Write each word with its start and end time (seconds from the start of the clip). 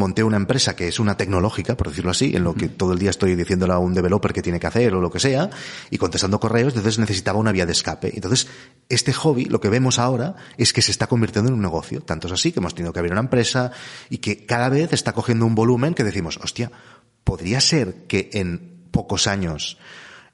monté 0.00 0.24
una 0.24 0.38
empresa 0.38 0.74
que 0.74 0.88
es 0.88 0.98
una 0.98 1.16
tecnológica, 1.16 1.76
por 1.76 1.88
decirlo 1.88 2.10
así, 2.10 2.34
en 2.34 2.42
lo 2.42 2.54
que 2.54 2.68
todo 2.68 2.92
el 2.94 2.98
día 2.98 3.10
estoy 3.10 3.36
diciéndole 3.36 3.74
a 3.74 3.78
un 3.78 3.92
developer 3.92 4.32
que 4.32 4.42
tiene 4.42 4.58
que 4.58 4.66
hacer 4.66 4.94
o 4.94 5.00
lo 5.00 5.10
que 5.10 5.20
sea, 5.20 5.50
y 5.90 5.98
contestando 5.98 6.40
correos, 6.40 6.72
entonces 6.74 6.98
necesitaba 6.98 7.38
una 7.38 7.52
vía 7.52 7.66
de 7.66 7.72
escape. 7.72 8.10
Entonces, 8.14 8.48
este 8.88 9.12
hobby, 9.12 9.44
lo 9.44 9.60
que 9.60 9.68
vemos 9.68 9.98
ahora, 9.98 10.34
es 10.56 10.72
que 10.72 10.82
se 10.82 10.90
está 10.90 11.06
convirtiendo 11.06 11.50
en 11.50 11.54
un 11.54 11.62
negocio. 11.62 12.00
Tanto 12.00 12.26
es 12.26 12.32
así 12.32 12.50
que 12.50 12.60
hemos 12.60 12.74
tenido 12.74 12.92
que 12.92 12.98
abrir 12.98 13.12
una 13.12 13.20
empresa 13.20 13.72
y 14.08 14.18
que 14.18 14.46
cada 14.46 14.70
vez 14.70 14.92
está 14.92 15.12
cogiendo 15.12 15.44
un 15.44 15.54
volumen 15.54 15.94
que 15.94 16.02
decimos, 16.02 16.40
hostia, 16.42 16.72
podría 17.22 17.60
ser 17.60 18.06
que 18.08 18.30
en 18.32 18.88
pocos 18.90 19.26
años 19.26 19.78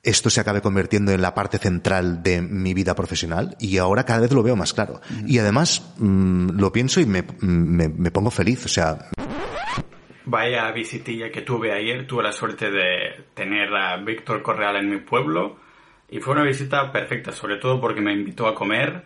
esto 0.06 0.30
se 0.30 0.40
acabe 0.40 0.62
convirtiendo 0.62 1.10
en 1.10 1.20
la 1.20 1.34
parte 1.34 1.58
central 1.58 2.22
de 2.22 2.40
mi 2.40 2.74
vida 2.74 2.94
profesional 2.94 3.56
y 3.58 3.78
ahora 3.78 4.04
cada 4.04 4.20
vez 4.20 4.32
lo 4.32 4.44
veo 4.44 4.54
más 4.54 4.72
claro. 4.72 5.00
Y 5.26 5.38
además 5.38 5.82
mm, 5.98 6.50
lo 6.50 6.72
pienso 6.72 7.00
y 7.00 7.06
me, 7.06 7.24
me, 7.40 7.88
me 7.88 8.12
pongo 8.12 8.30
feliz, 8.30 8.64
o 8.64 8.68
sea... 8.68 9.10
Vaya 10.28 10.72
visitilla 10.72 11.30
que 11.30 11.42
tuve 11.42 11.72
ayer, 11.72 12.04
tuve 12.04 12.24
la 12.24 12.32
suerte 12.32 12.68
de 12.68 13.26
tener 13.32 13.72
a 13.72 13.96
Víctor 13.98 14.42
Correal 14.42 14.76
en 14.76 14.90
mi 14.90 14.98
pueblo 14.98 15.56
y 16.10 16.18
fue 16.18 16.34
una 16.34 16.42
visita 16.42 16.90
perfecta, 16.90 17.30
sobre 17.30 17.58
todo 17.58 17.80
porque 17.80 18.00
me 18.00 18.12
invitó 18.12 18.48
a 18.48 18.54
comer, 18.54 19.04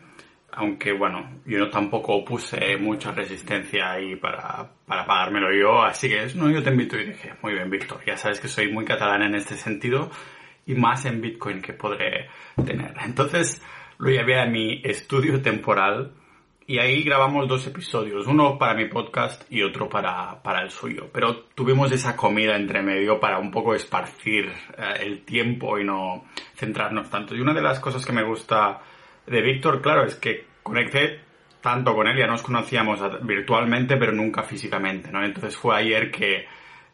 aunque 0.53 0.93
bueno, 0.93 1.43
yo 1.45 1.69
tampoco 1.69 2.25
puse 2.25 2.79
mucha 2.79 3.13
resistencia 3.13 3.93
ahí 3.93 4.17
para, 4.17 4.71
para 4.87 5.05
pagármelo 5.05 5.53
yo, 5.53 5.83
así 5.83 6.09
que 6.09 6.27
no, 6.37 6.51
yo 6.51 6.63
te 6.63 6.71
invito 6.71 6.99
y 6.99 7.09
dije, 7.09 7.35
muy 7.43 7.53
bien 7.53 7.69
Víctor, 7.69 8.01
ya 8.07 8.17
sabes 8.17 8.41
que 8.41 8.49
soy 8.49 8.73
muy 8.73 8.87
catalán 8.87 9.23
en 9.23 9.35
este 9.35 9.57
sentido 9.57 10.11
y 10.65 10.75
más 10.75 11.05
en 11.05 11.21
Bitcoin 11.21 11.61
que 11.61 11.75
podré 11.75 12.31
tener. 12.65 12.95
Entonces 13.05 13.63
lo 13.99 14.09
llevé 14.09 14.41
a 14.41 14.47
mi 14.47 14.81
estudio 14.85 15.43
temporal 15.43 16.15
y 16.71 16.79
ahí 16.79 17.03
grabamos 17.03 17.49
dos 17.49 17.67
episodios, 17.67 18.29
uno 18.29 18.57
para 18.57 18.75
mi 18.75 18.85
podcast 18.85 19.43
y 19.51 19.61
otro 19.61 19.89
para, 19.89 20.41
para 20.41 20.63
el 20.63 20.71
suyo. 20.71 21.09
Pero 21.13 21.47
tuvimos 21.53 21.91
esa 21.91 22.15
comida 22.15 22.55
entre 22.55 22.81
medio 22.81 23.19
para 23.19 23.41
un 23.41 23.51
poco 23.51 23.75
esparcir 23.75 24.45
eh, 24.79 25.01
el 25.01 25.25
tiempo 25.25 25.81
y 25.81 25.85
no 25.85 26.27
centrarnos 26.55 27.11
tanto. 27.11 27.35
Y 27.35 27.41
una 27.41 27.55
de 27.55 27.61
las 27.61 27.81
cosas 27.81 28.07
que 28.07 28.13
me 28.13 28.23
gusta 28.23 28.83
de 29.27 29.43
Víctor, 29.43 29.83
claro, 29.83 30.05
es 30.05 30.15
que 30.15 30.47
conecté 30.63 31.19
tanto 31.61 31.93
con 31.93 32.07
él, 32.07 32.17
ya 32.17 32.29
nos 32.29 32.41
conocíamos 32.41 33.01
virtualmente, 33.27 33.97
pero 33.97 34.13
nunca 34.13 34.45
físicamente, 34.45 35.11
¿no? 35.11 35.25
Entonces 35.25 35.57
fue 35.57 35.77
ayer 35.77 36.13
que 36.13 36.47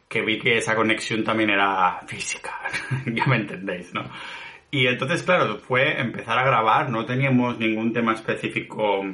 que 0.08 0.23
vi 0.23 0.39
que 0.39 0.56
esa 0.56 0.75
conexión 0.75 1.23
también 1.23 1.51
era 1.51 2.01
física, 2.06 2.62
ya 3.12 3.27
me 3.27 3.36
entendéis, 3.36 3.92
¿no? 3.92 4.05
Y 4.70 4.86
entonces, 4.86 5.23
claro, 5.23 5.58
fue 5.58 6.01
empezar 6.01 6.39
a 6.39 6.47
grabar, 6.47 6.89
no 6.89 7.05
teníamos 7.05 7.58
ningún 7.58 7.92
tema 7.92 8.14
específico 8.14 9.05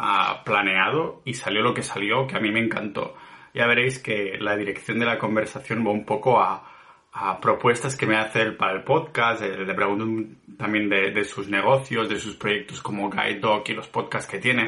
uh, 0.00 0.44
planeado 0.44 1.22
y 1.24 1.34
salió 1.34 1.62
lo 1.62 1.74
que 1.74 1.82
salió, 1.82 2.26
que 2.26 2.36
a 2.36 2.40
mí 2.40 2.50
me 2.50 2.60
encantó. 2.60 3.14
Ya 3.52 3.66
veréis 3.66 3.98
que 3.98 4.38
la 4.38 4.56
dirección 4.56 4.98
de 4.98 5.06
la 5.06 5.18
conversación 5.18 5.84
va 5.86 5.90
un 5.90 6.04
poco 6.04 6.40
a, 6.40 6.64
a 7.12 7.40
propuestas 7.40 7.96
que 7.96 8.06
me 8.06 8.16
hace 8.16 8.42
él 8.42 8.56
para 8.56 8.72
el 8.72 8.84
podcast, 8.84 9.42
le 9.42 9.74
pregunto 9.74 10.36
también 10.56 10.88
de, 10.88 11.10
de, 11.10 11.24
sus 11.24 11.48
negocios, 11.48 12.08
de 12.08 12.18
sus 12.18 12.36
proyectos 12.36 12.80
como 12.80 13.10
Guide 13.10 13.40
Dog 13.40 13.64
y 13.66 13.74
los 13.74 13.88
podcasts 13.88 14.30
que 14.30 14.38
tiene. 14.38 14.66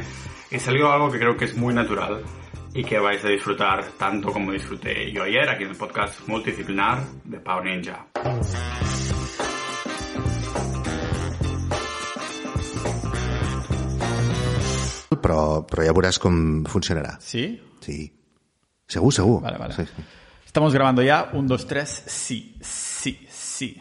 Y 0.50 0.58
salió 0.58 0.92
algo 0.92 1.10
que 1.10 1.18
creo 1.18 1.36
que 1.36 1.44
es 1.44 1.56
muy 1.56 1.72
natural 1.72 2.22
y 2.74 2.84
que 2.84 2.98
vais 2.98 3.24
a 3.24 3.28
disfrutar 3.28 3.84
tanto 3.98 4.32
como 4.32 4.52
disfruté 4.52 5.12
yo 5.12 5.22
ayer 5.24 5.48
aquí 5.48 5.64
en 5.64 5.70
el 5.70 5.76
podcast 5.76 6.26
multidisciplinar 6.26 7.04
de 7.24 7.38
Pau 7.38 7.62
Ninja. 7.62 8.06
Però, 15.22 15.62
però 15.68 15.86
ja 15.86 15.94
veuràs 15.94 16.18
com 16.22 16.64
funcionarà. 16.68 17.16
¿Sí? 17.22 17.46
Sí. 17.84 18.00
Segur, 18.90 19.12
segur. 19.14 19.38
Vale, 19.44 19.58
vale. 19.58 19.76
Sí, 19.78 19.86
sí. 19.86 20.04
Estamos 20.44 20.74
grabando 20.74 21.02
ya. 21.02 21.30
Un, 21.32 21.46
dos, 21.48 21.66
tres. 21.66 22.02
Sí, 22.06 22.58
sí, 22.60 23.26
sí. 23.30 23.80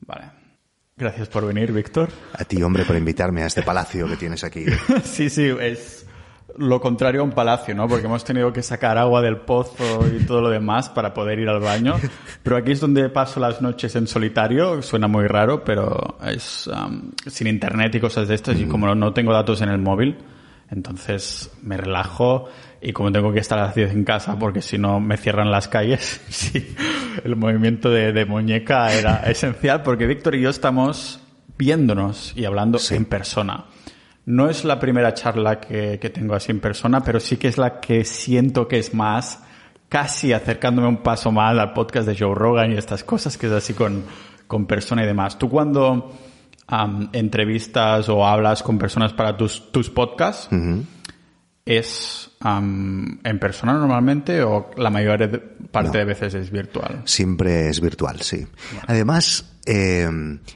Vale. 0.00 0.30
Gracias 0.96 1.28
por 1.28 1.46
venir, 1.46 1.72
Víctor. 1.72 2.10
A 2.34 2.44
ti, 2.44 2.60
hombre, 2.62 2.84
por 2.84 2.96
invitarme 2.96 3.44
a 3.44 3.46
este 3.46 3.62
palacio 3.62 4.08
que 4.08 4.16
tienes 4.16 4.42
aquí. 4.42 4.66
sí, 5.04 5.30
sí, 5.30 5.46
es 5.60 5.97
lo 6.56 6.80
contrario 6.80 7.20
a 7.20 7.24
un 7.24 7.32
palacio, 7.32 7.74
¿no? 7.74 7.86
Porque 7.88 8.06
hemos 8.06 8.24
tenido 8.24 8.52
que 8.52 8.62
sacar 8.62 8.98
agua 8.98 9.20
del 9.22 9.36
pozo 9.38 10.06
y 10.08 10.24
todo 10.24 10.40
lo 10.40 10.50
demás 10.50 10.88
para 10.88 11.12
poder 11.14 11.38
ir 11.38 11.48
al 11.48 11.60
baño. 11.60 11.94
Pero 12.42 12.56
aquí 12.56 12.72
es 12.72 12.80
donde 12.80 13.08
paso 13.10 13.38
las 13.40 13.60
noches 13.62 13.94
en 13.96 14.06
solitario. 14.06 14.82
Suena 14.82 15.08
muy 15.08 15.26
raro, 15.26 15.62
pero 15.64 16.16
es 16.26 16.66
um, 16.68 17.10
sin 17.26 17.46
internet 17.46 17.94
y 17.94 18.00
cosas 18.00 18.28
de 18.28 18.34
estas. 18.34 18.58
Y 18.58 18.66
como 18.66 18.92
no 18.94 19.12
tengo 19.12 19.32
datos 19.32 19.60
en 19.60 19.68
el 19.68 19.78
móvil, 19.78 20.16
entonces 20.70 21.50
me 21.62 21.76
relajo. 21.76 22.48
Y 22.80 22.92
como 22.92 23.10
tengo 23.10 23.32
que 23.32 23.40
estar 23.40 23.58
a 23.58 23.62
las 23.66 23.74
10 23.74 23.90
en 23.92 24.04
casa, 24.04 24.38
porque 24.38 24.62
si 24.62 24.78
no 24.78 25.00
me 25.00 25.16
cierran 25.16 25.50
las 25.50 25.66
calles, 25.66 26.20
sí, 26.28 26.74
el 27.24 27.34
movimiento 27.34 27.90
de, 27.90 28.12
de 28.12 28.24
muñeca 28.24 28.92
era 28.92 29.16
esencial, 29.28 29.82
porque 29.82 30.06
Víctor 30.06 30.36
y 30.36 30.42
yo 30.42 30.50
estamos 30.50 31.20
viéndonos 31.56 32.32
y 32.36 32.44
hablando 32.44 32.78
Sí. 32.78 32.94
en 32.94 33.04
persona. 33.04 33.64
No 34.28 34.50
es 34.50 34.66
la 34.66 34.78
primera 34.78 35.14
charla 35.14 35.58
que, 35.58 35.98
que 35.98 36.10
tengo 36.10 36.34
así 36.34 36.52
en 36.52 36.60
persona, 36.60 37.02
pero 37.02 37.18
sí 37.18 37.38
que 37.38 37.48
es 37.48 37.56
la 37.56 37.80
que 37.80 38.04
siento 38.04 38.68
que 38.68 38.78
es 38.78 38.92
más 38.92 39.42
casi 39.88 40.34
acercándome 40.34 40.86
un 40.86 40.98
paso 40.98 41.32
más 41.32 41.58
al 41.58 41.72
podcast 41.72 42.06
de 42.06 42.14
Joe 42.14 42.34
Rogan 42.34 42.72
y 42.72 42.76
estas 42.76 43.04
cosas, 43.04 43.38
que 43.38 43.46
es 43.46 43.52
así 43.54 43.72
con, 43.72 44.04
con 44.46 44.66
persona 44.66 45.02
y 45.02 45.06
demás. 45.06 45.38
Tú 45.38 45.48
cuando 45.48 46.12
entrevistas 47.14 48.10
o 48.10 48.26
hablas 48.26 48.62
con 48.62 48.76
personas 48.76 49.14
para 49.14 49.34
tus, 49.34 49.72
tus 49.72 49.88
podcasts, 49.88 50.50
¿es 51.64 52.27
am, 52.40 53.18
en 53.24 53.38
persona 53.38 53.74
normalmente 53.74 54.42
o 54.42 54.70
la 54.76 54.90
mayor 54.90 55.56
parte 55.70 55.98
de 55.98 56.04
veces 56.04 56.34
es 56.34 56.50
virtual? 56.50 57.02
Siempre 57.04 57.68
es 57.68 57.80
virtual, 57.80 58.20
sí. 58.22 58.46
Además, 58.86 59.44
eh, 59.66 60.08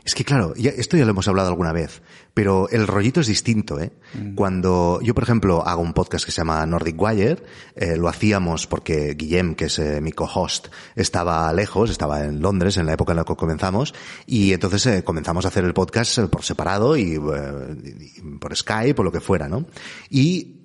es 0.04 0.14
que 0.14 0.24
claro, 0.24 0.54
ya- 0.56 0.70
esto 0.70 0.96
ya 0.96 1.04
lo 1.04 1.10
hemos 1.10 1.28
hablado 1.28 1.48
alguna 1.48 1.72
vez, 1.72 2.00
pero 2.34 2.68
el 2.70 2.86
rollito 2.86 3.20
es 3.20 3.26
distinto, 3.26 3.78
¿eh? 3.78 3.92
Cuando 4.34 5.00
yo, 5.02 5.12
por 5.14 5.22
ejemplo, 5.24 5.66
hago 5.66 5.82
un 5.82 5.92
podcast 5.92 6.24
que 6.24 6.30
se 6.32 6.38
llama 6.40 6.64
Nordic 6.64 6.98
Wire, 7.00 7.42
eh, 7.76 7.96
lo 7.98 8.08
hacíamos 8.08 8.66
porque 8.66 9.12
Guillem, 9.14 9.54
que 9.54 9.66
es 9.66 9.78
eh, 9.78 10.00
mi 10.00 10.12
co-host, 10.12 10.68
estaba 10.96 11.52
lejos, 11.52 11.90
estaba 11.90 12.24
en 12.24 12.40
Londres 12.40 12.78
en 12.78 12.86
la 12.86 12.94
época 12.94 13.12
en 13.12 13.18
la 13.18 13.24
que 13.24 13.36
comenzamos, 13.36 13.92
y 14.26 14.54
entonces 14.54 14.86
eh, 14.86 15.04
comenzamos 15.04 15.44
a 15.44 15.48
hacer 15.48 15.64
el 15.64 15.74
podcast 15.74 16.16
eh, 16.18 16.26
por 16.28 16.42
separado 16.42 16.96
y, 16.96 17.16
eh, 17.16 18.00
y 18.16 18.20
por 18.38 18.56
Skype 18.56 18.98
o 19.00 19.04
lo 19.04 19.12
que 19.12 19.20
fuera, 19.20 19.46
¿no? 19.48 19.66
Y 20.08 20.61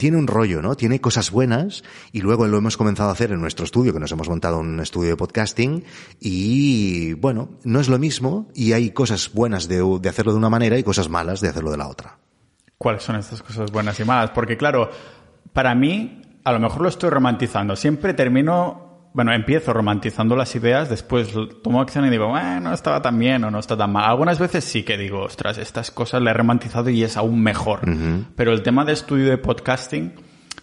tiene 0.00 0.16
un 0.16 0.26
rollo, 0.26 0.62
¿no? 0.62 0.76
Tiene 0.76 0.98
cosas 0.98 1.30
buenas 1.30 1.84
y 2.10 2.22
luego 2.22 2.46
lo 2.46 2.56
hemos 2.56 2.78
comenzado 2.78 3.10
a 3.10 3.12
hacer 3.12 3.32
en 3.32 3.40
nuestro 3.40 3.66
estudio, 3.66 3.92
que 3.92 4.00
nos 4.00 4.10
hemos 4.10 4.30
montado 4.30 4.58
un 4.58 4.80
estudio 4.80 5.10
de 5.10 5.16
podcasting 5.16 5.84
y 6.18 7.12
bueno, 7.12 7.50
no 7.64 7.80
es 7.80 7.90
lo 7.90 7.98
mismo 7.98 8.48
y 8.54 8.72
hay 8.72 8.92
cosas 8.92 9.30
buenas 9.34 9.68
de, 9.68 9.78
hacerlo 10.08 10.32
de 10.32 10.38
una 10.38 10.48
manera 10.48 10.78
y 10.78 10.82
cosas 10.82 11.10
malas 11.10 11.42
de 11.42 11.50
hacerlo 11.50 11.70
de 11.70 11.76
la 11.76 11.86
otra. 11.86 12.16
¿Cuáles 12.78 13.02
son 13.02 13.16
estas 13.16 13.42
cosas 13.42 13.70
buenas 13.70 14.00
y 14.00 14.04
malas? 14.04 14.30
Porque 14.30 14.56
claro, 14.56 14.90
para 15.52 15.74
mí, 15.74 16.22
a 16.44 16.52
lo 16.52 16.60
mejor 16.60 16.80
lo 16.80 16.88
estoy 16.88 17.10
romantizando. 17.10 17.76
Siempre 17.76 18.14
termino, 18.14 18.89
bueno, 19.12 19.32
empiezo 19.32 19.72
romantizando 19.72 20.36
las 20.36 20.54
ideas, 20.54 20.88
después 20.88 21.34
tomo 21.62 21.80
acción 21.80 22.06
y 22.06 22.10
digo, 22.10 22.28
bueno, 22.28 22.60
no 22.60 22.72
estaba 22.72 23.02
tan 23.02 23.18
bien 23.18 23.42
o 23.44 23.50
no 23.50 23.58
está 23.58 23.76
tan 23.76 23.92
mal. 23.92 24.04
Algunas 24.04 24.38
veces 24.38 24.64
sí 24.64 24.84
que 24.84 24.96
digo, 24.96 25.22
ostras, 25.22 25.58
estas 25.58 25.90
cosas 25.90 26.22
las 26.22 26.34
he 26.34 26.38
romantizado 26.38 26.90
y 26.90 27.02
es 27.02 27.16
aún 27.16 27.42
mejor. 27.42 27.80
Pero 28.36 28.52
el 28.52 28.62
tema 28.62 28.84
de 28.84 28.92
estudio 28.92 29.28
de 29.28 29.38
podcasting, 29.38 30.14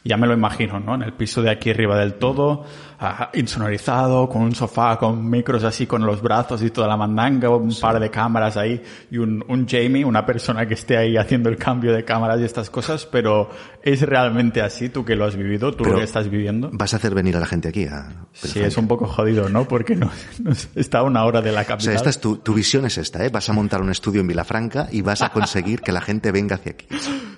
ya 0.05 0.15
me 0.15 0.27
lo 0.27 0.33
imagino, 0.33 0.79
¿no? 0.79 0.95
En 0.95 1.01
el 1.01 1.13
piso 1.13 1.41
de 1.41 1.49
aquí 1.49 1.71
arriba 1.71 1.97
del 1.97 2.13
todo, 2.13 2.63
ah, 2.99 3.29
insonorizado, 3.33 4.29
con 4.29 4.41
un 4.43 4.55
sofá, 4.55 4.97
con 4.97 5.29
micros 5.29 5.63
así, 5.63 5.85
con 5.87 6.05
los 6.05 6.21
brazos 6.21 6.61
y 6.63 6.69
toda 6.69 6.87
la 6.87 6.97
mandanga, 6.97 7.49
un 7.49 7.73
par 7.79 7.99
de 7.99 8.09
cámaras 8.09 8.57
ahí 8.57 8.81
y 9.11 9.17
un, 9.17 9.43
un 9.47 9.67
Jamie, 9.67 10.05
una 10.05 10.25
persona 10.25 10.65
que 10.67 10.73
esté 10.75 10.97
ahí 10.97 11.17
haciendo 11.17 11.49
el 11.49 11.57
cambio 11.57 11.93
de 11.93 12.03
cámaras 12.05 12.39
y 12.39 12.43
estas 12.43 12.69
cosas, 12.69 13.05
pero 13.05 13.49
¿es 13.83 14.01
realmente 14.01 14.61
así 14.61 14.89
tú 14.89 15.03
que 15.05 15.15
lo 15.15 15.25
has 15.25 15.35
vivido, 15.35 15.71
tú 15.71 15.83
Pero- 15.83 15.91
lo 15.93 15.97
que 15.99 16.05
estás 16.05 16.29
viviendo? 16.29 16.69
¿Vas 16.73 16.93
a 16.93 16.97
hacer 16.97 17.13
venir 17.13 17.35
a 17.37 17.39
la 17.39 17.45
gente 17.45 17.67
aquí? 17.69 17.85
A 17.85 18.25
Sí, 18.33 18.59
es 18.59 18.77
un 18.77 18.87
poco 18.87 19.07
jodido, 19.07 19.49
¿no? 19.49 19.67
Porque 19.67 19.95
no, 19.95 20.11
no 20.43 20.51
está 20.75 20.99
a 20.99 21.03
una 21.03 21.25
hora 21.25 21.41
de 21.41 21.51
la 21.51 21.61
O 21.61 21.63
sea, 21.63 21.75
capital. 21.75 21.95
esta 21.95 22.09
es 22.09 22.19
tu, 22.21 22.37
tu 22.37 22.53
visión 22.53 22.85
es 22.85 22.97
esta, 22.97 23.25
¿eh? 23.25 23.29
Vas 23.29 23.49
a 23.49 23.53
montar 23.53 23.81
un 23.81 23.89
estudio 23.89 24.21
en 24.21 24.27
Vilafranca 24.27 24.87
y 24.91 25.01
vas 25.01 25.21
a 25.21 25.29
conseguir 25.29 25.81
que 25.81 25.91
la 25.91 26.01
gente 26.01 26.31
venga 26.31 26.55
hacia 26.55 26.73
aquí. 26.73 26.85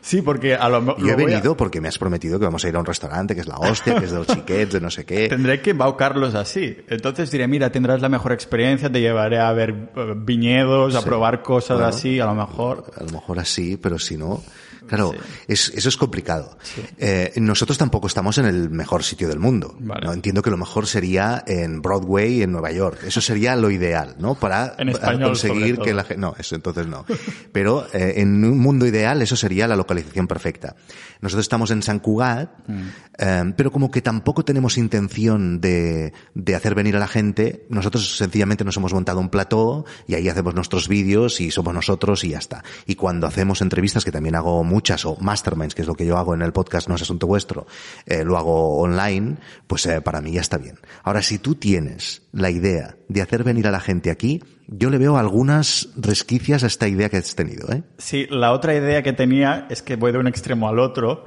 Sí, 0.02 0.22
porque 0.22 0.56
a 0.56 0.68
lo 0.70 0.82
mejor... 0.82 1.02
Yo 1.02 1.10
he 1.14 1.16
venido 1.16 1.56
porque 1.56 1.80
me 1.82 1.88
has 1.88 1.98
prometido 1.98 2.38
que 2.40 2.46
vamos 2.46 2.64
a 2.66 2.70
ir 2.70 2.76
a 2.76 2.80
un 2.80 2.86
restaurante 2.86 3.34
que 3.36 3.42
es 3.42 3.48
la 3.48 3.58
hostia, 3.58 3.96
que 3.96 4.06
es 4.06 4.12
de 4.12 4.18
los 4.18 4.28
chiquets, 4.28 4.74
de 4.74 4.82
no 4.82 4.90
sé 4.90 5.06
qué. 5.06 5.28
Tendré 5.30 5.49
que 5.58 5.72
embaucarlos 5.72 6.36
así. 6.36 6.78
Entonces 6.88 7.32
diré, 7.32 7.48
mira, 7.48 7.72
tendrás 7.72 8.02
la 8.02 8.10
mejor 8.10 8.32
experiencia, 8.32 8.92
te 8.92 9.02
llevaré 9.02 9.40
a 9.40 9.52
ver 9.52 9.90
eh, 9.96 10.14
viñedos, 10.16 10.96
a 10.96 11.00
Sí. 11.02 11.06
probar 11.06 11.42
cosas 11.42 11.82
así, 11.82 12.20
a 12.20 12.26
lo 12.26 12.36
mejor. 12.36 12.86
A 12.96 13.04
lo 13.04 13.10
mejor 13.12 13.40
así, 13.40 13.76
pero 13.78 13.98
si 14.00 14.16
no... 14.18 14.42
Claro, 14.90 15.14
es, 15.48 15.72
eso 15.76 15.90
es 15.90 15.98
complicado. 15.98 16.58
Eh, 16.98 17.34
nosotros 17.38 17.78
tampoco 17.78 18.08
estamos 18.08 18.38
en 18.40 18.46
el 18.46 18.70
mejor 18.70 19.04
sitio 19.04 19.28
del 19.28 19.40
mundo. 19.40 19.78
¿no? 19.80 20.12
Entiendo 20.12 20.42
que 20.42 20.50
lo 20.50 20.58
mejor 20.58 20.88
sería 20.88 21.44
en 21.46 21.82
Broadway, 21.82 22.42
en 22.42 22.52
Nueva 22.52 22.72
York. 22.72 23.04
Eso 23.06 23.22
sería 23.22 23.56
lo 23.56 23.70
ideal, 23.70 24.16
¿no? 24.20 24.36
Para, 24.36 24.76
conseguir 25.22 25.78
que 25.78 25.94
la 25.94 26.04
gente... 26.04 26.20
No, 26.20 26.34
eso 26.38 26.56
entonces 26.56 26.88
no. 26.88 27.06
Pero 27.52 27.88
eh, 27.94 28.16
en 28.18 28.44
un 28.44 28.58
mundo 28.60 28.86
ideal 28.86 29.22
eso 29.22 29.36
sería 29.36 29.68
la 29.68 29.76
localización 29.76 30.28
perfecta. 30.28 30.76
Nosotros 31.22 31.46
estamos 31.46 31.72
en 31.72 31.84
San 31.84 32.00
Cugat, 32.00 32.50
mm. 32.68 32.88
eh, 33.18 33.54
pero 33.56 33.72
como 33.72 33.92
que 33.92 34.02
tampoco 34.02 34.44
tenemos 34.44 34.78
intención 34.78 35.62
de, 35.62 36.14
de 36.34 36.56
hacer 36.56 36.76
venir 36.76 36.96
a 36.96 37.00
la 37.00 37.08
gente, 37.08 37.66
nosotros 37.70 38.18
sencillamente 38.18 38.64
nos 38.64 38.78
hemos 38.78 38.94
montado 38.94 39.20
un 39.20 39.30
plató 39.30 39.86
y 40.08 40.16
ahí 40.16 40.30
hacemos 40.30 40.56
nuestros 40.56 40.88
vídeos 40.88 41.42
y 41.42 41.52
somos 41.52 41.74
nosotros 41.74 42.24
y 42.24 42.30
ya 42.30 42.40
está. 42.40 42.64
Y 42.86 42.96
cuando 42.96 43.28
hacemos 43.28 43.62
entrevistas, 43.62 44.06
que 44.06 44.12
también 44.12 44.36
hago 44.36 44.64
muchas, 44.80 45.06
o 45.06 45.18
masterminds, 45.20 45.76
que 45.76 45.82
es 45.82 45.90
lo 45.90 45.94
que 45.94 46.06
yo 46.06 46.18
hago 46.18 46.34
en 46.34 46.42
el 46.42 46.54
podcast 46.54 46.88
No 46.88 46.96
es 46.96 47.02
Asunto 47.02 47.28
Vuestro, 47.28 47.68
eh, 48.06 48.24
lo 48.24 48.38
hago 48.38 48.78
online, 48.78 49.36
pues 49.68 49.86
eh, 49.88 50.00
para 50.00 50.22
mí 50.22 50.32
ya 50.32 50.40
está 50.40 50.58
bien. 50.58 50.80
Ahora, 51.04 51.22
si 51.22 51.38
tú 51.38 51.56
tienes 51.56 52.22
la 52.32 52.50
idea 52.50 52.96
de 53.10 53.22
hacer 53.22 53.44
venir 53.44 53.68
a 53.68 53.72
la 53.72 53.82
gente 53.82 54.10
aquí, 54.10 54.42
yo 54.68 54.90
le 54.90 54.98
veo 54.98 55.18
algunas 55.18 55.90
resquicias 55.98 56.64
a 56.64 56.68
esta 56.68 56.88
idea 56.88 57.10
que 57.10 57.18
has 57.18 57.36
tenido. 57.36 57.70
¿eh? 57.74 57.84
Sí, 57.98 58.26
la 58.30 58.54
otra 58.54 58.74
idea 58.74 59.04
que 59.04 59.12
tenía 59.12 59.68
es 59.70 59.82
que 59.82 59.98
voy 59.98 60.14
de 60.14 60.20
un 60.20 60.28
extremo 60.28 60.70
al 60.70 60.80
otro. 60.80 61.26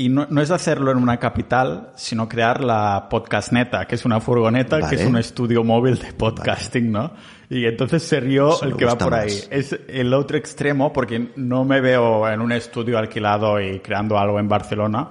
Y 0.00 0.08
no, 0.08 0.26
no, 0.30 0.40
es 0.40 0.50
hacerlo 0.50 0.92
en 0.92 0.96
una 0.96 1.18
capital, 1.18 1.90
sino 1.94 2.26
crear 2.26 2.64
la 2.64 3.06
podcastneta, 3.10 3.84
que 3.84 3.96
es 3.96 4.06
una 4.06 4.18
furgoneta, 4.18 4.88
que 4.88 4.94
es 4.94 5.04
un 5.04 5.18
estudio 5.18 5.62
móvil 5.62 5.98
de 5.98 6.14
podcasting, 6.14 6.90
¿no? 6.90 7.12
Y 7.50 7.66
entonces 7.66 8.02
se 8.02 8.18
rió 8.18 8.62
el 8.62 8.76
que 8.76 8.86
va 8.86 8.96
por 8.96 9.12
ahí. 9.12 9.38
Es 9.50 9.78
el 9.88 10.14
otro 10.14 10.38
extremo, 10.38 10.90
porque 10.90 11.32
no 11.36 11.66
me 11.66 11.82
veo 11.82 12.26
en 12.26 12.40
un 12.40 12.50
estudio 12.50 12.96
alquilado 12.96 13.60
y 13.60 13.80
creando 13.80 14.18
algo 14.18 14.40
en 14.40 14.48
Barcelona, 14.48 15.10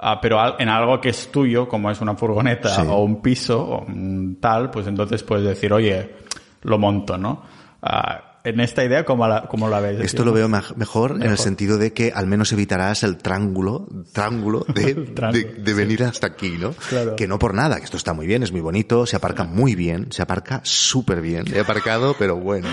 uh, 0.00 0.06
pero 0.20 0.58
en 0.58 0.68
algo 0.68 1.00
que 1.00 1.10
es 1.10 1.30
tuyo, 1.30 1.68
como 1.68 1.88
es 1.88 2.00
una 2.00 2.16
furgoneta 2.16 2.82
o 2.90 3.04
un 3.04 3.22
piso 3.22 3.60
o 3.62 3.86
tal, 4.40 4.68
pues 4.72 4.88
entonces 4.88 5.22
puedes 5.22 5.44
decir, 5.44 5.72
oye, 5.72 6.16
lo 6.62 6.76
monto, 6.76 7.16
¿no? 7.16 7.44
Uh, 7.80 8.27
en 8.48 8.60
esta 8.60 8.84
idea, 8.84 9.04
¿cómo 9.04 9.26
la, 9.28 9.46
cómo 9.46 9.68
la 9.68 9.80
ves? 9.80 10.00
Esto 10.00 10.24
lo 10.24 10.32
veo 10.32 10.48
mejor, 10.48 11.22
en 11.22 11.30
el 11.30 11.38
sentido 11.38 11.76
de 11.76 11.92
que 11.92 12.12
al 12.14 12.26
menos 12.26 12.52
evitarás 12.52 13.02
el 13.02 13.18
trángulo, 13.18 13.86
trángulo 14.12 14.64
de, 14.74 14.94
de, 15.58 15.74
venir 15.74 16.04
hasta 16.04 16.28
aquí, 16.28 16.56
¿no? 16.58 16.74
Que 17.16 17.28
no 17.28 17.38
por 17.38 17.54
nada, 17.54 17.76
que 17.76 17.84
esto 17.84 17.96
está 17.96 18.14
muy 18.14 18.26
bien, 18.26 18.42
es 18.42 18.52
muy 18.52 18.60
bonito, 18.60 19.06
se 19.06 19.16
aparca 19.16 19.44
muy 19.44 19.74
bien, 19.74 20.10
se 20.10 20.22
aparca 20.22 20.60
súper 20.64 21.20
bien. 21.20 21.44
He 21.54 21.60
aparcado, 21.60 22.16
pero 22.18 22.36
bueno, 22.36 22.68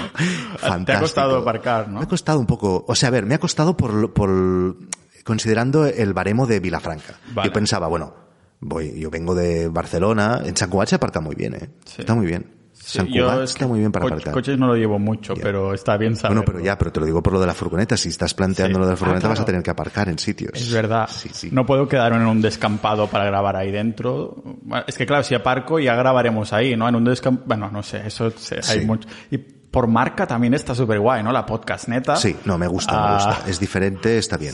fantástico. 0.58 0.86
Te 0.86 0.94
ha 0.94 1.00
costado 1.00 1.38
aparcar, 1.38 1.90
¿no? 1.90 2.00
Me 2.00 2.06
ha 2.06 2.08
costado 2.08 2.40
un 2.40 2.48
poco, 2.48 2.86
o 2.88 2.96
sea, 2.96 3.10
a 3.10 3.12
ver, 3.12 3.26
me 3.26 3.36
ha 3.36 3.40
costado 3.40 3.76
por, 3.76 4.14
por 4.14 4.78
considerando 5.24 5.86
el 5.86 6.14
baremo 6.14 6.48
de 6.48 6.60
Vilafranca. 6.60 7.20
Yo 7.44 7.52
pensaba, 7.52 7.88
bueno, 7.88 8.16
voy, 8.62 8.98
yo 8.98 9.10
vengo 9.10 9.36
de 9.36 9.68
Barcelona, 9.68 10.42
en 10.46 10.56
San 10.56 10.72
se 10.88 10.96
aparca 10.96 11.20
muy 11.20 11.36
bien, 11.36 11.56
¿eh? 11.56 11.70
Está 11.98 12.16
muy 12.16 12.28
bien 12.28 12.65
yo 13.08 13.44
está 13.44 13.68
muy 13.68 13.80
bien 13.80 13.92
para 13.92 14.06
aparcar. 14.06 14.34
Coches 14.34 14.58
no 14.58 14.68
lo 14.68 14.76
llevo 14.76 15.00
mucho, 15.00 15.34
pero 15.42 15.74
está 15.74 15.98
bien 15.98 16.16
saberlo. 16.16 16.42
Bueno, 16.42 16.52
pero 16.52 16.66
ya, 16.66 16.78
pero 16.78 16.92
te 16.92 17.00
lo 17.00 17.06
digo 17.06 17.24
por 17.24 17.34
lo 17.34 17.40
de 17.40 17.48
la 17.48 17.54
furgoneta. 17.54 17.98
Si 17.98 18.10
estás 18.10 18.34
planteando 18.34 18.80
lo 18.80 18.86
de 18.86 18.92
la 18.92 18.98
furgoneta, 18.98 19.28
ah, 19.28 19.32
vas 19.32 19.40
a 19.40 19.46
tener 19.46 19.64
que 19.64 19.72
aparcar 19.72 20.10
en 20.10 20.20
sitios. 20.20 20.52
Es 20.54 20.72
verdad. 20.72 21.10
No 21.52 21.66
puedo 21.66 21.88
quedarme 21.88 22.18
en 22.18 22.28
un 22.28 22.42
descampado 22.42 23.08
para 23.08 23.26
grabar 23.26 23.56
ahí 23.56 23.72
dentro. 23.72 24.36
Es 24.88 24.98
que 24.98 25.06
claro, 25.06 25.24
si 25.24 25.36
aparco 25.36 25.80
ya 25.80 25.96
grabaremos 25.96 26.54
ahí, 26.54 26.76
¿no? 26.76 26.88
En 26.88 26.96
un 26.96 27.06
descampado. 27.06 27.48
Bueno, 27.48 27.70
no 27.72 27.84
sé, 27.84 28.06
eso 28.06 28.32
hay 28.68 28.86
mucho. 28.86 29.08
Y 29.32 29.38
por 29.76 29.88
marca 29.88 30.26
también 30.26 30.54
está 30.54 30.74
súper 30.74 31.02
guay, 31.02 31.22
¿no? 31.22 31.34
La 31.34 31.46
podcast 31.46 31.90
neta. 31.90 32.16
Sí, 32.16 32.34
no, 32.46 32.58
me 32.58 32.66
gusta, 32.66 32.94
me 32.94 33.14
gusta. 33.16 33.40
Ah, 33.44 33.50
es 33.50 33.60
diferente, 33.60 34.18
está 34.18 34.38
bien. 34.38 34.54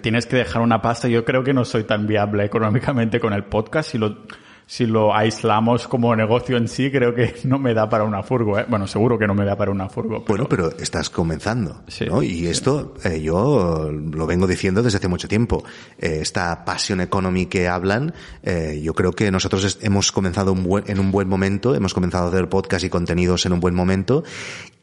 tienes 0.00 0.24
que 0.24 0.36
dejar 0.36 0.62
una 0.62 0.80
pasta. 0.80 1.06
Yo 1.06 1.22
creo 1.22 1.44
que 1.44 1.52
no 1.52 1.66
soy 1.66 1.84
tan 1.84 2.06
viable 2.06 2.46
económicamente 2.46 3.20
con 3.20 3.34
el 3.34 3.44
podcast. 3.44 3.90
Si 3.90 3.98
lo 3.98 4.24
si 4.68 4.84
lo 4.84 5.14
aislamos 5.14 5.88
como 5.88 6.14
negocio 6.14 6.58
en 6.58 6.68
sí, 6.68 6.90
creo 6.90 7.14
que 7.14 7.34
no 7.44 7.58
me 7.58 7.72
da 7.72 7.88
para 7.88 8.04
una 8.04 8.22
furgo. 8.22 8.58
¿eh? 8.58 8.66
Bueno, 8.68 8.86
seguro 8.86 9.18
que 9.18 9.26
no 9.26 9.34
me 9.34 9.46
da 9.46 9.56
para 9.56 9.70
una 9.70 9.88
furgo. 9.88 10.24
Bueno, 10.28 10.46
pero 10.46 10.70
estás 10.78 11.08
comenzando. 11.08 11.82
¿no? 12.06 12.22
Y 12.22 12.46
esto 12.46 12.94
eh, 13.02 13.22
yo 13.22 13.90
lo 13.90 14.26
vengo 14.26 14.46
diciendo 14.46 14.82
desde 14.82 14.98
hace 14.98 15.08
mucho 15.08 15.26
tiempo. 15.26 15.64
Eh, 15.98 16.18
esta 16.20 16.66
pasión 16.66 17.00
economy 17.00 17.46
que 17.46 17.66
hablan, 17.66 18.12
eh, 18.42 18.78
yo 18.82 18.92
creo 18.92 19.12
que 19.12 19.30
nosotros 19.30 19.78
hemos 19.80 20.12
comenzado 20.12 20.52
un 20.52 20.62
buen, 20.62 20.84
en 20.86 21.00
un 21.00 21.10
buen 21.12 21.28
momento, 21.28 21.74
hemos 21.74 21.94
comenzado 21.94 22.26
a 22.26 22.28
hacer 22.28 22.50
podcast 22.50 22.84
y 22.84 22.90
contenidos 22.90 23.46
en 23.46 23.54
un 23.54 23.60
buen 23.60 23.74
momento. 23.74 24.22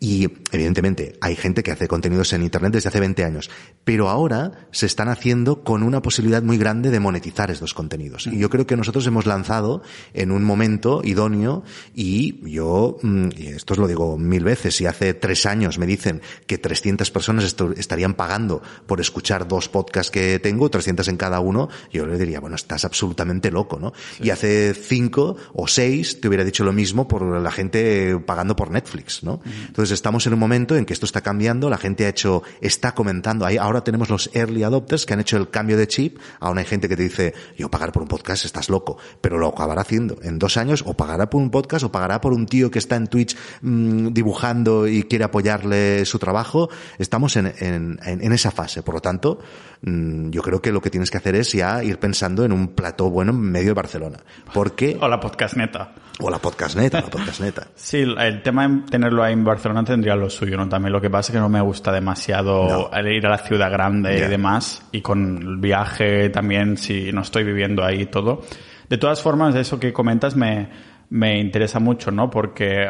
Y 0.05 0.29
evidentemente 0.51 1.17
hay 1.19 1.35
gente 1.35 1.63
que 1.63 1.71
hace 1.71 1.87
contenidos 1.87 2.31
en 2.33 2.43
Internet 2.43 2.73
desde 2.73 2.89
hace 2.89 2.99
20 2.99 3.23
años. 3.23 3.49
Pero 3.83 4.07
ahora 4.07 4.67
se 4.69 4.85
están 4.85 5.09
haciendo 5.09 5.63
con 5.63 5.81
una 5.81 6.03
posibilidad 6.03 6.43
muy 6.43 6.59
grande 6.59 6.91
de 6.91 6.99
monetizar 6.99 7.49
estos 7.49 7.73
contenidos. 7.73 8.27
Y 8.27 8.37
yo 8.37 8.51
creo 8.51 8.67
que 8.67 8.77
nosotros 8.77 9.07
hemos 9.07 9.25
lanzado 9.25 9.81
en 10.13 10.29
un 10.29 10.43
momento 10.43 11.01
idóneo 11.03 11.63
y 11.95 12.39
yo, 12.47 12.97
mm, 13.01 13.29
y 13.35 13.47
esto 13.47 13.73
os 13.73 13.79
lo 13.79 13.87
digo 13.87 14.19
mil 14.19 14.43
veces, 14.43 14.75
si 14.75 14.85
hace 14.85 15.15
tres 15.15 15.47
años 15.47 15.79
me 15.79 15.87
dicen 15.87 16.21
que 16.45 16.59
300 16.59 17.09
personas 17.09 17.55
estarían 17.75 18.13
pagando 18.13 18.61
por 18.85 19.01
escuchar 19.01 19.47
dos 19.47 19.69
podcasts 19.69 20.11
que 20.11 20.37
tengo, 20.37 20.69
300 20.69 21.07
en 21.07 21.17
cada 21.17 21.39
uno, 21.39 21.67
yo 21.91 22.05
le 22.05 22.19
diría, 22.19 22.39
bueno, 22.39 22.57
estás 22.57 22.85
absolutamente 22.85 23.49
loco, 23.49 23.79
¿no? 23.79 23.91
Y 24.21 24.29
hace 24.29 24.75
cinco 24.75 25.35
o 25.53 25.67
seis 25.67 26.21
te 26.21 26.27
hubiera 26.27 26.43
dicho 26.43 26.63
lo 26.63 26.73
mismo 26.73 27.07
por 27.07 27.23
la 27.41 27.51
gente 27.51 28.19
pagando 28.23 28.55
por 28.55 28.69
Netflix, 28.69 29.23
¿no? 29.23 29.41
Entonces 29.65 29.94
estamos 29.95 30.27
en 30.27 30.33
un 30.33 30.39
momento 30.39 30.75
en 30.75 30.85
que 30.85 30.93
esto 30.93 31.05
está 31.05 31.21
cambiando, 31.21 31.69
la 31.69 31.77
gente 31.77 32.05
ha 32.05 32.09
hecho, 32.09 32.43
está 32.61 32.93
comentando, 32.93 33.47
ahora 33.59 33.83
tenemos 33.83 34.09
los 34.09 34.29
early 34.33 34.63
adopters 34.63 35.05
que 35.05 35.13
han 35.13 35.19
hecho 35.19 35.37
el 35.37 35.49
cambio 35.49 35.77
de 35.77 35.87
chip, 35.87 36.19
ahora 36.39 36.59
hay 36.59 36.67
gente 36.67 36.87
que 36.87 36.95
te 36.95 37.03
dice, 37.03 37.33
yo 37.57 37.69
pagar 37.69 37.91
por 37.91 38.03
un 38.03 38.07
podcast 38.07 38.45
estás 38.45 38.69
loco, 38.69 38.97
pero 39.21 39.37
loco 39.37 39.63
acabará 39.63 39.81
haciendo. 39.81 40.17
En 40.21 40.37
dos 40.37 40.57
años 40.57 40.83
o 40.85 40.93
pagará 40.93 41.29
por 41.29 41.41
un 41.41 41.49
podcast 41.49 41.85
o 41.85 41.91
pagará 41.91 42.21
por 42.21 42.33
un 42.33 42.45
tío 42.45 42.69
que 42.69 42.79
está 42.79 42.95
en 42.95 43.07
Twitch 43.07 43.35
mm, 43.61 44.09
dibujando 44.09 44.87
y 44.87 45.03
quiere 45.03 45.25
apoyarle 45.25 46.05
su 46.05 46.19
trabajo. 46.19 46.69
Estamos 46.99 47.35
en 47.35 47.97
esa 48.33 48.51
fase. 48.51 48.83
Por 48.83 48.95
lo 48.95 49.01
tanto, 49.01 49.39
mm, 49.81 50.29
yo 50.29 50.41
creo 50.41 50.61
que 50.61 50.71
lo 50.71 50.81
que 50.81 50.89
tienes 50.89 51.09
que 51.11 51.17
hacer 51.17 51.35
es 51.35 51.51
ya 51.53 51.83
ir 51.83 51.99
pensando 51.99 52.45
en 52.45 52.51
un 52.51 52.69
plató 52.69 53.09
bueno 53.09 53.31
en 53.31 53.39
medio 53.39 53.69
de 53.69 53.73
Barcelona. 53.73 54.17
Porque... 54.53 54.97
O 54.99 55.07
la 55.07 55.19
podcast 55.19 55.55
neta. 55.55 55.93
O 56.19 56.29
la 56.29 56.39
podcast 56.39 56.77
neta, 56.77 57.01
la 57.01 57.07
podcast 57.07 57.41
neta. 57.41 57.67
Sí, 57.75 58.01
el 58.01 58.41
tema 58.41 58.67
de 58.67 58.89
tenerlo 58.89 59.23
ahí 59.23 59.33
en 59.33 59.43
Barcelona 59.43 59.83
tendría 59.83 60.15
lo 60.15 60.29
suyo, 60.29 60.55
¿no? 60.57 60.69
También 60.69 60.93
lo 60.93 61.01
que 61.01 61.09
pasa 61.09 61.31
es 61.31 61.35
que 61.35 61.39
no 61.39 61.49
me 61.49 61.61
gusta 61.61 61.91
demasiado 61.91 62.89
ir 63.05 63.25
a 63.25 63.29
la 63.29 63.37
ciudad 63.37 63.71
grande 63.71 64.17
y 64.17 64.21
demás. 64.21 64.83
Y 64.91 65.01
con 65.01 65.37
el 65.41 65.57
viaje 65.57 66.29
también, 66.29 66.77
si 66.77 67.11
no 67.11 67.21
estoy 67.21 67.43
viviendo 67.43 67.83
ahí 67.83 68.03
y 68.03 68.05
todo. 68.05 68.41
De 68.89 68.97
todas 68.97 69.21
formas, 69.21 69.55
eso 69.55 69.79
que 69.79 69.91
comentas 69.91 70.35
me, 70.35 70.69
me 71.09 71.39
interesa 71.39 71.79
mucho, 71.79 72.11
¿no? 72.11 72.29
Porque 72.29 72.87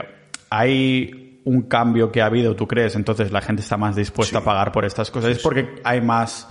hay 0.49 1.41
un 1.45 1.63
cambio 1.63 2.11
que 2.11 2.21
ha 2.21 2.25
habido, 2.25 2.55
¿tú 2.55 2.67
crees? 2.67 2.95
Entonces 2.95 3.31
la 3.31 3.41
gente 3.41 3.61
está 3.61 3.77
más 3.77 3.95
dispuesta 3.95 4.39
a 4.39 4.43
pagar 4.43 4.71
por 4.71 4.85
estas 4.85 5.09
cosas. 5.09 5.31
¿Es 5.31 5.39
porque 5.39 5.75
hay 5.83 6.01
más 6.01 6.47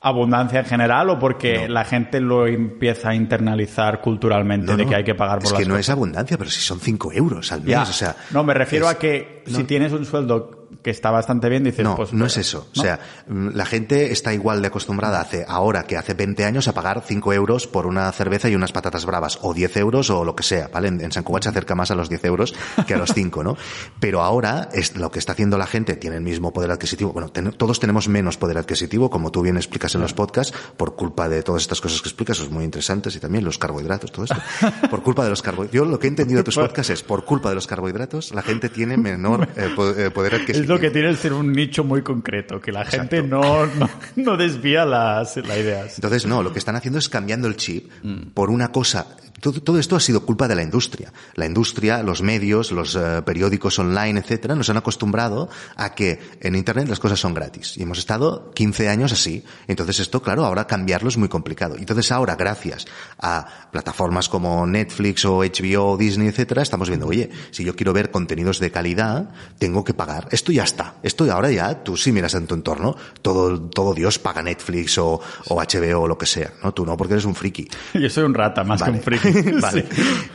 abundancia 0.00 0.60
en 0.60 0.66
general 0.66 1.10
o 1.10 1.18
porque 1.18 1.68
la 1.68 1.84
gente 1.84 2.20
lo 2.20 2.46
empieza 2.46 3.10
a 3.10 3.14
internalizar 3.14 4.00
culturalmente 4.00 4.76
de 4.76 4.86
que 4.86 4.94
hay 4.94 5.04
que 5.04 5.14
pagar 5.14 5.40
por 5.40 5.52
es 5.52 5.58
que 5.58 5.66
no 5.66 5.76
es 5.76 5.88
abundancia, 5.90 6.38
pero 6.38 6.50
si 6.50 6.60
son 6.60 6.80
5 6.80 7.12
euros 7.12 7.50
al 7.52 7.62
mes, 7.62 7.76
o 7.76 7.92
sea... 7.92 8.16
No, 8.30 8.44
me 8.44 8.54
refiero 8.54 8.88
a 8.88 8.94
que 8.94 9.42
si 9.46 9.64
tienes 9.64 9.92
un 9.92 10.04
sueldo 10.04 10.57
que 10.82 10.90
está 10.90 11.10
bastante 11.10 11.48
bien, 11.48 11.64
dices, 11.64 11.84
no, 11.84 11.96
pues... 11.96 12.12
No, 12.12 12.26
es 12.26 12.36
eso. 12.36 12.68
O 12.76 12.80
sea, 12.80 13.00
mm, 13.26 13.48
la 13.54 13.66
gente 13.66 14.12
está 14.12 14.32
igual 14.32 14.60
de 14.62 14.68
acostumbrada 14.68 15.20
hace, 15.20 15.44
ahora 15.48 15.84
que 15.84 15.96
hace 15.96 16.14
20 16.14 16.44
años 16.44 16.68
a 16.68 16.74
pagar 16.74 17.02
5 17.06 17.32
euros 17.32 17.66
por 17.66 17.86
una 17.86 18.10
cerveza 18.12 18.48
y 18.48 18.54
unas 18.54 18.72
patatas 18.72 19.06
bravas, 19.06 19.38
o 19.42 19.54
10 19.54 19.76
euros 19.78 20.10
o 20.10 20.24
lo 20.24 20.36
que 20.36 20.42
sea, 20.42 20.68
¿vale? 20.68 20.88
En, 20.88 21.12
San 21.12 21.24
Cugat 21.24 21.44
se 21.44 21.48
acerca 21.50 21.74
más 21.74 21.90
a 21.90 21.94
los 21.94 22.08
10 22.08 22.24
euros 22.26 22.54
que 22.86 22.94
a 22.94 22.98
los 22.98 23.12
5, 23.12 23.42
¿no? 23.42 23.56
Pero 24.00 24.22
ahora 24.22 24.68
es 24.72 24.96
lo 24.96 25.10
que 25.10 25.18
está 25.18 25.32
haciendo 25.32 25.58
la 25.58 25.66
gente, 25.66 25.96
tiene 25.96 26.16
el 26.16 26.22
mismo 26.22 26.52
poder 26.52 26.70
adquisitivo. 26.70 27.12
Bueno, 27.12 27.30
todos 27.56 27.80
tenemos 27.80 28.08
menos 28.08 28.36
poder 28.36 28.58
adquisitivo, 28.58 29.10
como 29.10 29.30
tú 29.30 29.42
bien 29.42 29.56
explicas 29.56 29.94
en 29.94 30.00
los 30.00 30.14
podcasts, 30.14 30.54
por 30.76 30.96
culpa 30.96 31.28
de 31.28 31.42
todas 31.42 31.62
estas 31.62 31.80
cosas 31.80 32.02
que 32.02 32.08
explicas, 32.08 32.36
son 32.36 32.52
muy 32.52 32.64
interesantes, 32.64 33.14
y 33.16 33.20
también 33.20 33.44
los 33.44 33.58
carbohidratos, 33.58 34.12
todo 34.12 34.24
esto. 34.24 34.36
Por 34.90 35.02
culpa 35.02 35.24
de 35.24 35.30
los 35.30 35.42
carbohidratos. 35.42 35.74
Yo 35.74 35.84
lo 35.84 35.98
que 35.98 36.06
he 36.06 36.10
entendido 36.10 36.38
de 36.38 36.44
tus 36.48 36.56
podcasts 36.56 36.90
es, 36.90 37.02
por 37.02 37.24
culpa 37.24 37.48
de 37.48 37.54
los 37.54 37.66
carbohidratos, 37.66 38.32
la 38.32 38.42
gente 38.42 38.68
tiene 38.68 38.96
menor 38.96 39.48
eh, 39.56 39.74
eh, 39.96 40.10
poder 40.10 40.34
adquisitivo. 40.34 40.57
Es 40.60 40.68
lo 40.68 40.78
que 40.78 40.90
tiene 40.90 41.08
el 41.08 41.16
ser 41.16 41.32
un 41.32 41.52
nicho 41.52 41.84
muy 41.84 42.02
concreto, 42.02 42.60
que 42.60 42.72
la 42.72 42.84
gente 42.84 43.22
no, 43.22 43.68
no, 44.16 44.36
desvía 44.36 44.84
las, 44.84 45.36
las, 45.36 45.58
ideas. 45.58 45.94
Entonces, 45.96 46.26
no, 46.26 46.42
lo 46.42 46.52
que 46.52 46.58
están 46.58 46.76
haciendo 46.76 46.98
es 46.98 47.08
cambiando 47.08 47.48
el 47.48 47.56
chip 47.56 47.90
mm. 48.02 48.30
por 48.34 48.50
una 48.50 48.72
cosa 48.72 49.06
Todo, 49.40 49.78
esto 49.78 49.94
ha 49.94 50.00
sido 50.00 50.26
culpa 50.26 50.48
de 50.48 50.56
la 50.56 50.62
industria. 50.62 51.12
La 51.34 51.46
industria, 51.46 52.02
los 52.02 52.22
medios, 52.22 52.72
los 52.72 52.96
eh, 52.96 53.22
periódicos 53.24 53.78
online, 53.78 54.18
etcétera, 54.18 54.56
nos 54.56 54.68
han 54.68 54.76
acostumbrado 54.76 55.48
a 55.76 55.94
que 55.94 56.18
en 56.40 56.56
Internet 56.56 56.88
las 56.88 56.98
cosas 56.98 57.20
son 57.20 57.34
gratis. 57.34 57.76
Y 57.76 57.82
hemos 57.82 57.98
estado 57.98 58.50
15 58.50 58.88
años 58.88 59.12
así. 59.12 59.44
Entonces 59.68 60.00
esto, 60.00 60.22
claro, 60.22 60.44
ahora 60.44 60.66
cambiarlo 60.66 61.08
es 61.08 61.16
muy 61.16 61.28
complicado. 61.28 61.76
Entonces 61.76 62.10
ahora, 62.10 62.34
gracias 62.34 62.86
a 63.20 63.68
plataformas 63.70 64.28
como 64.28 64.66
Netflix 64.66 65.24
o 65.24 65.38
HBO, 65.38 65.96
Disney, 65.96 66.28
etcétera, 66.28 66.62
estamos 66.62 66.88
viendo, 66.88 67.06
oye, 67.06 67.30
si 67.52 67.64
yo 67.64 67.76
quiero 67.76 67.92
ver 67.92 68.10
contenidos 68.10 68.58
de 68.58 68.72
calidad, 68.72 69.30
tengo 69.58 69.84
que 69.84 69.94
pagar. 69.94 70.28
Esto 70.32 70.47
ya 70.52 70.64
está. 70.64 70.94
Esto 71.02 71.30
ahora 71.32 71.50
ya, 71.50 71.82
tú 71.82 71.96
sí 71.96 72.12
miras 72.12 72.34
en 72.34 72.46
tu 72.46 72.54
entorno, 72.54 72.96
todo, 73.22 73.60
todo 73.60 73.94
Dios 73.94 74.18
paga 74.18 74.42
Netflix 74.42 74.98
o, 74.98 75.20
o 75.48 75.54
HBO 75.54 76.02
o 76.02 76.08
lo 76.08 76.18
que 76.18 76.26
sea, 76.26 76.52
¿no? 76.62 76.72
Tú 76.72 76.84
no, 76.84 76.96
porque 76.96 77.14
eres 77.14 77.24
un 77.24 77.34
friki. 77.34 77.68
Yo 77.94 78.08
soy 78.08 78.24
un 78.24 78.34
rata, 78.34 78.64
más 78.64 78.82
que 78.82 78.90
un 78.90 79.00
friki. 79.00 79.28
vale. 79.60 79.86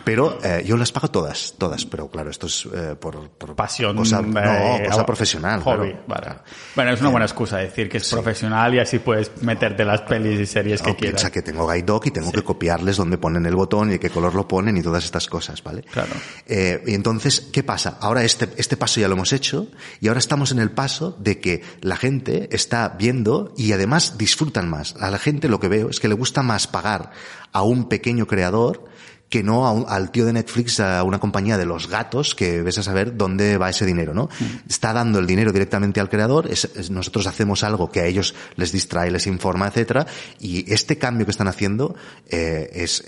Pero 0.04 0.40
eh, 0.44 0.64
yo 0.66 0.78
las 0.78 0.92
pago 0.92 1.10
todas, 1.10 1.56
todas. 1.58 1.86
Pero 1.86 2.10
claro, 2.10 2.30
esto 2.30 2.48
es 2.48 2.68
eh, 2.74 2.96
por, 3.00 3.30
por, 3.30 3.56
pasión. 3.56 3.96
Cosa, 3.96 4.22
no, 4.22 4.40
eh, 4.40 4.86
cosa 4.90 5.06
profesional. 5.06 5.62
Hobby. 5.62 5.96
Vale. 6.08 6.36
Bueno, 6.76 6.92
es 6.92 7.02
una 7.02 7.10
buena 7.10 7.26
excusa 7.26 7.58
decir 7.58 7.90
que 7.90 7.98
es 7.98 8.10
profesional 8.10 8.74
y 8.74 8.80
así 8.80 9.00
puedes 9.00 9.42
meterte 9.42 9.86
las 9.86 10.02
pelis 10.02 10.40
y 10.40 10.46
series 10.46 10.82
que 10.82 10.96
quieras. 10.96 11.22
Piensa 11.22 11.32
que 11.32 11.42
tengo 11.42 11.68
Guide 11.68 11.84
Dog 11.84 12.08
y 12.08 12.12
tengo 12.12 12.32
que 12.32 12.44
copiarles 12.44 12.98
dónde 12.98 13.18
ponen 13.18 13.46
el 13.46 13.56
botón 13.56 13.94
y 13.94 14.00
qué 14.00 14.10
color 14.10 14.36
lo 14.36 14.48
ponen 14.48 14.78
y 14.78 14.82
todas 14.82 15.04
estas 15.04 15.28
cosas, 15.28 15.64
¿vale? 15.64 15.84
Claro. 15.84 16.12
y 16.48 16.94
entonces, 16.94 17.50
¿qué 17.52 17.64
pasa? 17.64 17.98
Ahora 18.02 18.24
este, 18.24 18.50
este 18.58 18.78
paso 18.78 19.00
ya 19.00 19.08
lo 19.08 19.14
hemos 19.16 19.32
hecho 19.34 19.68
y 20.04 20.10
ahora 20.10 20.20
estamos 20.20 20.52
en 20.52 20.60
el 20.60 20.70
paso 20.70 21.16
de 21.18 21.40
que 21.40 21.62
la 21.80 21.96
gente 21.96 22.50
está 22.52 22.90
viendo 22.90 23.54
y 23.56 23.72
además 23.72 24.18
disfrutan 24.18 24.70
más. 24.70 24.98
A 25.00 25.10
la 25.10 25.18
gente 25.18 25.48
lo 25.48 25.62
que 25.62 25.70
veo 25.70 25.90
es 25.90 26.02
que 26.02 26.10
le 26.10 26.14
gusta 26.14 26.44
más 26.44 26.68
pagar 26.68 27.12
a 27.54 27.62
un 27.64 27.88
pequeño 27.88 28.28
creador 28.28 28.84
que 29.30 29.44
no 29.44 29.88
al 29.88 30.12
tío 30.12 30.26
de 30.26 30.34
Netflix, 30.34 30.82
a 30.82 31.04
una 31.04 31.22
compañía 31.22 31.58
de 31.58 31.66
los 31.66 31.88
gatos, 31.88 32.36
que 32.36 32.62
ves 32.62 32.80
a 32.80 32.84
saber 32.84 33.16
dónde 33.16 33.58
va 33.58 33.70
ese 33.70 33.86
dinero, 33.86 34.14
¿no? 34.14 34.26
Mm. 34.26 34.70
Está 34.70 34.92
dando 34.92 35.20
el 35.20 35.26
dinero 35.26 35.54
directamente 35.54 36.02
al 36.02 36.10
creador, 36.10 36.50
nosotros 36.90 37.26
hacemos 37.26 37.64
algo 37.64 37.90
que 37.90 38.02
a 38.02 38.06
ellos 38.06 38.36
les 38.58 38.74
distrae, 38.74 39.10
les 39.10 39.26
informa, 39.26 39.70
etcétera, 39.70 40.06
y 40.38 40.70
este 40.72 40.98
cambio 40.98 41.26
que 41.26 41.32
están 41.32 41.48
haciendo 41.48 41.96
eh, 42.28 42.70
es, 42.74 43.06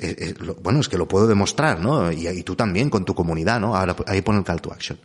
bueno, 0.64 0.80
es 0.80 0.88
que 0.88 0.98
lo 0.98 1.10
puedo 1.10 1.28
demostrar, 1.28 1.82
¿no? 1.82 2.10
Y, 2.10 2.26
y, 2.30 2.44
tú 2.44 2.56
también 2.56 2.90
con 2.90 3.04
tu 3.04 3.14
comunidad, 3.14 3.60
¿no? 3.60 3.76
Ahora 3.76 3.98
ahí 4.08 4.22
pone 4.22 4.40
el 4.40 4.46
call 4.46 4.62
to 4.62 4.72
action 4.72 4.98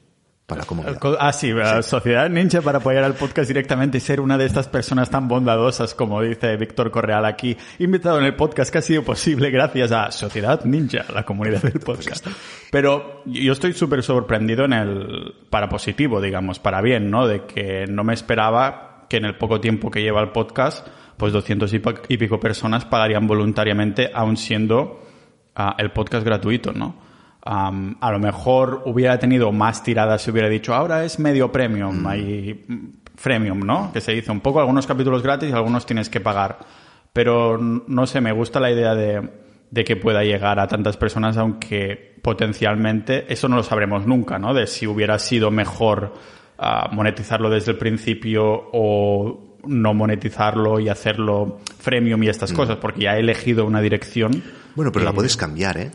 para 0.51 0.63
la 0.63 0.67
comunidad. 0.67 0.99
Ah, 1.21 1.33
sí, 1.33 1.53
Sociedad 1.83 2.29
Ninja 2.29 2.61
para 2.61 2.79
apoyar 2.79 3.05
al 3.05 3.15
podcast 3.15 3.47
directamente 3.47 3.99
y 3.99 4.01
ser 4.01 4.21
una 4.21 4.37
de 4.37 4.47
estas 4.47 4.67
personas 4.67 5.09
tan 5.09 5.29
bondadosas 5.29 5.95
como 5.95 6.21
dice 6.23 6.57
Víctor 6.57 6.91
Correal 6.91 7.25
aquí, 7.25 7.57
invitado 7.79 8.19
en 8.19 8.25
el 8.25 8.35
podcast 8.35 8.73
que 8.73 8.79
ha 8.79 8.83
sido 8.83 9.05
posible 9.05 9.51
gracias 9.51 9.93
a 9.93 10.11
Sociedad 10.11 10.65
Ninja, 10.65 11.05
la 11.15 11.25
comunidad 11.25 11.63
del 11.63 11.79
podcast. 11.79 12.27
Pero 12.73 13.23
yo 13.27 13.53
estoy 13.53 13.75
súper 13.75 14.03
sorprendido 14.03 14.65
en 14.65 14.73
el, 14.73 15.35
para 15.51 15.69
positivo, 15.69 16.21
digamos, 16.21 16.59
para 16.59 16.83
bien, 16.83 17.13
¿no? 17.13 17.29
De 17.29 17.45
que 17.45 17.87
no 17.87 18.03
me 18.03 18.15
esperaba 18.15 19.07
que 19.09 19.19
en 19.19 19.27
el 19.27 19.37
poco 19.37 19.61
tiempo 19.61 19.89
que 19.89 20.03
lleva 20.03 20.21
el 20.21 20.31
podcast, 20.31 20.85
pues 21.17 21.33
200 21.33 21.73
y 22.09 22.17
pico 22.17 22.41
personas 22.41 22.85
pagarían 22.85 23.29
voluntariamente, 23.29 24.11
aun 24.13 24.37
siendo 24.37 25.01
ah, 25.55 25.77
el 25.79 25.93
podcast 25.93 26.25
gratuito, 26.25 26.73
¿no? 26.73 27.10
A 27.45 28.11
lo 28.13 28.19
mejor 28.19 28.83
hubiera 28.85 29.19
tenido 29.19 29.53
más 29.53 29.83
tiradas 29.83 30.23
si 30.23 30.31
hubiera 30.31 30.49
dicho, 30.49 30.75
ahora 30.75 31.05
es 31.05 31.19
medio 31.19 31.51
premium, 31.51 32.03
mm. 32.03 32.07
hay 32.07 32.67
freemium, 33.17 33.61
¿no? 33.61 33.93
Que 33.93 34.01
se 34.01 34.13
dice 34.13 34.31
un 34.31 34.41
poco, 34.41 34.61
algunos 34.61 34.87
capítulos 34.87 35.23
gratis 35.23 35.51
y 35.51 35.53
algunos 35.53 35.87
tienes 35.87 36.09
que 36.09 36.21
pagar. 36.21 36.59
Pero 37.13 37.59
no 37.59 38.07
sé, 38.07 38.21
me 38.21 38.33
gusta 38.33 38.61
la 38.61 38.71
idea 38.71 38.95
de, 38.95 39.29
que 39.85 39.97
pueda 39.97 40.23
llegar 40.23 40.61
a 40.61 40.69
tantas 40.69 40.97
personas, 40.97 41.37
aunque 41.37 42.19
potencialmente 42.23 43.33
eso 43.33 43.49
no 43.49 43.57
lo 43.57 43.63
sabremos 43.63 44.07
nunca, 44.07 44.39
¿no? 44.39 44.55
De 44.55 44.67
si 44.67 44.87
hubiera 44.87 45.19
sido 45.19 45.51
mejor 45.51 46.15
ah, 46.59 46.89
monetizarlo 46.93 47.51
desde 47.51 47.73
el 47.73 47.79
principio 47.79 48.45
o 48.73 49.50
no 49.67 49.95
monetizarlo 49.95 50.81
y 50.81 50.89
hacerlo 50.89 51.61
freemium 51.79 52.23
y 52.23 52.29
estas 52.29 52.53
mm. 52.53 52.57
cosas, 52.57 52.77
porque 52.77 53.03
ya 53.03 53.17
he 53.17 53.21
elegido 53.21 53.65
una 53.65 53.81
dirección. 53.81 54.43
Bueno, 54.75 54.93
pero 54.93 55.05
la 55.05 55.13
puedes 55.13 55.37
cambiar, 55.37 55.79
¿eh? 55.79 55.91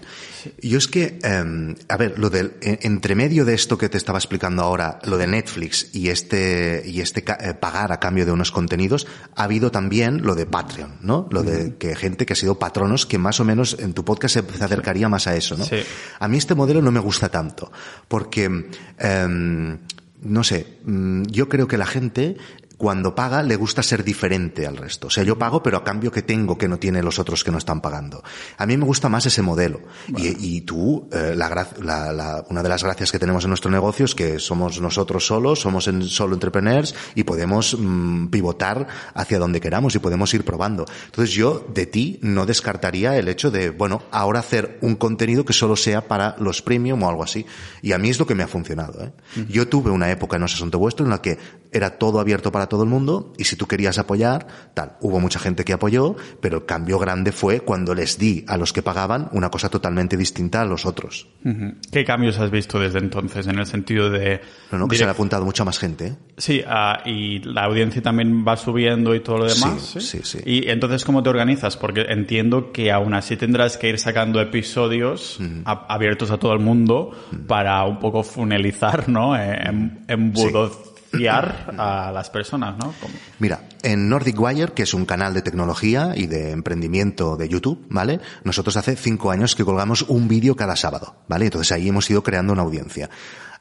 Yo 0.62 0.78
es 0.78 0.88
que, 0.88 1.20
em, 1.24 1.76
a 1.88 1.98
ver, 1.98 2.20
lo 2.20 2.30
del, 2.30 2.54
entre 2.62 3.16
medio 3.16 3.46
de 3.46 3.54
esto 3.54 3.78
que 3.78 3.90
te 3.90 3.98
estaba 3.98 4.20
explicando 4.20 4.64
ahora, 4.64 5.00
lo 5.06 5.18
de 5.18 5.28
Netflix 5.28 5.90
y 5.94 6.10
este, 6.10 6.84
y 6.86 7.02
este 7.02 7.24
eh, 7.40 7.54
pagar 7.54 7.92
a 7.92 8.00
cambio 8.00 8.26
de 8.26 8.32
unos 8.32 8.52
contenidos, 8.52 9.08
ha 9.36 9.44
habido 9.44 9.72
también 9.72 10.22
lo 10.24 10.36
de 10.36 10.46
Patreon, 10.46 10.98
¿no? 11.02 11.28
Lo 11.32 11.44
de 11.44 11.76
que 11.78 11.96
gente 11.96 12.26
que 12.26 12.34
ha 12.34 12.36
sido 12.36 12.60
patronos 12.60 13.06
que 13.06 13.18
más 13.18 13.40
o 13.40 13.46
menos 13.46 13.78
en 13.80 13.94
tu 13.94 14.06
podcast 14.06 14.36
se, 14.36 14.64
acercaría 14.64 15.10
más 15.10 15.28
a 15.28 15.36
eso, 15.36 15.58
¿no? 15.58 15.66
Sí. 15.66 15.78
A 16.20 16.28
mí 16.28 16.38
este 16.38 16.56
modelo 16.56 16.82
no 16.82 16.92
me 16.92 17.00
gusta 17.00 17.30
tanto, 17.30 17.72
porque, 18.08 18.70
em, 19.00 19.78
no 20.22 20.44
sé, 20.44 20.80
mm, 20.86 21.24
yo 21.24 21.50
creo 21.50 21.68
que 21.68 21.78
la 21.78 21.86
gente 21.86 22.38
cuando 22.78 23.16
paga 23.16 23.44
le 23.44 23.56
gusta 23.56 23.84
ser 23.84 24.04
diferente 24.04 24.68
al 24.68 24.78
resto. 24.78 25.08
O 25.08 25.10
sea, 25.10 25.24
yo 25.24 25.38
pago, 25.38 25.64
pero 25.64 25.78
a 25.78 25.84
cambio 25.84 26.12
que 26.12 26.22
tengo 26.22 26.58
que 26.58 26.68
no 26.68 26.78
tiene 26.78 27.02
los 27.02 27.20
otros 27.20 27.44
que 27.44 27.52
no 27.52 27.58
están 27.58 27.82
pagando. 27.82 28.24
A 28.58 28.66
mí 28.66 28.78
me 28.78 28.86
gusta 28.86 29.10
más 29.10 29.26
ese 29.26 29.42
modelo. 29.42 29.82
Y, 30.18 30.58
y, 30.58 30.62
tú, 30.62 31.08
eh, 31.12 31.34
la, 31.36 31.68
la, 31.82 32.46
una 32.50 32.64
de 32.64 32.70
las 32.70 32.84
gracias 32.84 33.12
que 33.12 33.20
tenemos 33.20 33.44
en 33.44 33.50
nuestro 33.50 33.72
negocio 33.72 34.06
es 34.06 34.16
que 34.16 34.40
somos 34.40 34.82
nosotros 34.82 35.26
solos, 35.26 35.62
somos 35.62 35.88
en 35.88 36.04
solo 36.04 36.34
entrepreneurs 36.34 36.96
y 37.16 37.24
podemos 37.24 37.78
mm, 37.80 38.28
pivotar 38.28 38.88
hacia 39.14 39.40
donde 39.40 39.62
queramos 39.62 39.96
y 39.96 40.00
podemos 40.00 40.34
ir 40.34 40.44
probando. 40.44 40.86
Entonces 41.06 41.34
yo 41.34 41.66
de 41.74 41.86
ti 41.86 42.20
no 42.22 42.46
descartaría 42.46 43.18
el 43.18 43.28
hecho 43.28 43.52
de, 43.52 43.70
bueno, 43.70 44.04
ahora 44.12 44.40
hacer 44.40 44.78
un 44.82 44.96
contenido 44.96 45.46
que 45.46 45.54
solo 45.54 45.76
sea 45.76 46.08
para 46.08 46.36
los 46.40 46.62
premium 46.62 47.02
o 47.04 47.10
algo 47.10 47.24
así. 47.24 47.46
Y 47.82 47.92
a 47.94 47.98
mí 47.98 48.10
es 48.10 48.20
lo 48.20 48.28
que 48.28 48.36
me 48.36 48.44
ha 48.44 48.48
funcionado. 48.48 49.04
¿eh? 49.04 49.12
Yo 49.50 49.68
tuve 49.68 49.92
una 49.92 50.12
época 50.12 50.38
en 50.38 50.44
ese 50.44 50.56
asunto 50.56 50.80
vuestro 50.80 51.06
en 51.06 51.12
la 51.12 51.22
que 51.22 51.38
era 51.72 51.98
todo 51.98 52.20
abierto 52.20 52.52
para 52.52 52.65
todo 52.68 52.84
el 52.84 52.90
mundo 52.90 53.34
y 53.38 53.44
si 53.46 53.56
tú 53.56 53.68
querías 53.68 53.98
apoyar, 53.98 54.48
tal. 54.74 54.94
Hubo 55.02 55.20
mucha 55.20 55.40
gente 55.40 55.66
que 55.66 55.74
apoyó, 55.74 56.16
pero 56.42 56.58
el 56.58 56.66
cambio 56.66 57.00
grande 57.00 57.32
fue 57.32 57.62
cuando 57.62 57.94
les 57.94 58.18
di 58.18 58.46
a 58.48 58.58
los 58.58 58.74
que 58.74 58.82
pagaban 58.82 59.30
una 59.32 59.50
cosa 59.50 59.70
totalmente 59.70 60.18
distinta 60.18 60.62
a 60.62 60.66
los 60.66 60.86
otros. 60.86 61.28
¿Qué 61.92 62.04
cambios 62.04 62.40
has 62.40 62.52
visto 62.52 62.80
desde 62.80 63.00
entonces 63.00 63.48
en 63.48 63.60
el 63.60 63.66
sentido 63.66 64.10
de... 64.10 64.42
No, 64.72 64.80
no, 64.80 64.88
que 64.88 64.98
se 64.98 65.04
han 65.04 65.10
apuntado 65.10 65.46
mucha 65.46 65.64
más 65.64 65.80
gente. 65.80 66.08
¿eh? 66.08 66.16
Sí, 66.38 66.62
ah, 66.68 67.02
y 67.06 67.40
la 67.40 67.66
audiencia 67.66 68.02
también 68.02 68.46
va 68.48 68.58
subiendo 68.58 69.16
y 69.16 69.20
todo 69.22 69.40
lo 69.40 69.46
demás. 69.46 69.82
Sí, 69.82 70.02
sí, 70.02 70.20
sí, 70.24 70.40
Y 70.46 70.70
entonces, 70.70 71.06
¿cómo 71.06 71.24
te 71.24 71.30
organizas? 71.30 71.78
Porque 71.78 72.06
entiendo 72.10 72.72
que 72.72 72.92
aún 72.92 73.14
así 73.14 73.38
tendrás 73.38 73.78
que 73.78 73.90
ir 73.90 74.00
sacando 74.00 74.42
episodios 74.42 75.40
abiertos 75.66 76.32
a 76.32 76.38
todo 76.38 76.54
el 76.54 76.60
mundo 76.60 77.12
para 77.48 77.84
un 77.86 78.00
poco 78.00 78.24
funelizar, 78.24 79.08
¿no? 79.10 79.36
En, 79.38 80.06
en 80.08 80.34
a 81.78 82.12
las 82.14 82.30
personas, 82.30 82.78
¿no? 82.78 82.94
Mira, 83.40 83.62
en 83.84 84.10
Nordic 84.10 84.40
Wire, 84.40 84.74
que 84.74 84.84
es 84.84 84.94
un 84.94 85.06
canal 85.06 85.34
de 85.34 85.42
tecnología 85.42 86.14
y 86.16 86.28
de 86.28 86.52
emprendimiento 86.52 87.38
de 87.38 87.50
YouTube, 87.50 87.86
¿vale? 87.90 88.20
Nosotros 88.44 88.78
hace 88.78 88.96
cinco 88.96 89.32
años 89.32 89.56
que 89.56 89.66
colgamos 89.66 90.04
un 90.04 90.28
vídeo 90.28 90.56
cada 90.56 90.76
sábado, 90.76 91.16
¿vale? 91.28 91.46
Entonces 91.46 91.72
ahí 91.72 91.90
hemos 91.90 92.10
ido 92.10 92.24
creando 92.24 92.54
una 92.54 92.64
audiencia. 92.64 93.10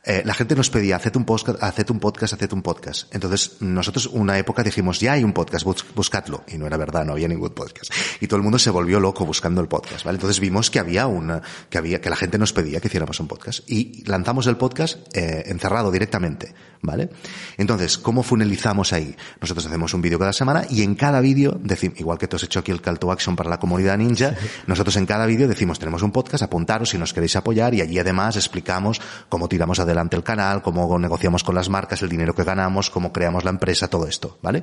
Eh, 0.06 0.22
la 0.24 0.34
gente 0.34 0.54
nos 0.54 0.68
pedía, 0.68 0.96
haced 0.96 1.16
un 1.16 1.24
podcast, 1.24 1.62
haced 1.62 1.88
un 1.88 1.98
podcast, 1.98 2.34
haced 2.34 2.52
un 2.52 2.60
podcast. 2.60 3.14
Entonces, 3.14 3.56
nosotros 3.60 4.06
una 4.06 4.36
época 4.38 4.62
dijimos, 4.62 5.00
ya 5.00 5.12
hay 5.12 5.24
un 5.24 5.32
podcast, 5.32 5.64
buscadlo. 5.94 6.44
Y 6.46 6.58
no 6.58 6.66
era 6.66 6.76
verdad, 6.76 7.06
no 7.06 7.12
había 7.12 7.26
ningún 7.26 7.50
podcast. 7.50 7.90
Y 8.20 8.26
todo 8.26 8.36
el 8.36 8.42
mundo 8.42 8.58
se 8.58 8.68
volvió 8.68 9.00
loco 9.00 9.24
buscando 9.24 9.62
el 9.62 9.68
podcast, 9.68 10.04
¿vale? 10.04 10.16
Entonces 10.16 10.40
vimos 10.40 10.70
que 10.70 10.78
había 10.78 11.06
una, 11.06 11.40
que 11.70 11.78
había, 11.78 12.02
que 12.02 12.10
la 12.10 12.16
gente 12.16 12.36
nos 12.36 12.52
pedía 12.52 12.80
que 12.80 12.88
hiciéramos 12.88 13.18
un 13.18 13.28
podcast. 13.28 13.60
Y 13.70 14.04
lanzamos 14.04 14.46
el 14.46 14.58
podcast, 14.58 14.98
eh, 15.16 15.44
encerrado 15.46 15.90
directamente, 15.90 16.54
¿vale? 16.82 17.08
Entonces, 17.56 17.96
¿cómo 17.96 18.22
funelizamos 18.22 18.92
ahí? 18.92 19.16
Nosotros 19.40 19.64
hacemos 19.64 19.94
un 19.94 20.02
vídeo 20.02 20.18
cada 20.18 20.34
semana 20.34 20.66
y 20.68 20.82
en 20.82 20.96
cada 20.96 21.20
vídeo 21.20 21.58
decimos, 21.62 21.98
igual 21.98 22.18
que 22.18 22.28
tú 22.28 22.36
has 22.36 22.42
hecho 22.42 22.60
aquí 22.60 22.72
el 22.72 22.82
call 22.82 22.98
to 22.98 23.10
action 23.10 23.36
para 23.36 23.48
la 23.48 23.58
comunidad 23.58 23.96
ninja, 23.96 24.34
nosotros 24.66 24.96
en 24.96 25.06
cada 25.06 25.24
vídeo 25.24 25.48
decimos, 25.48 25.78
tenemos 25.78 26.02
un 26.02 26.12
podcast, 26.12 26.42
apuntaros 26.42 26.90
si 26.90 26.98
nos 26.98 27.14
queréis 27.14 27.36
apoyar 27.36 27.72
y 27.74 27.80
allí 27.80 27.98
además 27.98 28.36
explicamos 28.36 29.00
cómo 29.30 29.48
tiramos 29.48 29.78
adelante 29.78 29.93
delante 29.94 30.16
el 30.16 30.22
canal, 30.22 30.60
cómo 30.62 30.98
negociamos 30.98 31.42
con 31.44 31.54
las 31.54 31.68
marcas, 31.68 32.02
el 32.02 32.08
dinero 32.08 32.34
que 32.34 32.44
ganamos, 32.44 32.90
cómo 32.90 33.12
creamos 33.12 33.44
la 33.44 33.50
empresa, 33.50 33.88
todo 33.88 34.06
esto, 34.06 34.38
¿vale? 34.42 34.62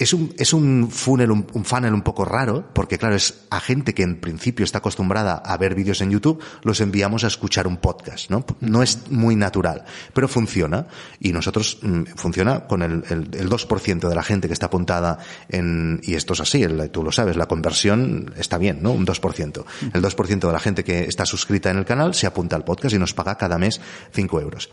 Es 0.00 0.14
un, 0.14 0.34
es 0.38 0.54
un 0.54 0.90
funnel, 0.90 1.30
un, 1.30 1.44
funnel 1.44 1.92
un 1.92 2.00
poco 2.00 2.24
raro, 2.24 2.70
porque 2.72 2.96
claro, 2.96 3.16
es 3.16 3.44
a 3.50 3.60
gente 3.60 3.92
que 3.92 4.02
en 4.02 4.18
principio 4.18 4.64
está 4.64 4.78
acostumbrada 4.78 5.34
a 5.34 5.58
ver 5.58 5.74
vídeos 5.74 6.00
en 6.00 6.10
YouTube, 6.10 6.42
los 6.62 6.80
enviamos 6.80 7.22
a 7.22 7.26
escuchar 7.26 7.66
un 7.66 7.76
podcast, 7.76 8.30
¿no? 8.30 8.46
No 8.60 8.82
es 8.82 9.10
muy 9.10 9.36
natural, 9.36 9.84
pero 10.14 10.26
funciona. 10.26 10.86
Y 11.20 11.32
nosotros, 11.32 11.80
mm, 11.82 12.04
funciona 12.16 12.66
con 12.66 12.82
el, 12.82 13.04
el, 13.10 13.28
el 13.38 13.50
2% 13.50 14.08
de 14.08 14.14
la 14.14 14.22
gente 14.22 14.46
que 14.48 14.54
está 14.54 14.66
apuntada 14.66 15.18
en, 15.50 16.00
y 16.02 16.14
esto 16.14 16.32
es 16.32 16.40
así, 16.40 16.66
tú 16.90 17.04
lo 17.04 17.12
sabes, 17.12 17.36
la 17.36 17.46
conversión 17.46 18.32
está 18.38 18.56
bien, 18.56 18.82
¿no? 18.82 18.92
Un 18.92 19.04
2%. 19.04 19.64
El 19.92 20.02
2% 20.02 20.46
de 20.46 20.52
la 20.52 20.60
gente 20.60 20.82
que 20.82 21.04
está 21.04 21.26
suscrita 21.26 21.70
en 21.70 21.76
el 21.76 21.84
canal 21.84 22.14
se 22.14 22.26
apunta 22.26 22.56
al 22.56 22.64
podcast 22.64 22.94
y 22.94 22.98
nos 22.98 23.12
paga 23.12 23.36
cada 23.36 23.58
mes 23.58 23.82
5 24.12 24.40
euros. 24.40 24.70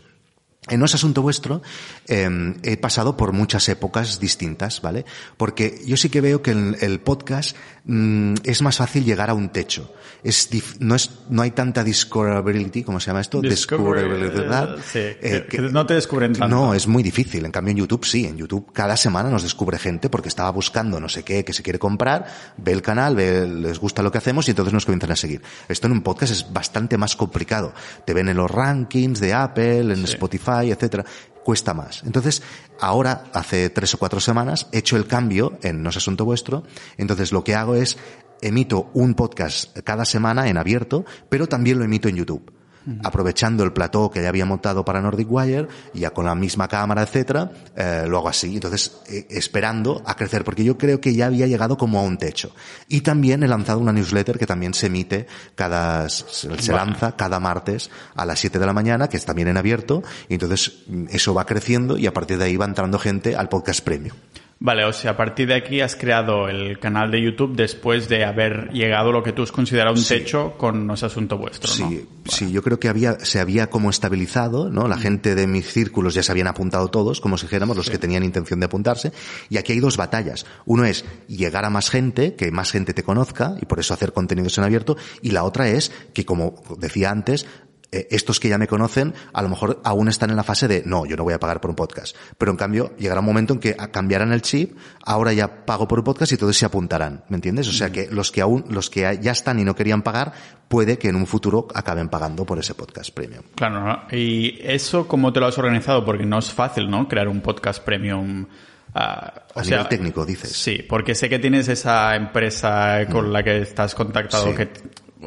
En 0.66 0.80
No 0.80 0.86
es 0.86 0.94
Asunto 0.94 1.22
Vuestro 1.22 1.62
em, 2.08 2.56
he 2.62 2.76
pasado 2.76 3.16
por 3.16 3.32
muchas 3.32 3.68
épocas 3.68 4.18
distintas, 4.18 4.82
¿vale? 4.82 5.04
Porque 5.36 5.80
yo 5.86 5.96
sí 5.96 6.10
que 6.10 6.20
veo 6.20 6.42
que 6.42 6.50
el, 6.50 6.76
el 6.80 7.00
podcast 7.00 7.56
mm, 7.84 8.34
es 8.44 8.60
más 8.60 8.76
fácil 8.76 9.04
llegar 9.04 9.30
a 9.30 9.34
un 9.34 9.50
techo. 9.50 9.94
Es 10.24 10.50
no, 10.80 10.96
es, 10.96 11.10
no 11.30 11.42
hay 11.42 11.52
tanta 11.52 11.84
discoverability, 11.84 12.82
¿cómo 12.82 12.98
se 12.98 13.06
llama 13.06 13.20
esto? 13.20 13.40
Discoverabilidad. 13.40 14.76
Sí, 14.84 14.98
eh, 14.98 15.46
que, 15.48 15.60
no 15.60 15.86
te 15.86 15.94
descubren 15.94 16.32
tanto. 16.32 16.54
No, 16.54 16.74
es 16.74 16.88
muy 16.88 17.04
difícil. 17.04 17.44
En 17.44 17.52
cambio 17.52 17.70
en 17.70 17.78
YouTube 17.78 18.04
sí. 18.04 18.26
En 18.26 18.36
YouTube 18.36 18.72
cada 18.72 18.96
semana 18.96 19.30
nos 19.30 19.44
descubre 19.44 19.78
gente 19.78 20.10
porque 20.10 20.28
estaba 20.28 20.50
buscando 20.50 20.98
no 20.98 21.08
sé 21.08 21.22
qué 21.22 21.44
que 21.44 21.52
se 21.52 21.62
quiere 21.62 21.78
comprar, 21.78 22.26
ve 22.56 22.72
el 22.72 22.82
canal, 22.82 23.14
ve, 23.14 23.46
les 23.46 23.78
gusta 23.78 24.02
lo 24.02 24.10
que 24.10 24.18
hacemos 24.18 24.48
y 24.48 24.50
entonces 24.50 24.74
nos 24.74 24.84
comienzan 24.84 25.12
a 25.12 25.16
seguir. 25.16 25.40
Esto 25.68 25.86
en 25.86 25.92
un 25.92 26.02
podcast 26.02 26.32
es 26.32 26.52
bastante 26.52 26.98
más 26.98 27.14
complicado. 27.14 27.72
Te 28.04 28.12
ven 28.12 28.28
en 28.28 28.36
los 28.36 28.50
rankings 28.50 29.20
de 29.20 29.34
Apple, 29.34 29.92
en 29.94 30.04
Spotify, 30.04 30.47
etcétera, 30.48 31.04
cuesta 31.44 31.74
más. 31.74 32.02
Entonces, 32.04 32.42
ahora, 32.80 33.24
hace 33.32 33.70
tres 33.70 33.94
o 33.94 33.98
cuatro 33.98 34.20
semanas, 34.20 34.68
he 34.72 34.78
hecho 34.78 34.96
el 34.96 35.06
cambio 35.06 35.58
en 35.62 35.82
No 35.82 35.90
es 35.90 35.96
Asunto 35.96 36.24
Vuestro. 36.24 36.64
Entonces, 36.96 37.32
lo 37.32 37.44
que 37.44 37.54
hago 37.54 37.74
es, 37.74 37.96
emito 38.40 38.90
un 38.94 39.14
podcast 39.14 39.78
cada 39.80 40.04
semana 40.04 40.48
en 40.48 40.58
abierto, 40.58 41.04
pero 41.28 41.46
también 41.46 41.78
lo 41.78 41.84
emito 41.84 42.08
en 42.08 42.16
YouTube 42.16 42.57
aprovechando 43.02 43.64
el 43.64 43.72
plató 43.72 44.10
que 44.10 44.22
ya 44.22 44.28
había 44.28 44.44
montado 44.44 44.84
para 44.84 45.00
Nordic 45.00 45.30
Wire, 45.30 45.68
ya 45.94 46.10
con 46.10 46.24
la 46.24 46.34
misma 46.34 46.68
cámara, 46.68 47.02
etcétera, 47.02 47.50
eh, 47.76 48.04
lo 48.08 48.18
hago 48.18 48.28
así. 48.28 48.54
Entonces, 48.54 48.98
eh, 49.08 49.26
esperando 49.30 50.02
a 50.04 50.14
crecer, 50.14 50.44
porque 50.44 50.64
yo 50.64 50.78
creo 50.78 51.00
que 51.00 51.14
ya 51.14 51.26
había 51.26 51.46
llegado 51.46 51.76
como 51.76 51.98
a 51.98 52.02
un 52.02 52.18
techo. 52.18 52.54
Y 52.88 53.00
también 53.02 53.42
he 53.42 53.48
lanzado 53.48 53.78
una 53.80 53.92
newsletter 53.92 54.38
que 54.38 54.46
también 54.46 54.74
se 54.74 54.86
emite 54.86 55.26
cada, 55.54 56.08
se 56.08 56.72
lanza 56.72 57.16
cada 57.16 57.40
martes 57.40 57.90
a 58.14 58.24
las 58.24 58.38
7 58.38 58.58
de 58.58 58.66
la 58.66 58.72
mañana, 58.72 59.08
que 59.08 59.16
es 59.16 59.24
también 59.24 59.48
en 59.48 59.56
abierto, 59.56 60.02
y 60.28 60.34
entonces 60.34 60.84
mm, 60.86 61.06
eso 61.10 61.34
va 61.34 61.46
creciendo 61.46 61.96
y 61.96 62.06
a 62.06 62.12
partir 62.12 62.38
de 62.38 62.44
ahí 62.44 62.56
va 62.56 62.64
entrando 62.64 62.98
gente 62.98 63.36
al 63.36 63.48
podcast 63.48 63.80
premium. 63.80 64.16
Vale, 64.60 64.84
o 64.84 64.92
sea, 64.92 65.12
a 65.12 65.16
partir 65.16 65.46
de 65.46 65.54
aquí 65.54 65.80
has 65.80 65.94
creado 65.94 66.48
el 66.48 66.80
canal 66.80 67.12
de 67.12 67.22
YouTube 67.22 67.54
después 67.54 68.08
de 68.08 68.24
haber 68.24 68.70
llegado 68.72 69.12
lo 69.12 69.22
que 69.22 69.32
tú 69.32 69.42
has 69.42 69.52
considerado 69.52 69.94
un 69.94 70.04
techo 70.04 70.54
con 70.58 70.84
No 70.84 70.94
es 70.94 71.02
asunto 71.04 71.38
vuestro, 71.38 71.70
¿no? 71.78 71.90
Sí, 71.90 72.08
sí, 72.24 72.50
yo 72.50 72.60
creo 72.62 72.80
que 72.80 72.88
había, 72.88 73.20
se 73.20 73.38
había 73.38 73.70
como 73.70 73.88
estabilizado, 73.88 74.68
¿no? 74.68 74.88
La 74.88 74.96
mm. 74.96 75.00
gente 75.00 75.34
de 75.36 75.46
mis 75.46 75.72
círculos 75.72 76.14
ya 76.14 76.24
se 76.24 76.32
habían 76.32 76.48
apuntado 76.48 76.88
todos, 76.88 77.20
como 77.20 77.38
si 77.38 77.46
dijéramos, 77.46 77.76
los 77.76 77.88
que 77.88 77.98
tenían 77.98 78.24
intención 78.24 78.58
de 78.58 78.66
apuntarse. 78.66 79.12
Y 79.48 79.58
aquí 79.58 79.74
hay 79.74 79.80
dos 79.80 79.96
batallas. 79.96 80.44
Uno 80.66 80.84
es 80.84 81.04
llegar 81.28 81.64
a 81.64 81.70
más 81.70 81.88
gente, 81.88 82.34
que 82.34 82.50
más 82.50 82.72
gente 82.72 82.92
te 82.94 83.04
conozca, 83.04 83.54
y 83.62 83.66
por 83.66 83.78
eso 83.78 83.94
hacer 83.94 84.12
contenidos 84.12 84.58
en 84.58 84.64
abierto. 84.64 84.96
Y 85.22 85.30
la 85.30 85.44
otra 85.44 85.68
es 85.68 85.92
que, 86.12 86.24
como 86.24 86.60
decía 86.78 87.12
antes, 87.12 87.46
eh, 87.90 88.06
estos 88.10 88.38
que 88.38 88.48
ya 88.48 88.58
me 88.58 88.66
conocen, 88.66 89.14
a 89.32 89.40
lo 89.40 89.48
mejor 89.48 89.80
aún 89.82 90.08
están 90.08 90.28
en 90.30 90.36
la 90.36 90.44
fase 90.44 90.68
de, 90.68 90.82
no, 90.84 91.06
yo 91.06 91.16
no 91.16 91.24
voy 91.24 91.32
a 91.32 91.40
pagar 91.40 91.60
por 91.60 91.70
un 91.70 91.76
podcast. 91.76 92.14
Pero 92.36 92.50
en 92.50 92.58
cambio, 92.58 92.94
llegará 92.98 93.20
un 93.20 93.26
momento 93.26 93.54
en 93.54 93.60
que 93.60 93.74
cambiarán 93.90 94.32
el 94.32 94.42
chip, 94.42 94.76
ahora 95.04 95.32
ya 95.32 95.64
pago 95.64 95.88
por 95.88 96.00
un 96.00 96.04
podcast 96.04 96.32
y 96.32 96.36
todos 96.36 96.56
se 96.56 96.66
apuntarán, 96.66 97.24
¿me 97.28 97.36
entiendes? 97.36 97.66
O 97.68 97.72
sea 97.72 97.90
que 97.90 98.08
los 98.10 98.30
que 98.30 98.42
aún, 98.42 98.66
los 98.68 98.90
que 98.90 99.18
ya 99.22 99.32
están 99.32 99.58
y 99.58 99.64
no 99.64 99.74
querían 99.74 100.02
pagar, 100.02 100.32
puede 100.68 100.98
que 100.98 101.08
en 101.08 101.16
un 101.16 101.26
futuro 101.26 101.66
acaben 101.74 102.08
pagando 102.08 102.44
por 102.44 102.58
ese 102.58 102.74
podcast 102.74 103.10
premium. 103.10 103.42
Claro, 103.54 104.02
y 104.10 104.58
eso 104.62 105.08
cómo 105.08 105.32
te 105.32 105.40
lo 105.40 105.46
has 105.46 105.56
organizado, 105.56 106.04
porque 106.04 106.26
no 106.26 106.38
es 106.38 106.52
fácil, 106.52 106.90
¿no? 106.90 107.08
Crear 107.08 107.28
un 107.28 107.40
podcast 107.40 107.82
premium. 107.82 108.46
Uh, 108.94 108.98
a 108.98 109.62
nivel 109.64 109.88
técnico, 109.88 110.24
dices. 110.24 110.52
Sí, 110.52 110.84
porque 110.86 111.14
sé 111.14 111.28
que 111.28 111.38
tienes 111.38 111.68
esa 111.68 112.14
empresa 112.16 113.06
con 113.10 113.28
mm. 113.28 113.32
la 113.32 113.42
que 113.42 113.58
estás 113.62 113.94
contactado 113.94 114.54
que 114.54 114.68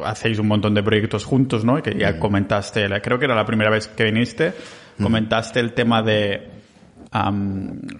hacéis 0.04 0.38
un 0.38 0.48
montón 0.48 0.74
de 0.74 0.82
proyectos 0.82 1.24
juntos, 1.24 1.64
¿no? 1.64 1.82
Que 1.82 1.94
ya 1.94 2.12
mm. 2.12 2.18
comentaste, 2.18 2.86
creo 3.02 3.18
que 3.18 3.24
era 3.26 3.34
la 3.34 3.44
primera 3.44 3.70
vez 3.70 3.88
que 3.88 4.04
viniste, 4.04 4.54
mm. 4.98 5.02
comentaste 5.02 5.60
el 5.60 5.72
tema 5.72 6.02
de 6.02 6.62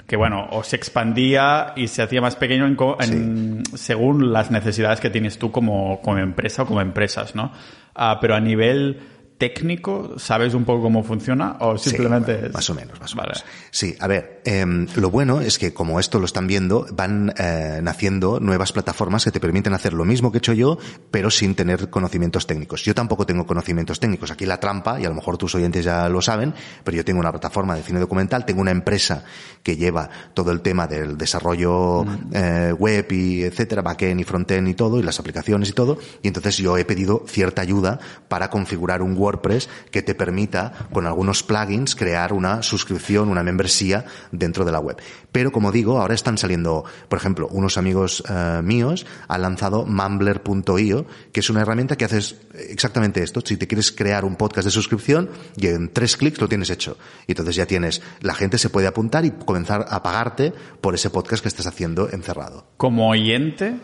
que, 0.07 0.17
bueno, 0.17 0.49
os 0.53 0.73
expandía 0.73 1.75
y 1.77 1.89
se 1.89 2.01
hacía 2.01 2.23
más 2.23 2.37
pequeño 2.37 2.67
en, 2.67 3.63
según 3.75 4.33
las 4.33 4.51
necesidades 4.51 5.01
que 5.01 5.11
tienes 5.11 5.39
tú 5.39 5.53
como, 5.53 6.01
como 6.01 6.19
empresa 6.19 6.63
o 6.63 6.67
como 6.67 6.81
empresas, 6.81 7.35
¿no? 7.35 7.53
Ah, 7.95 8.19
pero 8.21 8.35
a 8.35 8.41
nivel 8.41 9.01
técnico? 9.43 10.15
¿Sabes 10.19 10.55
un 10.55 10.65
poco 10.65 10.83
cómo 10.83 11.03
funciona? 11.03 11.57
¿O 11.59 11.77
simplemente 11.77 12.49
Más 12.55 12.71
o 12.71 12.75
menos, 12.75 13.01
más 13.01 13.13
o 13.13 13.17
menos. 13.17 13.45
Sí, 13.73 13.97
a 13.99 14.07
ver, 14.07 14.41
em, 14.45 14.87
lo 14.95 15.11
bueno 15.11 15.41
es 15.41 15.59
que 15.59 15.75
como 15.75 15.99
esto 15.99 16.21
lo 16.21 16.27
están 16.27 16.47
viendo, 16.47 16.87
van 16.93 17.35
eh, 17.37 17.81
naciendo 17.83 18.39
nuevas 18.39 18.71
plataformas 18.71 19.25
que 19.25 19.33
te 19.33 19.41
permiten 19.41 19.75
hacer 19.75 19.95
lo 19.95 20.05
mismo 20.05 20.31
que 20.31 20.39
he 20.39 20.39
hecho 20.39 20.53
yo, 20.53 20.79
pero 21.11 21.29
sin 21.29 21.57
tener 21.57 21.91
conocimientos 21.91 22.47
técnicos. 22.47 22.85
Yo 22.85 22.95
tampoco 22.95 23.27
tengo 23.27 23.45
conocimientos 23.45 23.99
técnicos. 23.99 24.31
Aquí 24.31 24.47
la 24.47 24.61
trampa, 24.61 25.01
y 25.01 25.07
a 25.07 25.09
lo 25.09 25.17
mejor 25.17 25.39
tus 25.39 25.57
oyentes 25.57 25.85
ya 25.85 26.09
lo 26.09 26.23
saben, 26.23 26.55
pero 26.85 26.99
yo 26.99 27.05
tengo 27.05 27.19
una 27.19 27.33
plataforma 27.33 27.75
de 27.75 27.83
cine 27.83 27.99
documental, 27.99 28.45
tengo 28.45 28.61
una 28.61 28.71
empresa 28.71 29.25
que 29.65 29.77
lleva 29.77 30.09
todo 30.35 30.53
el 30.53 30.61
tema 30.61 30.87
del 30.87 31.19
desarrollo 31.19 32.05
mm. 32.05 32.31
eh, 32.33 32.73
web 32.79 33.11
y 33.11 33.43
etcétera, 33.43 33.83
backend 33.83 34.21
y 34.21 34.25
frontend 34.25 34.69
y 34.69 34.75
todo, 34.75 35.01
y 35.01 35.03
las 35.03 35.19
aplicaciones 35.19 35.71
y 35.71 35.73
todo, 35.73 35.99
y 36.23 36.29
entonces 36.29 36.59
yo 36.59 36.79
he 36.79 36.85
pedido 36.85 37.25
cierta 37.27 37.61
ayuda 37.63 37.99
para 38.29 38.49
configurar 38.49 39.03
un 39.03 39.17
Word 39.17 39.32
WordPress 39.33 39.69
que 39.91 40.03
te 40.03 40.15
permita, 40.15 40.73
con 40.93 41.07
algunos 41.07 41.43
plugins, 41.43 41.95
crear 41.95 42.33
una 42.33 42.63
suscripción, 42.63 43.29
una 43.29 43.43
membresía 43.43 44.05
dentro 44.31 44.65
de 44.65 44.73
la 44.73 44.81
web. 44.81 44.97
Pero 45.31 45.51
como 45.51 45.73
digo, 45.73 46.01
ahora 46.01 46.15
están 46.15 46.39
saliendo, 46.39 46.85
por 47.09 47.19
ejemplo, 47.19 47.49
unos 47.51 47.79
amigos 47.79 48.23
eh, 48.29 48.61
míos 48.63 49.07
han 49.29 49.43
lanzado 49.43 49.87
mumbler.io, 49.87 51.07
que 51.33 51.41
es 51.41 51.51
una 51.51 51.63
herramienta 51.63 51.97
que 51.97 52.05
haces 52.05 52.37
exactamente 52.55 53.23
esto. 53.23 53.41
Si 53.45 53.57
te 53.57 53.67
quieres 53.67 53.93
crear 53.93 54.25
un 54.25 54.37
podcast 54.37 54.67
de 54.67 54.71
suscripción, 54.71 55.31
y 55.57 55.69
en 55.69 55.89
tres 55.89 56.17
clics 56.17 56.41
lo 56.41 56.49
tienes 56.49 56.71
hecho. 56.71 56.97
Y 57.27 57.33
entonces 57.33 57.57
ya 57.57 57.67
tienes, 57.67 58.03
la 58.21 58.35
gente 58.35 58.59
se 58.59 58.69
puede 58.69 58.87
apuntar 58.87 59.25
y 59.25 59.31
comenzar 59.31 59.87
a 59.89 60.03
pagarte 60.03 60.53
por 60.81 60.95
ese 60.95 61.11
podcast 61.11 61.43
que 61.43 61.49
estés 61.49 61.67
haciendo 61.67 62.11
encerrado. 62.11 62.67
Como 62.77 63.09
oyente, 63.09 63.77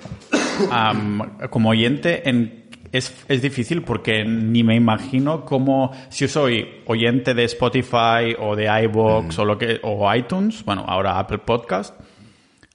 como 1.51 1.71
oyente, 1.71 2.29
¿en 2.29 2.68
es, 2.93 3.25
es, 3.29 3.43
difícil 3.43 3.83
porque 3.83 4.25
ni 4.25 4.63
me 4.63 4.75
imagino 4.75 5.45
cómo, 5.45 5.93
si 6.09 6.25
yo 6.25 6.29
soy 6.29 6.83
oyente 6.87 7.35
de 7.35 7.45
Spotify 7.45 8.37
o 8.39 8.57
de 8.57 8.65
iVoox 8.85 9.37
mm. 9.37 9.41
o, 9.41 9.45
lo 9.45 9.59
que, 9.59 9.81
o 9.83 10.15
iTunes, 10.15 10.65
bueno, 10.65 10.85
ahora 10.87 11.19
Apple 11.19 11.39
Podcast, 11.39 11.99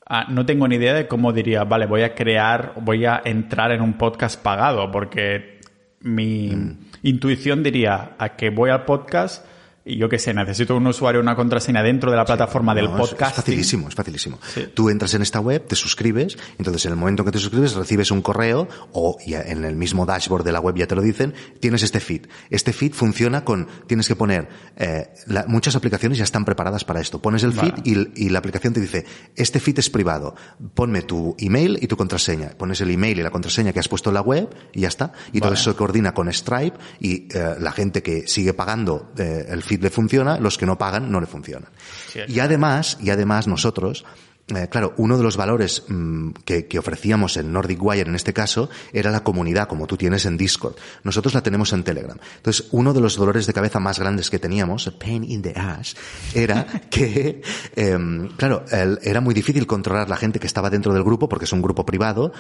ah, 0.07 0.25
no 0.29 0.45
tengo 0.45 0.67
ni 0.67 0.75
idea 0.75 0.93
de 0.93 1.07
cómo 1.07 1.33
diría, 1.33 1.63
vale, 1.63 1.85
voy 1.85 2.01
a 2.03 2.15
crear, 2.15 2.73
voy 2.81 3.05
a 3.05 3.21
entrar 3.23 3.71
en 3.71 3.81
un 3.81 3.93
podcast 3.93 4.41
pagado, 4.41 4.91
porque 4.91 5.59
mi 6.01 6.49
mm. 6.49 6.77
intuición 7.03 7.63
diría 7.63 8.11
a 8.17 8.35
que 8.35 8.49
voy 8.49 8.69
al 8.69 8.85
podcast 8.85 9.45
y 9.85 9.97
yo 9.97 10.07
qué 10.07 10.17
sé, 10.17 10.33
necesito 10.33 10.77
un 10.77 10.87
usuario, 10.87 11.19
una 11.19 11.35
contraseña 11.35 11.83
dentro 11.83 12.09
de 12.09 12.15
la 12.15 12.23
plataforma 12.23 12.73
del 12.73 12.89
podcast. 12.89 13.39
Es, 13.39 13.43
facilísimo, 13.43 13.89
es 13.89 13.95
facilísimo. 13.95 14.39
Tú 14.73 14.89
entras 14.89 15.13
en 15.13 15.21
esta 15.21 15.41
web, 15.41 15.65
te 15.67 15.75
suscribes, 15.75 16.37
entonces 16.57 16.85
en 16.85 16.93
el 16.93 16.97
momento 16.97 17.25
que 17.25 17.31
te 17.31 17.39
suscribes 17.39 17.73
recibes 17.73 18.09
un 18.11 18.21
correo 18.21 18.69
o 18.93 19.17
en 19.25 19.65
el 19.65 19.75
mismo 19.75 20.05
dashboard 20.05 20.45
de 20.45 20.53
la 20.53 20.61
web 20.61 20.75
ya 20.75 20.87
te 20.87 20.95
lo 20.95 21.01
dicen, 21.01 21.33
tienes 21.59 21.83
este 21.83 21.99
feed. 21.99 22.27
Este 22.49 22.71
feed 22.71 22.93
funciona 22.93 23.43
con, 23.43 23.67
tienes 23.85 24.07
que 24.07 24.15
poner, 24.15 24.47
eh, 24.77 25.09
muchas 25.47 25.75
aplicaciones 25.75 26.17
ya 26.17 26.23
están 26.23 26.45
preparadas 26.45 26.85
para 26.85 27.01
esto. 27.01 27.21
Pones 27.21 27.43
el 27.43 27.51
feed 27.51 27.73
y, 27.83 28.29
la 28.29 28.39
aplicación 28.39 28.73
te 28.73 28.79
dice, 28.79 29.05
este 29.35 29.59
feed 29.59 29.79
es 29.79 29.89
privado, 29.89 30.35
ponme 30.73 31.01
tu 31.01 31.35
email 31.39 31.77
y 31.81 31.87
tu 31.87 31.97
contraseña. 31.97 32.51
Pones 32.57 32.79
el 32.79 32.89
email 32.89 33.19
y 33.19 33.23
la 33.23 33.31
contraseña 33.31 33.73
que 33.73 33.79
has 33.79 33.89
puesto 33.89 34.09
en 34.11 34.13
la 34.15 34.21
web 34.21 34.49
y 34.71 34.81
ya 34.81 34.87
está. 34.87 35.11
Y 35.33 35.41
todo 35.41 35.53
eso 35.53 35.71
se 35.71 35.77
coordina 35.77 36.13
con 36.13 36.31
Stripe 36.31 36.77
y 36.99 37.27
eh, 37.33 37.55
la 37.59 37.73
gente 37.73 38.01
que 38.01 38.27
sigue 38.27 38.53
pagando 38.53 39.11
eh, 39.17 39.45
el 39.49 39.61
feed 39.61 39.72
le 39.77 39.89
funciona, 39.89 40.39
los 40.39 40.57
que 40.57 40.65
no 40.65 40.77
pagan 40.77 41.11
no 41.11 41.19
le 41.19 41.27
funcionan. 41.27 41.69
y 42.27 42.39
además, 42.39 42.97
y 43.01 43.09
además 43.09 43.47
nosotros, 43.47 44.05
eh, 44.49 44.67
claro, 44.69 44.93
uno 44.97 45.17
de 45.17 45.23
los 45.23 45.37
valores 45.37 45.83
mm, 45.87 46.31
que, 46.43 46.67
que, 46.67 46.77
ofrecíamos 46.77 47.37
en 47.37 47.53
Nordic 47.53 47.81
Wire 47.81 48.09
en 48.09 48.15
este 48.15 48.33
caso 48.33 48.69
era 48.91 49.09
la 49.09 49.23
comunidad, 49.23 49.69
como 49.69 49.87
tú 49.87 49.95
tienes 49.95 50.25
en 50.25 50.35
Discord. 50.35 50.75
Nosotros 51.03 51.33
la 51.33 51.41
tenemos 51.41 51.71
en 51.71 51.85
Telegram. 51.85 52.17
Entonces, 52.37 52.67
uno 52.71 52.93
de 52.93 52.99
los 52.99 53.15
dolores 53.15 53.47
de 53.47 53.53
cabeza 53.53 53.79
más 53.79 53.99
grandes 53.99 54.29
que 54.29 54.39
teníamos, 54.39 54.91
pain 54.99 55.23
in 55.23 55.41
the 55.41 55.53
ass, 55.55 55.95
era 56.33 56.65
que, 56.89 57.41
eh, 57.75 58.29
claro, 58.35 58.65
era 58.69 59.21
muy 59.21 59.33
difícil 59.33 59.65
controlar 59.65 60.09
la 60.09 60.17
gente 60.17 60.41
que 60.41 60.47
estaba 60.47 60.69
dentro 60.69 60.93
del 60.93 61.03
grupo, 61.03 61.29
porque 61.29 61.45
es 61.45 61.53
un 61.53 61.61
grupo 61.61 61.85
privado, 61.85 62.33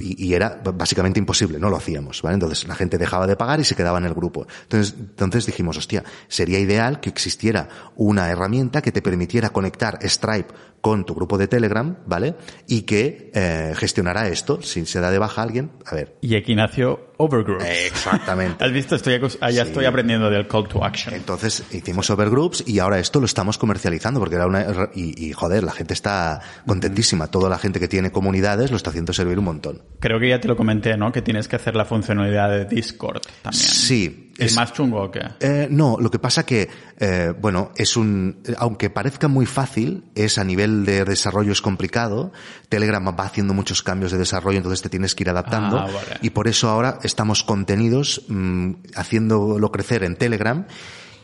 y, 0.00 0.34
era 0.34 0.60
básicamente 0.74 1.18
imposible, 1.18 1.58
no 1.58 1.70
lo 1.70 1.76
hacíamos, 1.76 2.22
¿vale? 2.22 2.34
Entonces 2.34 2.66
la 2.66 2.74
gente 2.74 2.98
dejaba 2.98 3.26
de 3.26 3.36
pagar 3.36 3.60
y 3.60 3.64
se 3.64 3.74
quedaba 3.74 3.98
en 3.98 4.04
el 4.04 4.14
grupo. 4.14 4.46
Entonces, 4.62 4.94
entonces 4.98 5.46
dijimos, 5.46 5.76
hostia, 5.76 6.04
sería 6.28 6.58
ideal 6.58 7.00
que 7.00 7.10
existiera 7.10 7.68
una 7.96 8.28
herramienta 8.28 8.82
que 8.82 8.92
te 8.92 9.02
permitiera 9.02 9.50
conectar 9.50 9.98
Stripe 10.02 10.52
con 10.80 11.04
tu 11.04 11.14
grupo 11.14 11.36
de 11.38 11.48
Telegram, 11.48 11.96
¿vale? 12.06 12.36
Y 12.66 12.82
que 12.82 13.30
eh, 13.34 13.72
gestionará 13.76 14.28
esto. 14.28 14.62
Si 14.62 14.86
se 14.86 15.00
da 15.00 15.10
de 15.10 15.18
baja 15.18 15.42
a 15.42 15.44
alguien, 15.44 15.70
a 15.84 15.94
ver. 15.94 16.16
Y 16.20 16.36
aquí 16.36 16.54
nació 16.54 17.09
Overgroups. 17.20 17.64
Exactamente. 17.64 18.64
¿Has 18.64 18.72
visto? 18.72 18.96
Estoy, 18.96 19.20
ya 19.52 19.62
estoy 19.62 19.84
aprendiendo 19.84 20.30
del 20.30 20.46
call 20.48 20.66
to 20.68 20.84
action. 20.84 21.14
Entonces 21.14 21.64
hicimos 21.70 22.08
Overgroups 22.08 22.64
y 22.66 22.78
ahora 22.78 22.98
esto 22.98 23.20
lo 23.20 23.26
estamos 23.26 23.58
comercializando 23.58 24.20
porque 24.20 24.36
era 24.36 24.46
una... 24.46 24.90
Y, 24.94 25.28
y 25.28 25.32
joder, 25.32 25.62
la 25.64 25.72
gente 25.72 25.92
está 25.92 26.40
contentísima. 26.66 27.26
Toda 27.26 27.50
la 27.50 27.58
gente 27.58 27.78
que 27.78 27.88
tiene 27.88 28.10
comunidades 28.10 28.70
lo 28.70 28.76
está 28.76 28.90
haciendo 28.90 29.12
servir 29.12 29.38
un 29.38 29.44
montón. 29.44 29.82
Creo 30.00 30.18
que 30.18 30.28
ya 30.28 30.40
te 30.40 30.48
lo 30.48 30.56
comenté, 30.56 30.96
¿no? 30.96 31.12
Que 31.12 31.20
tienes 31.22 31.46
que 31.46 31.56
hacer 31.56 31.76
la 31.76 31.84
funcionalidad 31.84 32.50
de 32.50 32.64
Discord 32.64 33.20
también. 33.42 33.62
Sí, 33.62 34.29
¿Es 34.46 34.56
más 34.56 34.72
chungo 34.72 35.02
o 35.02 35.10
qué? 35.10 35.20
Eh, 35.40 35.68
no, 35.70 35.96
lo 36.00 36.10
que 36.10 36.18
pasa 36.18 36.44
que, 36.44 36.68
eh, 36.98 37.32
bueno, 37.40 37.72
es 37.76 37.96
un, 37.96 38.42
aunque 38.58 38.90
parezca 38.90 39.28
muy 39.28 39.46
fácil, 39.46 40.04
es 40.14 40.38
a 40.38 40.44
nivel 40.44 40.84
de 40.84 41.04
desarrollo 41.04 41.52
es 41.52 41.60
complicado. 41.60 42.32
Telegram 42.68 43.06
va 43.08 43.24
haciendo 43.24 43.54
muchos 43.54 43.82
cambios 43.82 44.12
de 44.12 44.18
desarrollo, 44.18 44.58
entonces 44.58 44.82
te 44.82 44.88
tienes 44.88 45.14
que 45.14 45.24
ir 45.24 45.30
adaptando. 45.30 45.78
Ah, 45.78 45.86
vale. 45.86 46.18
Y 46.22 46.30
por 46.30 46.48
eso 46.48 46.68
ahora 46.68 46.98
estamos 47.02 47.42
contenidos, 47.44 48.24
mm, 48.28 48.72
haciéndolo 48.94 49.70
crecer 49.70 50.04
en 50.04 50.16
Telegram. 50.16 50.66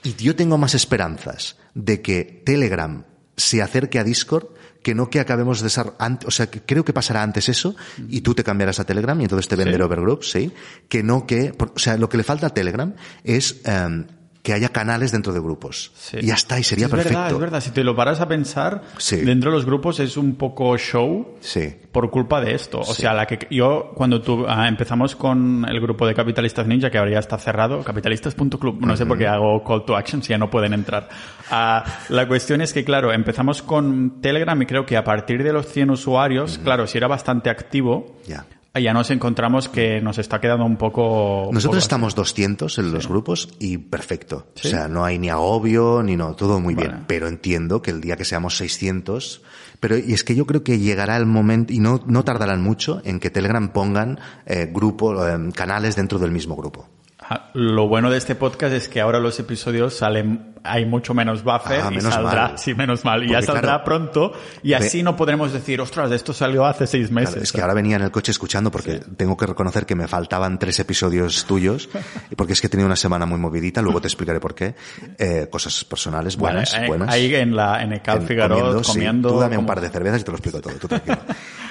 Y 0.02 0.14
yo 0.14 0.36
tengo 0.36 0.58
más 0.58 0.74
esperanzas 0.74 1.56
de 1.74 2.00
que 2.00 2.42
Telegram 2.44 3.04
se 3.36 3.62
acerque 3.62 3.98
a 3.98 4.04
Discord 4.04 4.55
que 4.86 4.94
no 4.94 5.10
que 5.10 5.18
acabemos 5.18 5.62
de 5.62 5.68
ser, 5.68 5.94
o 5.98 6.30
sea, 6.30 6.46
que 6.46 6.60
creo 6.62 6.84
que 6.84 6.92
pasará 6.92 7.24
antes 7.24 7.48
eso 7.48 7.74
y 8.08 8.20
tú 8.20 8.34
te 8.36 8.44
cambiarás 8.44 8.78
a 8.78 8.84
Telegram 8.84 9.20
y 9.20 9.24
entonces 9.24 9.48
te 9.48 9.56
venderé 9.56 9.78
Sí. 9.78 9.82
Overgroup, 9.82 10.22
sí, 10.22 10.52
que 10.88 11.02
no 11.02 11.26
que, 11.26 11.52
por- 11.52 11.72
o 11.74 11.78
sea, 11.80 11.96
lo 11.96 12.08
que 12.08 12.16
le 12.16 12.22
falta 12.22 12.46
a 12.46 12.50
Telegram 12.50 12.94
es 13.24 13.62
em, 13.64 14.06
que 14.46 14.52
haya 14.52 14.68
canales 14.68 15.10
dentro 15.10 15.32
de 15.32 15.40
grupos. 15.40 15.90
Sí. 15.96 16.18
Y 16.20 16.26
ya 16.26 16.34
está, 16.34 16.56
y 16.56 16.62
sería 16.62 16.84
es 16.86 16.90
perfecto. 16.92 17.18
Verdad, 17.18 17.32
es 17.32 17.38
verdad, 17.40 17.60
si 17.60 17.70
te 17.72 17.82
lo 17.82 17.96
paras 17.96 18.20
a 18.20 18.28
pensar, 18.28 18.80
Sí. 18.96 19.16
dentro 19.16 19.50
de 19.50 19.56
los 19.56 19.66
grupos 19.66 19.98
es 19.98 20.16
un 20.16 20.36
poco 20.36 20.78
show 20.78 21.34
Sí. 21.40 21.74
por 21.90 22.08
culpa 22.12 22.40
de 22.40 22.54
esto. 22.54 22.78
O 22.78 22.84
sea, 22.84 23.12
la 23.12 23.26
que 23.26 23.48
yo 23.50 23.90
cuando 23.96 24.22
tú, 24.22 24.44
ah, 24.46 24.68
empezamos 24.68 25.16
con 25.16 25.66
el 25.68 25.80
grupo 25.80 26.06
de 26.06 26.14
Capitalistas 26.14 26.64
Ninja, 26.64 26.90
que 26.90 26.98
ahora 26.98 27.10
ya 27.10 27.18
está 27.18 27.38
cerrado, 27.38 27.82
capitalistas.club, 27.82 28.78
no 28.86 28.96
sé 28.96 29.04
por 29.04 29.18
qué 29.18 29.26
hago 29.26 29.64
call 29.64 29.84
to 29.84 29.96
action 29.96 30.22
si 30.22 30.28
ya 30.28 30.38
no 30.38 30.48
pueden 30.48 30.72
entrar. 30.74 31.08
Ah, 31.50 31.82
la 32.08 32.28
cuestión 32.28 32.60
es 32.60 32.72
que, 32.72 32.84
claro, 32.84 33.12
empezamos 33.12 33.62
con 33.62 34.20
Telegram 34.20 34.62
y 34.62 34.66
creo 34.66 34.86
que 34.86 34.96
a 34.96 35.02
partir 35.02 35.42
de 35.42 35.52
los 35.52 35.66
100 35.66 35.90
usuarios, 35.90 36.58
claro, 36.62 36.86
si 36.86 36.98
era 36.98 37.08
bastante 37.08 37.50
activo, 37.50 38.14
Ya. 38.28 38.46
Ya 38.78 38.92
nos 38.92 39.10
encontramos 39.10 39.68
que 39.68 40.00
nos 40.00 40.18
está 40.18 40.40
quedando 40.40 40.64
un 40.64 40.76
poco... 40.76 41.48
Nosotros 41.52 41.64
poco 41.64 41.78
estamos 41.78 42.14
200 42.14 42.78
en 42.78 42.92
los 42.92 43.08
grupos 43.08 43.48
y 43.58 43.78
perfecto. 43.78 44.48
¿Sí? 44.54 44.68
O 44.68 44.70
sea, 44.70 44.88
no 44.88 45.04
hay 45.04 45.18
ni 45.18 45.28
agobio 45.30 46.02
ni 46.02 46.16
no, 46.16 46.34
todo 46.34 46.60
muy 46.60 46.74
Vale. 46.74 46.88
bien. 46.88 47.04
Pero 47.06 47.28
entiendo 47.28 47.82
que 47.82 47.90
el 47.90 48.00
día 48.00 48.16
que 48.16 48.24
seamos 48.24 48.56
600, 48.56 49.42
pero 49.80 49.96
y 49.96 50.12
es 50.12 50.24
que 50.24 50.34
yo 50.34 50.46
creo 50.46 50.62
que 50.62 50.78
llegará 50.78 51.16
el 51.16 51.26
momento 51.26 51.72
y 51.72 51.78
no 51.80 52.02
no 52.06 52.24
tardarán 52.24 52.62
mucho 52.62 53.00
en 53.04 53.20
que 53.20 53.30
Telegram 53.30 53.68
pongan 53.72 54.18
eh, 54.46 54.70
grupo 54.72 55.26
eh, 55.26 55.36
canales 55.54 55.96
dentro 55.96 56.18
del 56.18 56.30
mismo 56.30 56.56
grupo. 56.56 56.88
Ah, 57.18 57.50
Lo 57.54 57.88
bueno 57.88 58.10
de 58.10 58.18
este 58.18 58.34
podcast 58.36 58.72
es 58.74 58.88
que 58.88 59.00
ahora 59.00 59.18
los 59.18 59.40
episodios 59.40 59.94
salen, 59.94 60.54
hay 60.68 60.84
mucho 60.86 61.14
menos 61.14 61.42
buffer 61.42 61.80
Ah, 61.82 61.88
y 61.90 61.96
menos 61.96 62.12
saldrá, 62.14 62.48
mal. 62.48 62.58
sí, 62.58 62.74
menos 62.74 63.04
mal, 63.04 63.24
y 63.24 63.30
ya 63.30 63.42
saldrá 63.42 63.62
claro, 63.62 63.84
pronto 63.84 64.32
y 64.62 64.72
así 64.74 65.02
no 65.02 65.16
podremos 65.16 65.52
decir, 65.52 65.80
ostras, 65.80 66.10
esto 66.12 66.32
salió 66.32 66.64
hace 66.66 66.86
seis 66.86 67.10
meses. 67.10 67.30
Claro, 67.30 67.42
es 67.44 67.52
que 67.52 67.60
ahora 67.60 67.74
venía 67.74 67.96
en 67.96 68.02
el 68.02 68.10
coche 68.10 68.30
escuchando 68.32 68.70
porque 68.70 69.00
tengo 69.16 69.36
que 69.36 69.46
reconocer 69.46 69.86
que 69.86 69.94
me 69.94 70.06
faltaban 70.08 70.58
tres 70.58 70.78
episodios 70.80 71.44
tuyos 71.44 71.88
y 72.30 72.34
porque 72.34 72.52
es 72.54 72.60
que 72.60 72.66
he 72.66 72.70
tenido 72.70 72.86
una 72.86 72.96
semana 72.96 73.26
muy 73.26 73.38
movidita, 73.38 73.82
luego 73.82 74.00
te 74.00 74.08
explicaré 74.08 74.40
por 74.40 74.54
qué. 74.54 74.74
Eh, 75.18 75.48
cosas 75.50 75.84
personales 75.84 76.36
Vale, 76.36 76.54
buenas, 76.54 76.74
eh, 76.74 76.84
buenas. 76.86 77.08
Ahí 77.14 77.34
en 77.34 77.54
la, 77.56 77.82
en 77.82 77.92
el 77.92 78.02
Cal 78.02 78.18
En- 78.22 78.26
Figueroa, 78.26 78.82
comiendo. 78.82 79.28
sí. 79.28 79.34
Tú 79.34 79.40
dame 79.40 79.56
un 79.56 79.64
como- 79.64 79.68
par 79.68 79.80
de 79.80 79.88
cervezas 79.90 80.20
y 80.20 80.24
te 80.24 80.30
lo 80.30 80.36
explico 80.36 80.60
todo, 80.60 80.74
tú 80.74 80.88
tranquilo. 80.88 81.18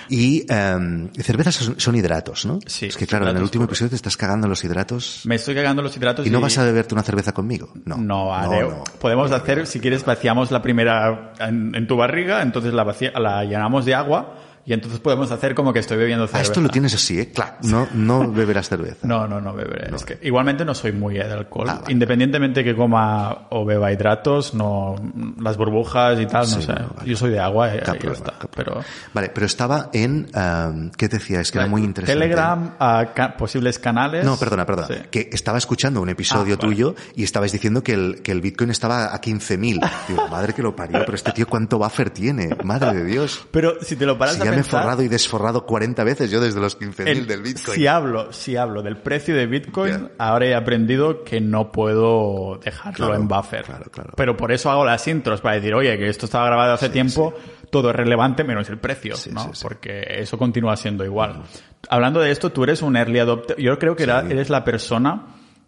Y 0.07 0.45
em, 0.51 1.09
cervezas 1.13 1.55
son, 1.55 1.79
son 1.79 1.95
hidratos, 1.95 2.45
¿no? 2.45 2.59
Sí, 2.67 2.85
Es 2.85 2.95
que 2.97 3.07
claro, 3.07 3.27
en 3.29 3.37
el 3.37 3.41
último 3.43 3.63
episodio 3.65 3.89
te 3.89 3.95
estás 3.95 4.15
cagando 4.15 4.45
en 4.45 4.49
los 4.51 4.63
hidratos. 4.63 5.21
Me 5.25 5.35
estoy 5.35 5.55
cagando 5.55 5.81
los 5.81 5.97
hidratos 5.97 6.27
¿Y 6.27 6.29
no 6.29 6.39
vas 6.39 6.57
a 6.59 6.63
beberte 6.63 6.93
una 6.93 7.01
cerveza 7.03 7.31
conmigo? 7.33 7.69
No. 7.85 7.97
No, 7.97 8.31
haré- 8.33 8.61
no. 8.69 8.83
Podemos 8.99 9.31
hacer, 9.31 9.67
si 9.67 9.79
quieres, 9.79 10.05
vaciamos 10.05 10.51
la 10.51 10.61
primera 10.61 11.31
en, 11.39 11.73
en 11.75 11.87
tu 11.87 11.97
barriga, 11.97 12.41
entonces 12.41 12.73
la, 12.73 12.83
vacia- 12.83 13.17
la 13.19 13.43
llenamos 13.43 13.85
de 13.85 13.95
agua 13.95 14.35
y 14.65 14.73
entonces 14.73 14.99
podemos 14.99 15.31
hacer 15.31 15.53
como 15.55 15.71
que 15.73 15.79
estoy 15.79 15.97
bebiendo 15.97 16.25
Ah, 16.25 16.27
cerveza. 16.27 16.43
esto 16.51 16.61
lo 16.61 16.69
tienes 16.69 16.93
así, 16.95 17.19
¿eh? 17.19 17.31
Claro. 17.31 17.53
No, 17.63 17.87
no 17.93 18.31
beberás 18.31 18.67
cerveza. 18.69 19.07
No, 19.07 19.27
no, 19.27 19.39
no 19.39 19.53
beberé. 19.53 19.95
Es 19.95 20.03
que 20.03 20.17
igualmente 20.23 20.65
no 20.65 20.73
soy 20.73 20.91
muy 20.91 21.15
de 21.15 21.23
alcohol. 21.23 21.69
Ah, 21.69 21.79
vale. 21.81 21.93
Independientemente 21.93 22.63
que 22.63 22.75
coma 22.75 23.47
o 23.51 23.63
beba 23.65 23.91
hidratos, 23.91 24.53
no 24.53 24.95
las 25.39 25.57
burbujas 25.57 26.19
y 26.19 26.25
tal, 26.25 26.49
no 26.49 26.61
sé. 26.61 26.73
no, 26.73 26.89
vale. 26.97 27.09
Yo 27.09 27.15
soy 27.15 27.31
de 27.31 27.39
agua 27.39 27.73
y, 27.73 27.77
y 27.77 27.81
problema, 27.81 28.13
está. 28.13 28.31
cap 28.39 28.51
Pero 28.55 28.81
Vale, 29.13 29.29
pero 29.33 29.45
estaba 29.45 29.89
en... 29.93 30.27
em, 30.33 30.91
¿Qué 30.91 31.09
te 31.09 31.17
decía? 31.17 31.41
Es 31.41 31.51
que 31.51 31.59
era 31.59 31.67
muy 31.67 31.83
interesante. 31.83 32.19
Telegram, 32.19 32.75
a 32.79 33.11
ca- 33.13 33.37
posibles 33.37 33.77
canales. 33.79 34.25
No, 34.25 34.37
perdona, 34.37 34.65
perdona. 34.65 34.87
Sí. 34.87 34.95
Que 35.11 35.29
estaba 35.31 35.57
escuchando 35.57 36.01
un 36.01 36.09
episodio 36.09 36.55
Ah, 36.55 36.59
tuyo 36.59 36.95
y 37.15 37.23
estabais 37.23 37.51
diciendo 37.51 37.83
que 37.83 37.93
el, 37.93 38.21
que 38.23 38.31
el 38.31 38.41
Bitcoin 38.41 38.69
estaba 38.71 39.13
a 39.13 39.21
15.000. 39.21 39.89
Digo, 40.07 40.27
madre 40.27 40.53
que 40.53 40.61
lo 40.63 40.75
parió, 40.75 40.99
pero 41.05 41.15
este 41.15 41.31
tío 41.31 41.47
cuánto 41.47 41.77
buffer 41.77 42.09
tiene. 42.09 42.49
Madre 42.63 42.93
de 42.93 43.03
Dios. 43.05 43.45
Pero 43.51 43.75
si 43.81 43.95
te 43.95 44.05
lo 44.05 44.17
paras 44.17 44.35
Si 44.35 44.41
a 44.41 44.45
ya 44.45 44.51
me 44.55 44.61
he 44.61 44.63
forrado 44.63 45.01
y 45.03 45.07
desforrado 45.07 45.65
40 45.65 46.03
veces 46.03 46.31
yo 46.31 46.39
desde 46.41 46.59
los 46.59 46.77
15.000 46.77 47.07
el- 47.07 47.27
del 47.27 47.41
Bitcoin. 47.41 47.75
Si 47.75 47.87
hablo, 47.87 48.31
si 48.33 48.55
hablo 48.57 48.81
del 48.81 48.97
precio 48.97 49.35
de 49.35 49.45
Bitcoin, 49.47 49.91
Ya. 49.93 50.11
ahora 50.17 50.45
he 50.47 50.55
aprendido 50.55 51.23
que 51.23 51.41
no 51.41 51.71
puedo 51.71 52.59
dejarlo 52.63 53.07
Claro, 53.07 53.15
en 53.21 53.27
buffer. 53.27 53.63
claro, 53.63 53.85
claro. 53.91 54.13
Pero 54.15 54.35
por 54.37 54.51
eso 54.51 54.69
hago 54.71 54.85
las 54.85 55.07
intros, 55.07 55.41
para 55.41 55.55
decir, 55.55 55.73
oye, 55.73 55.97
que 55.97 56.07
esto 56.09 56.25
estaba 56.25 56.45
grabado 56.47 56.73
hace 56.73 56.89
tiempo, 56.89 57.33
todo 57.69 57.89
es 57.89 57.95
relevante 57.95 58.43
menos 58.43 58.69
el 58.69 58.77
precio, 58.77 59.15
Sí, 59.15 59.31
¿no? 59.31 59.41
sí, 59.43 59.49
sí. 59.53 59.63
Porque 59.63 60.03
eso 60.19 60.37
continúa 60.37 60.75
siendo 60.77 61.03
igual. 61.05 61.43
Hablando 61.89 62.19
de 62.19 62.31
esto, 62.31 62.51
tú 62.51 62.63
eres 62.63 62.81
un 62.81 62.95
early 62.97 63.19
adopter. 63.19 63.57
Yo 63.59 63.77
creo 63.77 63.95
que 63.95 64.03
eres 64.03 64.49
la 64.49 64.63
persona 64.63 65.23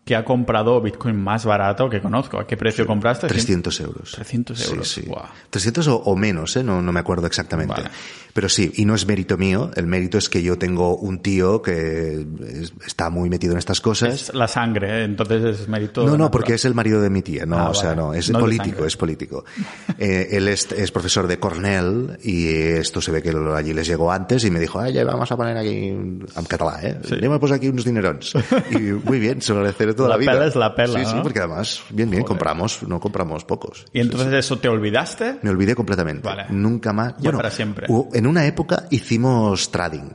que 0.07 0.15
ha 0.15 0.23
comprado 0.23 0.81
Bitcoin 0.81 1.15
más 1.21 1.45
barato 1.45 1.89
que 1.89 2.01
conozco. 2.01 2.39
¿A 2.39 2.47
qué 2.47 2.55
precio 2.57 2.87
compraste? 2.87 3.27
300 3.27 3.79
euros. 3.81 4.11
300 4.13 4.69
euros. 4.71 4.87
Sí, 4.87 5.01
sí. 5.01 5.07
Guau. 5.07 5.25
300 5.49 5.87
o, 5.89 5.97
o 5.97 6.15
menos, 6.15 6.55
¿eh? 6.55 6.63
No, 6.63 6.81
no 6.81 6.91
me 6.93 6.99
acuerdo 7.01 7.27
exactamente. 7.27 7.73
Vale. 7.75 7.89
Pero 8.33 8.49
sí, 8.49 8.71
y 8.75 8.85
no 8.85 8.95
es 8.95 9.05
mérito 9.05 9.35
mío. 9.37 9.71
El 9.75 9.87
mérito 9.87 10.17
es 10.17 10.29
que 10.29 10.41
yo 10.43 10.57
tengo 10.57 10.95
un 10.95 11.19
tío 11.19 11.61
que 11.61 12.25
es- 12.47 12.71
está 12.85 13.09
muy 13.09 13.29
metido 13.29 13.53
en 13.53 13.59
estas 13.59 13.81
cosas. 13.81 14.13
Es 14.13 14.33
la 14.33 14.47
sangre, 14.47 15.01
¿eh? 15.01 15.03
entonces 15.03 15.43
es 15.61 15.67
mérito. 15.67 16.01
No, 16.01 16.07
no, 16.07 16.11
natural. 16.13 16.31
porque 16.31 16.53
es 16.53 16.63
el 16.65 16.73
marido 16.73 17.01
de 17.01 17.09
mi 17.09 17.21
tía, 17.21 17.45
no, 17.45 17.57
Ah, 17.57 17.69
o 17.69 17.73
sea, 17.73 17.93
no, 17.95 18.13
es 18.13 18.29
No 18.31 18.39
político, 18.39 18.85
es 18.85 18.95
político. 18.95 19.43
Eh, 19.99 20.27
él 20.37 20.47
es, 20.47 20.71
es 20.73 20.91
profesor 20.91 21.25
de 21.27 21.39
Cornell 21.39 22.19
y 22.23 22.47
esto 22.49 23.01
se 23.01 23.11
ve 23.11 23.23
que 23.23 23.31
lo- 23.33 23.55
allí 23.55 23.73
les 23.73 23.87
llegó 23.87 24.11
antes 24.11 24.43
y 24.45 24.51
me 24.51 24.59
dijo, 24.59 24.79
ah, 24.79 24.89
ya 24.89 25.03
vamos 25.03 25.31
a 25.31 25.35
poner 25.35 25.57
aquí, 25.57 25.87
en 25.87 26.23
catalán, 26.47 26.85
¿eh? 26.85 26.97
Sí. 27.03 27.15
Me 27.27 27.39
puse 27.39 27.55
aquí 27.55 27.67
unos 27.69 27.83
dinerons. 27.83 28.33
Y 28.71 28.77
muy 28.77 29.19
bien, 29.19 29.41
se 29.41 29.53
lo 29.53 29.59
agradeceré 29.59 29.93
toda 29.97 30.07
la, 30.09 30.15
La 30.15 30.19
vida. 30.19 30.31
pela 30.31 30.45
es 30.45 30.55
la 30.55 30.73
pela, 30.75 30.99
Sí, 30.99 31.05
sí, 31.05 31.15
¿no? 31.15 31.23
porque 31.23 31.39
además, 31.39 31.81
bien, 31.89 32.09
bien, 32.09 32.23
compramos, 32.23 32.83
no 32.83 32.99
compramos 33.01 33.43
pocos. 33.43 33.85
Y 33.91 33.99
entonces 33.99 34.31
eso 34.33 34.57
te 34.59 34.69
olvidaste. 34.69 35.39
Me 35.41 35.49
olvidé 35.49 35.75
completamente. 35.75 36.25
Vale. 36.25 36.45
Nunca 36.49 36.93
más. 36.93 37.15
Ya 37.19 37.33
para 37.33 37.51
siempre. 37.51 37.87
en 38.13 38.25
una 38.27 38.45
época 38.45 38.85
hicimos 38.91 39.69
trading. 39.71 40.09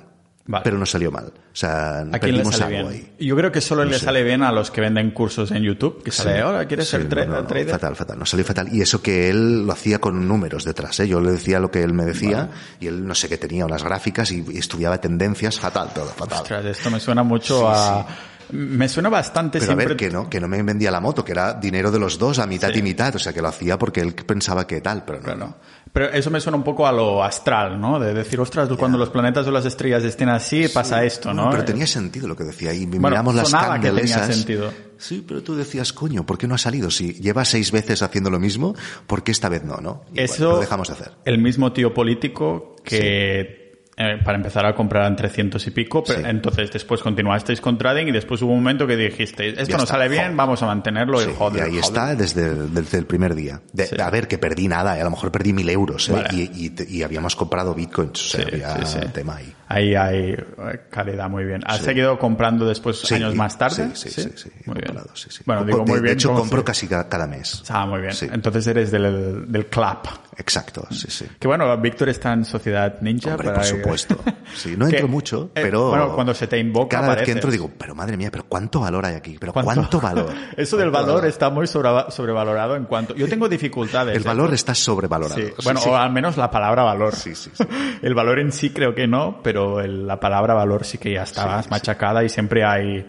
Vale. 0.45 0.65
Pero 0.65 0.77
nos 0.77 0.91
salió 0.91 1.13
mal. 1.13 1.27
O 1.27 1.55
sea, 1.55 2.01
¿A 2.01 2.19
quién 2.19 2.37
le 2.37 2.45
sale 2.45 2.77
algo 2.79 2.89
bien? 2.91 3.07
ahí. 3.19 3.27
Yo 3.27 3.37
creo 3.37 3.53
que 3.53 3.61
solo 3.61 3.85
le 3.85 3.97
sé. 3.97 4.07
sale 4.07 4.25
bien 4.25 4.43
a 4.43 4.51
los 4.51 4.73
que 4.73 4.81
venden 4.81 5.13
cursos 5.13 5.53
en 5.53 5.63
YouTube, 5.63 6.03
que 6.03 6.11
sale, 6.11 6.41
ahora 6.41 6.67
¿quieres 6.67 6.87
Sí, 6.87 6.97
ser 6.97 7.09
tra- 7.09 7.25
no, 7.27 7.35
no, 7.35 7.41
no, 7.43 7.47
trader? 7.47 7.69
Fatal, 7.71 7.95
fatal. 7.95 8.19
Nos 8.19 8.31
salió 8.31 8.45
fatal. 8.45 8.69
Y 8.75 8.81
eso 8.81 9.01
que 9.01 9.31
él 9.31 9.65
lo 9.65 9.73
hacía 9.73 10.01
con 10.01 10.27
números 10.27 10.65
detrás, 10.65 10.99
¿eh? 10.99 11.07
Yo 11.07 11.21
le 11.21 11.31
decía 11.31 11.61
lo 11.61 11.71
que 11.71 11.85
él 11.85 11.93
me 11.93 12.05
decía 12.05 12.51
y 12.81 12.89
él 12.89 13.07
no 13.07 13.15
sé 13.15 13.29
qué 13.29 13.39
tenía, 13.39 13.65
unas 13.67 13.85
gráficas 13.85 14.33
y, 14.33 14.45
y 14.51 14.59
estudiaba 14.59 15.01
tendencias, 15.01 15.61
fatal, 15.61 15.91
todo, 15.95 16.07
fatal. 16.07 16.41
Ostras, 16.43 16.65
esto 16.65 16.91
me 16.91 16.99
suena 16.99 17.23
mucho 17.23 17.69
a... 17.71 18.05
Me 18.53 18.89
suena 18.89 19.09
bastante 19.09 19.59
Pero 19.59 19.65
a 19.73 19.75
siempre... 19.75 19.87
ver, 19.89 19.97
que 19.97 20.11
no, 20.11 20.29
que 20.31 20.41
no 20.41 20.49
me 20.49 20.63
vendía 20.63 20.91
la 20.91 21.01
moto, 21.01 21.25
que 21.25 21.33
era 21.33 21.55
dinero 21.55 21.91
de 21.91 21.99
los 21.99 22.19
dos, 22.19 22.39
a 22.39 22.47
mitad 22.47 22.73
y 22.75 22.83
mitad, 22.83 23.15
o 23.17 23.19
sea, 23.19 23.33
que 23.33 23.43
lo 23.43 23.49
hacía 23.49 23.79
porque 23.79 24.01
él 24.01 24.15
pensaba 24.15 24.67
que 24.67 24.81
tal, 24.81 25.05
pero 25.05 25.19
no. 25.19 25.25
Pero, 25.25 25.37
no. 25.39 25.57
Pero 25.93 26.11
eso 26.11 26.31
me 26.31 26.41
suena 26.41 26.57
un 26.57 26.65
poco 26.65 26.87
a 26.87 26.93
lo 26.93 27.23
astral, 27.23 27.79
¿no? 27.81 27.99
De 27.99 28.15
decir, 28.15 28.41
ostras, 28.41 28.69
cuando 28.79 28.97
los 28.97 29.11
planetas 29.11 29.47
o 29.47 29.51
las 29.51 29.67
estrellas 29.67 30.03
estén 30.05 30.29
así, 30.31 30.69
pasa 30.69 31.05
esto, 31.05 31.29
Bueno, 31.29 31.45
¿no? 31.45 31.51
Pero 31.51 31.65
tenía 31.65 31.87
sentido 31.87 32.27
lo 32.29 32.35
que 32.37 32.45
decía. 32.45 32.73
Y 32.73 32.87
Bueno, 32.87 33.09
miramos 33.11 33.35
las 33.35 33.49
sonaba 33.51 33.79
que 33.79 33.89
candles 33.89 34.11
tenía 34.11 34.25
esas. 34.25 34.37
sentido. 34.37 34.73
Sí, 34.97 35.25
pero 35.27 35.43
tú 35.43 35.55
decías, 35.55 35.93
coño, 35.93 36.25
¿por 36.25 36.39
qué 36.39 36.47
no 36.47 36.55
ha 36.55 36.59
salido? 36.59 36.91
Si 36.91 37.13
lleva 37.15 37.45
seis 37.45 37.73
veces 37.73 38.03
haciendo 38.03 38.31
lo 38.31 38.39
mismo, 38.39 38.75
¿por 39.07 39.23
qué 39.23 39.33
esta 39.33 39.49
vez 39.49 39.65
no, 39.65 39.77
no? 39.79 40.05
Y 40.15 40.21
Eso 40.21 40.45
bueno, 40.45 40.55
lo 40.55 40.61
dejamos 40.61 40.89
de 40.89 40.95
hacer. 40.95 41.13
El 41.25 41.39
mismo 41.39 41.73
tío 41.73 41.93
político 41.93 42.77
que 42.85 43.62
eh, 43.97 44.19
para 44.25 44.37
empezar 44.39 44.65
a 44.65 44.75
comprar 44.75 45.07
en 45.07 45.17
300 45.17 45.67
y 45.67 45.71
pico, 45.71 46.03
pero 46.03 46.21
Sí. 46.21 46.25
entonces 46.27 46.71
después 46.73 47.03
continuasteis 47.03 47.61
con 47.61 47.77
trading 47.77 48.07
y 48.07 48.13
después 48.13 48.41
hubo 48.43 48.53
un 48.53 48.59
momento 48.61 48.87
que 48.87 48.97
dijisteis, 48.97 49.53
esto 49.59 49.65
Ya 49.71 49.77
no 49.77 49.83
está, 49.85 49.95
sale 49.97 50.09
bien, 50.09 50.23
joder. 50.25 50.37
vamos 50.37 50.63
a 50.63 50.67
mantenerlo 50.67 51.21
Sí, 51.21 51.31
y 51.31 51.35
joder. 51.35 51.59
y 51.59 51.61
ahí 51.61 51.69
joder. 51.81 51.85
está 51.85 52.15
desde, 52.15 52.55
desde 52.69 52.99
el 52.99 53.07
primer 53.07 53.35
día. 53.35 53.61
De- 53.73 53.87
Sí. 53.87 53.97
A 54.01 54.09
ver, 54.11 54.27
que 54.29 54.39
perdí 54.39 54.67
nada, 54.69 54.97
eh, 54.97 55.01
a 55.03 55.05
lo 55.05 55.11
mejor 55.11 55.31
perdí 55.31 55.53
mil 55.53 55.69
euros, 55.69 56.09
eh, 56.09 56.13
Vale. 56.13 56.29
y, 56.33 56.67
y 56.67 56.73
y 56.99 57.03
habíamos 57.03 57.37
comprado 57.37 57.75
bitcoins, 57.75 58.35
o 58.35 58.39
sea, 58.39 58.47
había 58.47 59.13
tema 59.13 59.37
ahí. 59.37 59.53
Ahí 59.69 59.95
hay 59.95 60.33
eh, 60.33 60.81
calidad 60.91 61.29
muy 61.31 61.45
bien. 61.45 61.63
¿Has 61.67 61.81
seguido 61.81 62.19
comprando 62.19 62.67
después 62.67 63.11
años 63.13 63.35
más 63.35 63.57
tarde? 63.57 63.91
Sí, 63.95 64.11
sí, 64.11 64.23
sí. 64.35 64.51
Muy 64.67 64.75
bien. 64.77 64.87
comprado. 64.89 65.11
Bueno, 65.47 65.65
digo 65.65 65.79
de, 65.79 65.85
muy 65.85 65.95
de 65.97 66.03
bien. 66.03 66.15
hecho, 66.15 66.29
como 66.29 66.41
compro 66.41 66.61
si- 66.61 66.65
casi 66.65 66.89
cada, 66.89 67.09
cada 67.09 67.27
mes. 67.27 67.63
Ah, 67.71 67.87
muy 67.87 68.01
bien. 68.03 68.13
Entonces 68.33 68.67
eres 68.67 68.91
del, 68.91 69.51
del 69.51 69.67
club. 69.67 69.99
Exacto, 70.37 70.87
sí, 70.91 71.07
sí. 71.11 71.27
Que 71.39 71.47
bueno, 71.49 71.75
Víctor 71.79 72.09
está 72.11 72.33
en 72.33 72.45
Sociedad 72.45 73.01
Ninja. 73.01 73.31
Hombre, 73.31 73.49
para 73.51 73.63
supuesto. 73.83 74.17
Sí, 74.55 74.75
no 74.77 74.87
entro 74.87 75.09
mucho, 75.09 75.51
eh, 75.55 75.61
pero... 75.63 75.89
bueno, 75.89 76.15
cuando 76.15 76.35
se 76.35 76.47
te 76.47 76.59
invoca 76.59 76.99
Cada 76.99 77.15
vez 77.15 77.25
que 77.25 77.31
apareces. 77.33 77.37
entro 77.37 77.51
digo, 77.51 77.71
pero 77.79 77.95
madre 77.95 78.19
mía, 78.19 78.31
pero 78.31 78.45
¿cuánto 78.45 78.81
valor 78.81 79.07
hay 79.07 79.15
aquí? 79.15 79.39
¿Pero 79.41 79.53
cuánto, 79.55 79.99
valor? 79.99 80.31
Eso 80.59 80.77
del 80.77 80.91
¿Cuánto 80.91 81.13
valor 81.15 81.27
está 81.27 81.49
muy 81.49 81.67
sobre- 81.67 82.11
sobrevalorado 82.11 82.77
en 82.77 82.85
cuanto... 82.85 83.15
Yo 83.15 83.27
tengo 83.29 83.49
dificultades. 83.49 84.15
El 84.15 84.23
¿eh? 84.23 84.27
valor 84.27 84.53
está 84.53 84.75
sobrevalorado. 84.75 85.41
Sí. 85.41 85.53
Bueno, 85.65 85.81
sí. 85.81 85.89
o 85.89 85.97
al 85.97 86.13
menos 86.13 86.37
la 86.37 86.51
palabra 86.51 86.83
valor. 86.83 87.15
Sí, 87.15 87.35
sí. 87.35 87.51
El 88.03 88.15
valor 88.15 88.41
en 88.41 88.53
sí 88.53 88.71
creo 88.71 88.95
que 88.95 89.07
no, 89.07 89.41
pero 89.43 89.81
el- 89.81 90.07
la 90.07 90.21
palabra 90.21 90.53
valor 90.53 90.85
sí 90.85 90.99
que 90.99 91.13
ya 91.15 91.23
está 91.23 91.47
más 91.47 91.71
machacada 91.71 92.23
y 92.23 92.29
siempre 92.29 92.65
hay 92.65 93.07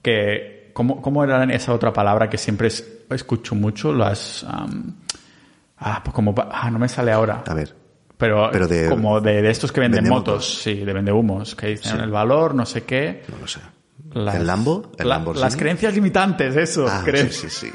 que 0.00 0.70
¿cómo, 0.72 1.02
¿cómo 1.02 1.24
era 1.24 1.44
esa 1.44 1.74
otra 1.74 1.92
palabra 1.92 2.30
que 2.30 2.38
siempre 2.38 2.68
escucho 3.10 3.54
mucho? 3.54 3.92
Las... 3.92 4.46
ah, 5.78 6.00
pues 6.02 6.14
como... 6.14 6.34
Ah, 6.50 6.70
no 6.70 6.78
me 6.78 6.88
sale 6.88 7.12
ahora. 7.12 7.44
A 7.46 7.54
ver. 7.54 7.85
Pero, 8.18 8.50
como 8.88 9.20
de, 9.20 9.48
estos 9.50 9.72
que 9.72 9.80
venden 9.80 10.08
motos, 10.08 10.62
sí, 10.62 10.74
de 10.74 10.92
vende 10.92 11.12
humos, 11.12 11.54
que 11.54 11.68
dicen 11.68 12.00
el 12.00 12.10
valor, 12.10 12.54
no 12.54 12.64
sé 12.64 12.84
qué. 12.84 13.22
No 13.28 13.38
lo 13.38 13.46
sé. 13.46 13.60
¿El 14.14 14.46
Lambo? 14.46 14.92
¿El 14.98 15.08
las 15.08 15.56
creencias 15.56 15.94
limitantes, 15.94 16.56
eso. 16.56 16.86
Ah, 16.88 17.04
sí, 17.04 17.28
sí, 17.30 17.50
sí. 17.50 17.72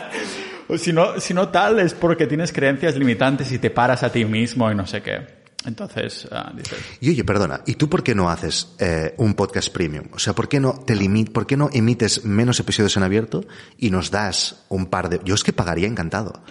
o 0.68 0.76
si 0.76 0.92
no, 0.92 1.20
si 1.20 1.34
no 1.34 1.48
tal, 1.48 1.78
es 1.78 1.94
porque 1.94 2.26
tienes 2.26 2.52
creencias 2.52 2.96
limitantes 2.96 3.52
y 3.52 3.58
te 3.58 3.70
paras 3.70 4.02
a 4.02 4.10
ti 4.10 4.24
mismo 4.24 4.70
y 4.70 4.74
no 4.74 4.86
sé 4.86 5.02
qué. 5.02 5.38
Entonces, 5.64 6.26
uh, 6.30 6.56
dices... 6.56 6.78
Y 7.00 7.10
oye, 7.10 7.24
perdona, 7.24 7.60
¿y 7.66 7.74
tú 7.74 7.88
por 7.88 8.02
qué 8.02 8.14
no 8.14 8.30
haces 8.30 8.74
eh, 8.78 9.14
un 9.18 9.34
podcast 9.34 9.72
premium? 9.72 10.06
O 10.12 10.18
sea, 10.18 10.32
¿por 10.32 10.48
qué 10.48 10.58
no 10.60 10.72
te 10.84 10.96
limit, 10.96 11.32
por 11.32 11.46
qué 11.46 11.56
no 11.56 11.68
emites 11.72 12.24
menos 12.24 12.58
episodios 12.58 12.96
en 12.96 13.02
abierto 13.02 13.44
y 13.76 13.90
nos 13.90 14.10
das 14.10 14.64
un 14.68 14.86
par 14.86 15.08
de... 15.08 15.20
Yo 15.24 15.34
es 15.34 15.44
que 15.44 15.52
pagaría 15.52 15.86
encantado. 15.86 16.42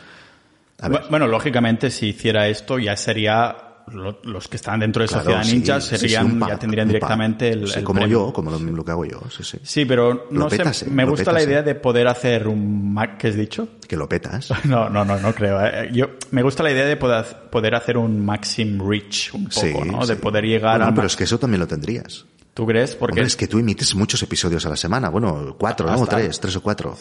Bueno, 1.10 1.28
lógicamente, 1.28 1.90
si 1.90 2.10
hiciera 2.10 2.48
esto, 2.48 2.78
ya 2.78 2.96
sería 2.96 3.68
los 3.90 4.48
que 4.48 4.58
están 4.58 4.82
dentro 4.82 5.02
de 5.02 5.08
Sociedad 5.08 5.46
Ninja 5.46 5.80
serían, 5.80 6.40
ya 6.40 6.58
tendrían 6.58 6.88
directamente 6.88 7.50
el, 7.50 7.84
como 7.84 8.06
yo, 8.06 8.34
como 8.34 8.52
lo, 8.52 8.84
que 8.84 8.92
hago 8.92 9.06
yo, 9.06 9.22
sí, 9.30 9.44
sí. 9.44 9.60
Sí, 9.64 9.86
pero 9.86 10.28
no 10.32 10.50
sé, 10.50 10.90
me 10.90 11.06
gusta 11.06 11.32
la 11.32 11.42
idea 11.42 11.64
de 11.64 11.76
poder 11.76 12.08
hacer 12.08 12.48
un 12.48 12.94
Mac, 12.94 13.18
¿qué 13.18 13.30
has 13.30 13.36
dicho? 13.36 13.70
Que 13.88 13.96
lo 13.96 14.08
petas. 14.10 14.52
No, 14.68 14.90
no, 14.90 15.06
no, 15.06 15.18
no 15.18 15.34
creo. 15.34 15.66
Eh. 15.66 15.90
Yo, 15.94 16.08
me 16.32 16.42
gusta 16.42 16.62
la 16.62 16.72
idea 16.72 16.86
de 16.86 16.98
poder, 16.98 17.26
poder 17.50 17.74
hacer 17.74 17.98
un 17.98 18.26
Maxim 18.26 18.80
Reach 18.86 19.34
un 19.34 19.48
poco, 19.48 19.86
¿no? 19.86 20.06
De 20.06 20.18
poder 20.18 20.44
llegar 20.44 20.82
a... 20.82 20.94
pero 20.94 21.08
es 21.08 21.16
que 21.16 21.24
eso 21.24 21.40
también 21.40 21.62
lo 21.62 21.68
tendrías. 21.68 22.26
¿Tú 22.54 22.66
crees? 22.66 22.96
Porque... 22.96 23.22
es 23.22 23.36
que 23.36 23.48
tú 23.48 23.60
emites 23.60 23.96
muchos 23.96 24.22
episodios 24.24 24.66
a 24.66 24.70
la 24.70 24.76
semana. 24.76 25.10
Bueno, 25.10 25.56
cuatro, 25.58 25.90
¿no? 25.90 26.06
Tres, 26.06 26.40
tres 26.40 26.56
o 26.58 26.62
cuatro. 26.62 26.98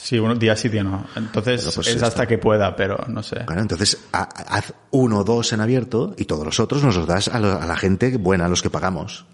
Sí, 0.00 0.18
unos 0.18 0.38
días 0.38 0.58
sí, 0.58 0.68
día 0.68 0.82
no. 0.82 1.06
Entonces 1.16 1.70
pues 1.74 1.88
es 1.88 2.02
hasta 2.02 2.26
que 2.26 2.38
pueda, 2.38 2.74
pero 2.74 2.96
no 3.08 3.22
sé. 3.22 3.44
Claro, 3.44 3.60
entonces 3.60 3.98
haz 4.12 4.72
uno 4.90 5.18
o 5.18 5.24
dos 5.24 5.52
en 5.52 5.60
abierto 5.60 6.14
y 6.16 6.24
todos 6.24 6.44
los 6.44 6.60
otros 6.60 6.82
nos 6.82 6.96
los 6.96 7.06
das 7.06 7.28
a, 7.28 7.38
la 7.38 7.76
gente 7.76 8.16
buena, 8.16 8.46
a 8.46 8.48
los 8.48 8.62
que 8.62 8.70
pagamos. 8.70 9.26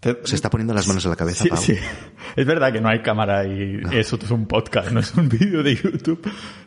Se 0.00 0.34
está 0.34 0.48
poniendo 0.48 0.72
las 0.72 0.86
manos 0.86 1.04
en 1.04 1.10
la 1.10 1.16
cabeza. 1.16 1.44
Sí, 1.44 1.74
sí. 1.74 1.78
Es 2.36 2.46
verdad 2.46 2.72
que 2.72 2.80
no 2.80 2.88
hay 2.88 3.02
cámara 3.02 3.44
y 3.44 3.80
eso 3.92 4.18
es 4.22 4.30
un 4.30 4.46
podcast, 4.46 4.92
no 4.92 5.00
es 5.00 5.14
un 5.14 5.28
vídeo 5.28 5.62
de 5.62 5.74
YouTube. 5.74 6.22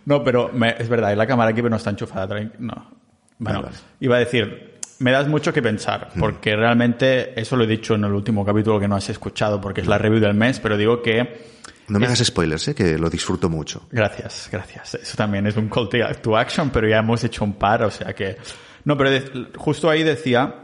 No, 0.05 0.23
pero 0.23 0.51
es 0.77 0.89
verdad, 0.89 1.09
hay 1.09 1.15
la 1.15 1.25
cámara 1.25 1.51
aquí 1.51 1.61
pero 1.61 1.71
no 1.71 1.77
está 1.77 1.91
enchufada. 1.91 2.35
No. 2.59 2.91
Bueno, 3.39 3.69
iba 3.99 4.17
a 4.17 4.19
decir, 4.19 4.79
me 4.99 5.11
das 5.11 5.27
mucho 5.27 5.53
que 5.53 5.61
pensar, 5.61 6.11
mm. 6.13 6.19
porque 6.19 6.55
realmente, 6.55 7.39
eso 7.39 7.55
lo 7.55 7.63
he 7.63 7.67
dicho 7.67 7.95
en 7.95 8.03
el 8.03 8.13
último 8.13 8.45
capítulo 8.45 8.79
que 8.79 8.87
no 8.87 8.95
has 8.95 9.09
escuchado, 9.09 9.59
porque 9.59 9.81
es 9.81 9.87
la 9.87 9.97
review 9.97 10.19
del 10.19 10.33
mes, 10.33 10.59
pero 10.59 10.77
digo 10.77 11.01
que 11.01 11.53
no 11.87 11.99
me 11.99 12.05
hagas 12.05 12.23
spoilers, 12.23 12.67
¿eh? 12.69 12.75
que 12.75 12.97
lo 12.97 13.09
disfruto 13.09 13.49
mucho. 13.49 13.87
Gracias, 13.91 14.49
gracias. 14.51 14.95
Eso 14.95 15.17
también 15.17 15.47
es 15.47 15.57
un 15.57 15.69
call 15.69 15.89
to 16.21 16.37
action, 16.37 16.69
pero 16.69 16.87
ya 16.87 16.99
hemos 16.99 17.23
hecho 17.23 17.43
un 17.43 17.53
par, 17.53 17.83
o 17.83 17.91
sea 17.91 18.13
que... 18.13 18.37
No, 18.85 18.97
pero 18.97 19.11
justo 19.55 19.89
ahí 19.89 20.03
decía 20.03 20.55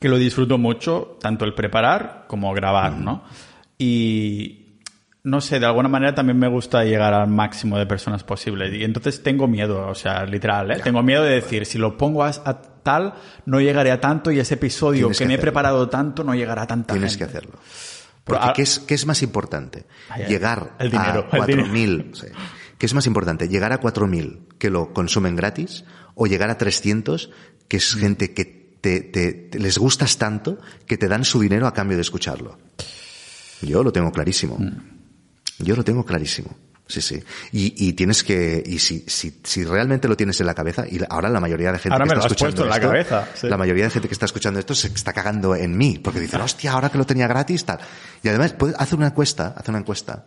que 0.00 0.08
lo 0.08 0.16
disfruto 0.18 0.58
mucho, 0.58 1.18
tanto 1.20 1.44
el 1.44 1.54
preparar 1.54 2.24
como 2.26 2.52
grabar, 2.52 2.94
¿no? 2.94 3.24
Y 3.78 4.64
no 5.24 5.40
sé, 5.40 5.58
de 5.58 5.64
alguna 5.64 5.88
manera 5.88 6.14
también 6.14 6.38
me 6.38 6.48
gusta 6.48 6.84
llegar 6.84 7.14
al 7.14 7.28
máximo 7.28 7.78
de 7.78 7.86
personas 7.86 8.22
posible. 8.22 8.76
Y 8.76 8.84
entonces 8.84 9.22
tengo 9.22 9.48
miedo, 9.48 9.88
o 9.88 9.94
sea, 9.94 10.26
literal, 10.26 10.70
¿eh? 10.70 10.80
Tengo 10.84 11.02
miedo 11.02 11.22
de 11.22 11.36
decir, 11.36 11.64
si 11.64 11.78
lo 11.78 11.96
pongo 11.96 12.24
a, 12.24 12.32
tal, 12.82 13.14
no 13.46 13.60
llegaré 13.60 13.90
a 13.90 14.00
tanto 14.00 14.30
y 14.30 14.38
ese 14.38 14.54
episodio 14.54 15.08
que, 15.08 15.24
me 15.24 15.34
he 15.34 15.38
preparado 15.38 15.88
tanto 15.88 16.22
no 16.22 16.34
llegará 16.34 16.62
a 16.62 16.66
tanta 16.66 16.92
Tienes 16.92 17.16
que 17.16 17.24
hacerlo. 17.24 17.58
Porque 18.24 18.52
¿qué, 18.56 18.62
es, 18.62 18.78
¿qué 18.80 18.94
es 18.94 19.06
más 19.06 19.22
importante? 19.22 19.86
llegar 20.16 20.76
a 20.78 20.88
4.000. 21.30 22.32
¿Qué 22.78 22.86
es 22.86 22.94
más 22.94 23.06
importante? 23.06 23.48
¿Llegar 23.48 23.72
a 23.72 23.80
4.000 23.80 24.56
que 24.58 24.70
lo 24.70 24.92
consumen 24.92 25.36
gratis 25.36 25.84
o 26.14 26.26
llegar 26.26 26.50
a 26.50 26.58
300 26.58 27.30
que 27.68 27.76
es 27.76 27.94
gente 27.94 28.32
que 28.32 28.44
te, 28.80 29.00
te, 29.00 29.58
les 29.58 29.78
gustas 29.78 30.18
tanto 30.18 30.58
que 30.86 30.96
te 30.96 31.08
dan 31.08 31.24
su 31.24 31.40
dinero 31.40 31.66
a 31.66 31.74
cambio 31.74 31.96
de 31.96 32.02
escucharlo? 32.02 32.58
Yo 33.60 33.82
lo 33.82 33.92
tengo 33.92 34.10
clarísimo. 34.10 34.56
Mm. 34.58 34.94
Yo 35.58 35.76
lo 35.76 35.84
tengo 35.84 36.04
clarísimo. 36.04 36.56
Sí, 36.86 37.00
sí. 37.00 37.22
Y, 37.50 37.88
y 37.88 37.94
tienes 37.94 38.22
que, 38.22 38.62
y 38.64 38.78
si, 38.78 39.04
si, 39.06 39.40
si 39.42 39.64
realmente 39.64 40.06
lo 40.06 40.16
tienes 40.16 40.38
en 40.40 40.46
la 40.46 40.54
cabeza, 40.54 40.84
y 40.86 41.00
ahora 41.08 41.30
la 41.30 41.40
mayoría 41.40 41.72
de 41.72 41.78
gente 41.78 41.96
que 41.96 42.04
está 42.04 42.26
escuchando 42.26 42.66
la 42.66 42.78
cabeza, 42.78 43.28
la 43.42 43.56
mayoría 43.56 43.84
de 43.84 43.90
gente 43.90 44.06
que 44.06 44.12
está 44.14 44.26
escuchando 44.26 44.60
esto 44.60 44.74
se 44.74 44.88
está 44.88 45.14
cagando 45.14 45.56
en 45.56 45.76
mí, 45.78 45.98
porque 45.98 46.20
dicen, 46.20 46.42
hostia, 46.42 46.72
ahora 46.72 46.90
que 46.90 46.98
lo 46.98 47.06
tenía 47.06 47.26
gratis, 47.26 47.64
tal. 47.64 47.78
Y 48.22 48.28
además, 48.28 48.54
hace 48.76 48.94
una 48.96 49.06
encuesta, 49.06 49.54
hace 49.56 49.70
una 49.70 49.80
encuesta. 49.80 50.24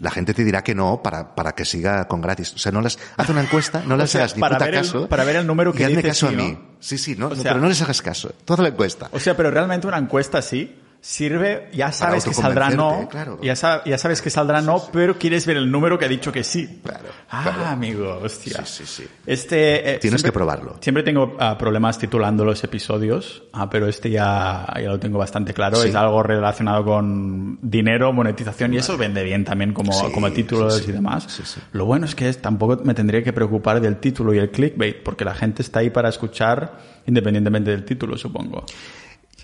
La 0.00 0.10
gente 0.10 0.34
te 0.34 0.44
dirá 0.44 0.64
que 0.64 0.74
no 0.74 1.02
para, 1.02 1.36
para 1.36 1.52
que 1.52 1.64
siga 1.64 2.08
con 2.08 2.20
gratis. 2.20 2.52
O 2.54 2.58
sea, 2.58 2.72
no 2.72 2.80
las, 2.80 2.98
haz 3.16 3.28
una 3.28 3.42
encuesta, 3.42 3.82
no 3.86 3.96
les 3.98 4.12
hagas 4.16 4.34
ni 4.34 4.40
para 4.40 4.56
puta 4.56 4.64
ver 4.64 4.74
caso. 4.74 5.08
para 5.08 5.24
ver 5.24 5.36
el 5.36 5.46
número 5.46 5.72
que 5.72 5.82
y 5.82 5.86
hazme 5.86 6.02
caso 6.02 6.28
a 6.28 6.32
mí. 6.32 6.58
Sí, 6.80 6.98
sí, 6.98 7.14
no, 7.16 7.28
pero 7.28 7.58
no 7.58 7.68
les 7.68 7.80
hagas 7.82 8.02
caso. 8.02 8.32
Toda 8.44 8.62
la 8.62 8.70
encuesta. 8.70 9.08
O 9.12 9.20
sea, 9.20 9.36
pero 9.36 9.50
realmente 9.50 9.86
una 9.86 9.98
encuesta 9.98 10.42
sí 10.42 10.74
sirve, 11.00 11.68
ya 11.72 11.92
sabes 11.92 12.24
que 12.24 12.34
saldrá 12.34 12.70
no, 12.70 13.08
ya, 13.40 13.54
ya, 13.84 13.98
sabes 13.98 14.20
que 14.20 14.30
saldrá 14.30 14.60
no, 14.60 14.82
pero 14.92 15.18
quieres 15.18 15.46
ver 15.46 15.56
el 15.56 15.70
número 15.70 15.98
que 15.98 16.04
ha 16.04 16.08
dicho 16.08 16.32
que 16.32 16.42
sí. 16.42 16.80
Claro, 16.82 17.08
ah, 17.30 17.70
amigo, 17.72 18.18
hostia. 18.22 18.64
Sí. 18.64 19.06
Este, 19.24 19.94
eh, 19.94 19.98
Tienes 19.98 20.22
que 20.22 20.32
probarlo. 20.32 20.76
Siempre 20.80 21.02
tengo 21.02 21.36
ah, 21.38 21.56
problemas 21.56 21.98
titulando 21.98 22.44
los 22.44 22.62
episodios, 22.64 23.44
ah, 23.52 23.70
pero 23.70 23.86
este 23.86 24.10
ya, 24.10 24.66
ya 24.74 24.88
lo 24.88 24.98
tengo 24.98 25.18
bastante 25.18 25.54
claro. 25.54 25.82
Es 25.82 25.94
algo 25.94 26.22
relacionado 26.22 26.84
con 26.84 27.58
dinero, 27.62 28.12
monetización, 28.12 28.74
y 28.74 28.78
eso 28.78 28.96
vende 28.96 29.22
bien 29.22 29.44
también 29.44 29.72
como, 29.72 30.12
como 30.12 30.32
títulos 30.32 30.86
y 30.88 30.92
demás. 30.92 31.58
Lo 31.72 31.84
bueno 31.84 32.06
es 32.06 32.14
que 32.14 32.28
es, 32.28 32.42
tampoco 32.42 32.82
me 32.84 32.94
tendría 32.94 33.22
que 33.22 33.32
preocupar 33.32 33.80
del 33.80 33.98
título 33.98 34.34
y 34.34 34.38
el 34.38 34.50
clickbait, 34.50 35.02
porque 35.02 35.24
la 35.24 35.34
gente 35.34 35.62
está 35.62 35.80
ahí 35.80 35.90
para 35.90 36.08
escuchar 36.08 36.98
independientemente 37.06 37.70
del 37.70 37.84
título, 37.84 38.16
supongo. 38.18 38.64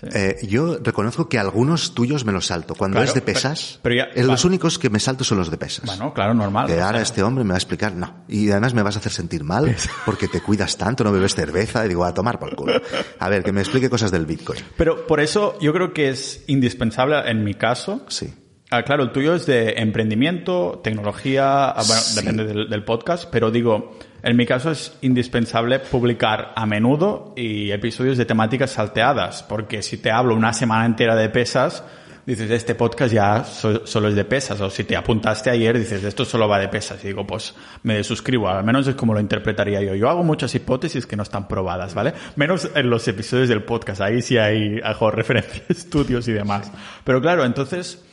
Eh, 0.01 0.37
yo 0.47 0.77
reconozco 0.81 1.29
que 1.29 1.39
algunos 1.39 1.93
tuyos 1.93 2.25
me 2.25 2.31
los 2.31 2.47
salto. 2.47 2.75
Cuando 2.75 3.01
es 3.01 3.13
de 3.13 3.21
pesas, 3.21 3.79
pero, 3.81 4.05
los 4.15 4.45
únicos 4.45 4.77
que 4.77 4.89
me 4.89 4.99
salto 4.99 5.23
son 5.23 5.37
los 5.37 5.49
de 5.49 5.57
pesas. 5.57 5.85
Bueno, 5.85 6.13
claro, 6.13 6.33
normal. 6.33 6.67
Que 6.67 6.81
ahora 6.81 7.01
este 7.01 7.23
hombre 7.23 7.43
me 7.43 7.49
va 7.49 7.55
a 7.55 7.57
explicar, 7.57 7.93
no. 7.93 8.25
Y 8.27 8.51
además 8.51 8.73
me 8.73 8.83
vas 8.83 8.95
a 8.95 8.99
hacer 8.99 9.11
sentir 9.11 9.43
mal 9.43 9.75
porque 10.05 10.27
te 10.27 10.41
cuidas 10.41 10.77
tanto, 10.77 11.03
no 11.03 11.11
bebes 11.11 11.35
cerveza 11.35 11.85
y 11.85 11.89
digo, 11.89 12.03
a 12.03 12.13
tomar 12.13 12.39
por 12.39 12.55
culo. 12.55 12.81
A 13.19 13.29
ver, 13.29 13.43
que 13.43 13.51
me 13.51 13.61
explique 13.61 13.89
cosas 13.89 14.11
del 14.11 14.25
Bitcoin. 14.25 14.59
Pero 14.77 15.07
por 15.07 15.19
eso 15.19 15.57
yo 15.61 15.73
creo 15.73 15.93
que 15.93 16.09
es 16.09 16.43
indispensable 16.47 17.17
en 17.29 17.43
mi 17.43 17.53
caso. 17.53 18.01
Sí. 18.09 18.33
Ah, 18.71 18.83
claro, 18.83 19.03
el 19.03 19.11
tuyo 19.11 19.35
es 19.35 19.45
de 19.45 19.75
emprendimiento, 19.77 20.81
tecnología, 20.83 21.69
ah, 21.69 21.83
bueno, 21.85 22.01
depende 22.15 22.45
del 22.45 22.83
podcast, 22.83 23.29
pero 23.31 23.51
digo, 23.51 23.95
en 24.25 24.35
mi 24.35 24.47
caso 24.47 24.71
es 24.71 24.97
indispensable 25.01 25.77
publicar 25.77 26.51
a 26.55 26.65
menudo 26.65 27.33
y 27.37 27.69
episodios 27.69 28.17
de 28.17 28.25
temáticas 28.25 28.71
salteadas, 28.71 29.43
porque 29.43 29.83
si 29.83 29.97
te 29.97 30.09
hablo 30.09 30.33
una 30.33 30.51
semana 30.51 30.87
entera 30.87 31.15
de 31.15 31.29
pesas, 31.29 31.83
dices, 32.25 32.49
este 32.49 32.73
podcast 32.73 33.13
ya 33.13 33.43
solo 33.43 34.07
es 34.07 34.15
de 34.15 34.25
pesas, 34.25 34.59
o 34.61 34.71
si 34.71 34.83
te 34.83 34.95
apuntaste 34.95 35.51
ayer, 35.51 35.77
dices, 35.77 36.03
esto 36.03 36.25
solo 36.25 36.49
va 36.49 36.57
de 36.57 36.69
pesas, 36.69 37.03
y 37.03 37.09
digo, 37.09 37.27
pues 37.27 37.53
me 37.83 37.97
desuscribo, 37.97 38.49
al 38.49 38.63
menos 38.63 38.87
es 38.87 38.95
como 38.95 39.13
lo 39.13 39.19
interpretaría 39.19 39.79
yo. 39.83 39.93
Yo 39.93 40.09
hago 40.09 40.23
muchas 40.23 40.55
hipótesis 40.55 41.05
que 41.05 41.15
no 41.15 41.21
están 41.21 41.47
probadas, 41.47 41.93
¿vale? 41.93 42.15
Menos 42.35 42.71
en 42.73 42.89
los 42.89 43.07
episodios 43.07 43.47
del 43.47 43.61
podcast, 43.61 44.01
ahí 44.01 44.23
sí 44.23 44.39
hay, 44.39 44.79
hago 44.83 45.11
referencias, 45.11 45.69
estudios 45.69 46.27
y 46.27 46.31
demás. 46.31 46.71
Pero 47.03 47.21
claro, 47.21 47.45
entonces, 47.45 48.03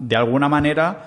de 0.00 0.16
alguna 0.16 0.48
manera, 0.48 1.06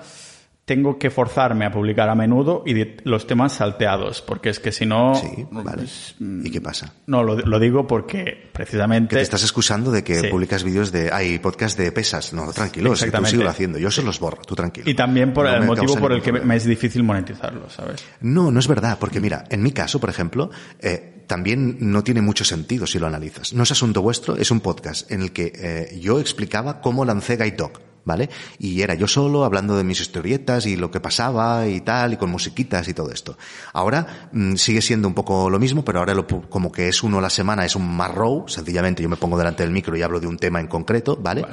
tengo 0.70 1.00
que 1.00 1.10
forzarme 1.10 1.66
a 1.66 1.72
publicar 1.72 2.08
a 2.08 2.14
menudo 2.14 2.62
y 2.64 2.76
los 3.02 3.26
temas 3.26 3.54
salteados, 3.54 4.22
porque 4.22 4.50
es 4.50 4.60
que 4.60 4.70
si 4.70 4.86
no... 4.86 5.16
Sí, 5.16 5.44
vale. 5.50 5.78
Pues, 5.78 6.14
¿Y 6.20 6.48
qué 6.48 6.60
pasa? 6.60 6.94
No, 7.08 7.24
lo, 7.24 7.58
digo 7.58 7.88
porque 7.88 8.48
precisamente... 8.52 9.08
Que 9.08 9.16
te 9.16 9.22
estás 9.22 9.42
excusando 9.42 9.90
de 9.90 10.04
que 10.04 10.28
publicas 10.28 10.62
vídeos 10.62 10.92
de... 10.92 11.10
Hay 11.10 11.40
podcast 11.40 11.76
de 11.76 11.90
pesas. 11.90 12.32
No, 12.32 12.52
tranquilo, 12.52 12.94
si 12.94 13.10
tú 13.10 13.26
sigo 13.26 13.48
haciendo. 13.48 13.78
Yo 13.80 13.90
se 13.90 14.04
los 14.04 14.20
borro, 14.20 14.42
tú 14.42 14.54
tranquilo. 14.54 14.88
Y 14.88 14.94
también 14.94 15.32
por 15.32 15.48
el 15.48 15.64
motivo 15.64 15.96
por 15.96 16.12
el 16.12 16.22
que 16.22 16.30
me 16.30 16.54
es 16.54 16.64
difícil 16.64 17.02
monetizarlo, 17.02 17.68
¿sabes? 17.68 18.04
No, 18.20 18.52
no 18.52 18.60
es 18.60 18.68
verdad, 18.68 18.96
porque 19.00 19.18
mira, 19.18 19.46
en 19.50 19.64
mi 19.64 19.72
caso, 19.72 19.98
por 19.98 20.08
ejemplo, 20.08 20.50
eh, 20.78 21.24
también 21.26 21.78
no 21.80 22.04
tiene 22.04 22.22
mucho 22.22 22.44
sentido 22.44 22.86
si 22.86 23.00
lo 23.00 23.08
analizas. 23.08 23.54
No 23.54 23.64
es 23.64 23.72
asunto 23.72 24.02
vuestro, 24.02 24.36
es 24.36 24.52
un 24.52 24.60
podcast 24.60 25.10
en 25.10 25.22
el 25.22 25.32
que 25.32 25.52
eh, 25.52 25.98
yo 25.98 26.20
explicaba 26.20 26.80
cómo 26.80 27.04
lancé 27.04 27.34
Gaitok 27.34 27.89
¿vale? 28.04 28.30
Y 28.58 28.82
era 28.82 28.94
yo 28.94 29.06
solo 29.06 29.44
hablando 29.44 29.76
de 29.76 29.84
mis 29.84 30.00
historietas 30.00 30.66
y 30.66 30.76
lo 30.76 30.90
que 30.90 31.00
pasaba 31.00 31.66
y 31.66 31.80
tal, 31.80 32.14
y 32.14 32.16
con 32.16 32.30
musiquitas 32.30 32.88
y 32.88 32.94
todo 32.94 33.10
esto. 33.10 33.36
Ahora 33.72 34.28
mm, 34.32 34.54
sigue 34.54 34.82
siendo 34.82 35.08
un 35.08 35.14
poco 35.14 35.50
lo 35.50 35.58
mismo, 35.58 35.84
pero 35.84 35.98
ahora 35.98 36.14
lo, 36.14 36.26
como 36.26 36.72
que 36.72 36.88
es 36.88 37.02
uno 37.02 37.18
a 37.18 37.22
la 37.22 37.30
semana, 37.30 37.64
es 37.64 37.76
un 37.76 37.96
marrow, 37.96 38.44
sencillamente 38.48 39.02
yo 39.02 39.08
me 39.08 39.16
pongo 39.16 39.38
delante 39.38 39.62
del 39.62 39.72
micro 39.72 39.96
y 39.96 40.02
hablo 40.02 40.20
de 40.20 40.26
un 40.26 40.38
tema 40.38 40.60
en 40.60 40.66
concreto, 40.66 41.16
¿vale? 41.16 41.44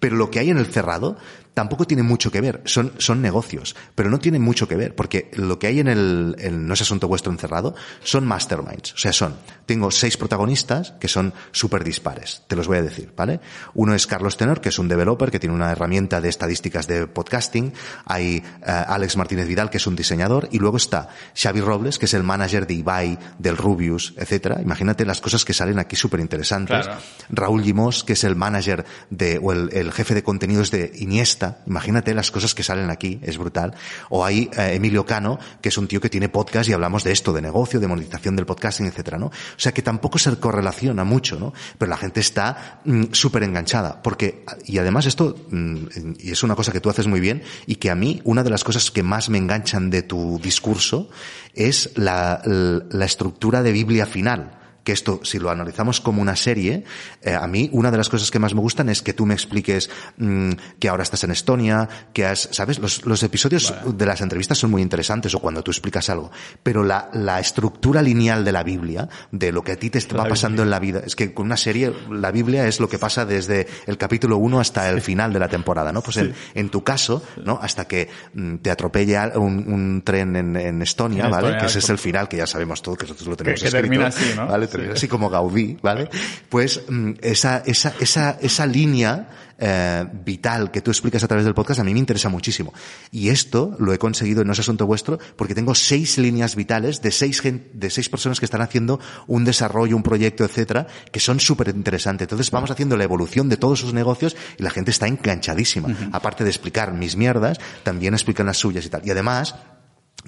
Pero 0.00 0.16
lo 0.16 0.30
que 0.30 0.38
hay 0.38 0.50
en 0.50 0.58
el 0.58 0.66
cerrado 0.66 1.16
tampoco 1.58 1.88
tiene 1.88 2.04
mucho 2.04 2.30
que 2.30 2.40
ver. 2.40 2.62
Son, 2.66 2.92
son 2.98 3.20
negocios, 3.20 3.74
pero 3.96 4.08
no 4.10 4.20
tienen 4.20 4.42
mucho 4.42 4.68
que 4.68 4.76
ver, 4.76 4.94
porque 4.94 5.28
lo 5.34 5.58
que 5.58 5.66
hay 5.66 5.80
en 5.80 5.88
el, 5.88 6.36
No 6.68 6.74
es 6.74 6.80
asunto 6.80 7.08
vuestro 7.08 7.32
encerrado, 7.32 7.74
son 8.04 8.24
masterminds. 8.28 8.92
O 8.92 8.96
sea, 8.96 9.12
son, 9.12 9.34
tengo 9.66 9.90
seis 9.90 10.16
protagonistas 10.16 10.92
que 11.00 11.08
son 11.08 11.34
súper 11.50 11.82
dispares. 11.82 12.42
Te 12.46 12.54
los 12.54 12.68
voy 12.68 12.78
a 12.78 12.82
decir, 12.82 13.12
¿vale? 13.16 13.40
Uno 13.74 13.92
es 13.96 14.06
Carlos 14.06 14.36
Tenor, 14.36 14.60
que 14.60 14.68
es 14.68 14.78
un 14.78 14.86
developer 14.86 15.32
que 15.32 15.40
tiene 15.40 15.52
una 15.52 15.72
herramienta 15.72 16.20
de 16.20 16.28
estadísticas 16.28 16.86
de 16.86 17.08
podcasting. 17.08 17.72
Hay 18.04 18.36
eh, 18.36 18.44
Alex 18.64 19.16
Martínez 19.16 19.48
Vidal, 19.48 19.68
que 19.68 19.78
es 19.78 19.86
un 19.88 19.96
diseñador. 19.96 20.48
Y 20.52 20.60
luego 20.60 20.76
está 20.76 21.08
Xavi 21.34 21.60
Robles, 21.60 21.98
que 21.98 22.04
es 22.04 22.14
el 22.14 22.22
manager 22.22 22.68
de 22.68 22.74
Ibai, 22.74 23.18
del 23.36 23.56
Rubius, 23.56 24.14
etcétera. 24.16 24.62
Imagínate 24.62 25.04
las 25.04 25.20
cosas 25.20 25.44
que 25.44 25.54
salen 25.54 25.80
aquí 25.80 25.96
súper 25.96 26.20
interesantes. 26.20 26.86
Raúl 27.30 27.64
Gimos, 27.64 28.04
que 28.04 28.12
es 28.12 28.22
el 28.22 28.36
manager 28.36 28.84
de, 29.10 29.40
o 29.42 29.50
el, 29.50 29.90
jefe 29.90 30.14
de 30.14 30.22
contenidos 30.22 30.70
de 30.70 30.92
Iniesta. 30.98 31.47
Imagínate 31.66 32.14
las 32.14 32.30
cosas 32.30 32.54
que 32.54 32.62
salen 32.62 32.90
aquí. 32.90 33.20
Es 33.22 33.38
brutal. 33.38 33.74
O 34.10 34.24
hay 34.24 34.50
eh, 34.56 34.74
Emilio 34.74 35.04
Cano, 35.04 35.38
que 35.60 35.68
es 35.68 35.78
un 35.78 35.88
tío 35.88 36.00
que 36.00 36.08
tiene 36.08 36.28
podcast 36.28 36.68
y 36.68 36.72
hablamos 36.72 37.04
de 37.04 37.12
esto, 37.12 37.32
de 37.32 37.42
negocio, 37.42 37.80
de 37.80 37.86
monetización 37.86 38.36
del 38.36 38.46
podcasting, 38.46 38.86
etcétera, 38.86 39.18
¿no? 39.18 39.26
O 39.26 39.32
sea 39.56 39.72
que 39.72 39.82
tampoco 39.82 40.18
se 40.18 40.36
correlaciona 40.36 41.04
mucho, 41.04 41.38
¿no? 41.38 41.52
Pero 41.78 41.88
la 41.88 41.96
gente 41.96 42.20
está 42.20 42.80
mm, 42.84 43.04
súper 43.12 43.42
enganchada. 43.42 44.02
Porque, 44.02 44.44
y 44.64 44.78
además 44.78 45.06
esto, 45.06 45.36
mm, 45.50 45.76
y 46.18 46.30
es 46.30 46.42
una 46.42 46.54
cosa 46.54 46.72
que 46.72 46.80
tú 46.80 46.90
haces 46.90 47.06
muy 47.06 47.20
bien, 47.20 47.42
y 47.66 47.76
que 47.76 47.90
a 47.90 47.94
mí, 47.94 48.20
una 48.24 48.42
de 48.42 48.50
las 48.50 48.64
cosas 48.64 48.90
que 48.90 49.02
más 49.02 49.28
me 49.28 49.38
enganchan 49.38 49.90
de 49.90 50.02
tu 50.02 50.38
discurso 50.42 51.08
es 51.54 51.90
la, 51.96 52.42
la 52.44 53.04
estructura 53.04 53.62
de 53.62 53.72
Biblia 53.72 54.06
final 54.06 54.57
que 54.88 54.92
esto, 54.92 55.20
si 55.22 55.38
lo 55.38 55.50
analizamos 55.50 56.00
como 56.00 56.22
una 56.22 56.34
serie, 56.34 56.82
eh, 57.20 57.34
a 57.34 57.46
mí 57.46 57.68
una 57.74 57.90
de 57.90 57.98
las 57.98 58.08
cosas 58.08 58.30
que 58.30 58.38
más 58.38 58.54
me 58.54 58.62
gustan 58.62 58.88
es 58.88 59.02
que 59.02 59.12
tú 59.12 59.26
me 59.26 59.34
expliques 59.34 59.90
mm, 60.16 60.52
que 60.78 60.88
ahora 60.88 61.02
estás 61.02 61.24
en 61.24 61.30
Estonia, 61.30 61.86
que 62.14 62.24
has, 62.24 62.48
¿sabes? 62.52 62.78
Los, 62.78 63.04
los 63.04 63.22
episodios 63.22 63.74
de 63.84 64.06
las 64.06 64.22
entrevistas 64.22 64.56
son 64.56 64.70
muy 64.70 64.80
interesantes 64.80 65.34
o 65.34 65.40
cuando 65.40 65.62
tú 65.62 65.72
explicas 65.72 66.08
algo, 66.08 66.30
pero 66.62 66.82
la, 66.84 67.10
la 67.12 67.38
estructura 67.38 68.00
lineal 68.00 68.46
de 68.46 68.52
la 68.52 68.62
Biblia, 68.62 69.10
de 69.30 69.52
lo 69.52 69.62
que 69.62 69.72
a 69.72 69.76
ti 69.76 69.90
te 69.90 70.00
va 70.16 70.24
pasando 70.24 70.62
en 70.62 70.70
la 70.70 70.78
vida, 70.78 71.02
es 71.04 71.14
que 71.14 71.34
con 71.34 71.44
una 71.44 71.58
serie 71.58 71.92
la 72.10 72.30
Biblia 72.30 72.66
es 72.66 72.80
lo 72.80 72.88
que 72.88 72.98
pasa 72.98 73.26
desde 73.26 73.66
el 73.84 73.98
capítulo 73.98 74.38
1 74.38 74.58
hasta 74.58 74.88
el 74.88 75.02
final 75.02 75.34
de 75.34 75.38
la 75.38 75.50
temporada, 75.50 75.92
¿no? 75.92 76.00
Pues 76.00 76.16
en, 76.16 76.34
en, 76.54 76.70
tu 76.70 76.82
caso, 76.82 77.22
¿no? 77.44 77.58
Hasta 77.60 77.86
que 77.86 78.08
mm, 78.32 78.56
te 78.56 78.70
atropella 78.70 79.32
un, 79.34 79.70
un 79.70 80.00
tren 80.02 80.34
en, 80.34 80.56
en 80.56 80.80
Estonia, 80.80 81.28
¿vale? 81.28 81.58
que 81.58 81.66
ese 81.66 81.80
es 81.80 81.90
el 81.90 81.98
final, 81.98 82.26
que 82.26 82.38
ya 82.38 82.46
sabemos 82.46 82.80
todo, 82.80 82.96
que 82.96 83.04
nosotros 83.04 83.28
lo 83.28 83.36
tenemos 83.36 83.62
que, 83.62 83.70
termina 83.70 84.06
así, 84.06 84.32
¿no? 84.34 84.46
¿vale? 84.46 84.66
Así 84.92 85.08
como 85.08 85.30
Gaudí, 85.30 85.76
¿vale? 85.82 86.08
Pues 86.48 86.82
mm, 86.88 87.12
esa, 87.20 87.58
esa, 87.66 87.94
esa, 88.00 88.38
esa 88.40 88.66
línea 88.66 89.28
eh, 89.60 90.06
vital 90.24 90.70
que 90.70 90.82
tú 90.82 90.92
explicas 90.92 91.24
a 91.24 91.26
través 91.26 91.44
del 91.44 91.52
podcast 91.52 91.80
a 91.80 91.84
mí 91.84 91.92
me 91.92 91.98
interesa 91.98 92.28
muchísimo. 92.28 92.72
Y 93.10 93.30
esto 93.30 93.74
lo 93.80 93.92
he 93.92 93.98
conseguido, 93.98 94.44
no 94.44 94.52
es 94.52 94.60
asunto 94.60 94.86
vuestro, 94.86 95.18
porque 95.34 95.54
tengo 95.54 95.74
seis 95.74 96.16
líneas 96.16 96.54
vitales 96.54 97.02
de 97.02 97.10
seis, 97.10 97.42
de 97.42 97.90
seis 97.90 98.08
personas 98.08 98.38
que 98.38 98.44
están 98.46 98.60
haciendo 98.60 99.00
un 99.26 99.44
desarrollo, 99.44 99.96
un 99.96 100.04
proyecto, 100.04 100.44
etcétera, 100.44 100.86
que 101.10 101.18
son 101.18 101.40
súper 101.40 101.70
interesantes. 101.70 102.26
Entonces 102.26 102.52
vamos 102.52 102.70
haciendo 102.70 102.96
la 102.96 103.02
evolución 103.04 103.48
de 103.48 103.56
todos 103.56 103.80
sus 103.80 103.92
negocios 103.92 104.36
y 104.58 104.62
la 104.62 104.70
gente 104.70 104.92
está 104.92 105.08
enganchadísima. 105.08 105.88
Aparte 106.12 106.44
de 106.44 106.50
explicar 106.50 106.92
mis 106.92 107.16
mierdas, 107.16 107.58
también 107.82 108.14
explican 108.14 108.46
las 108.46 108.58
suyas 108.58 108.86
y 108.86 108.90
tal. 108.90 109.02
Y 109.04 109.10
además, 109.10 109.56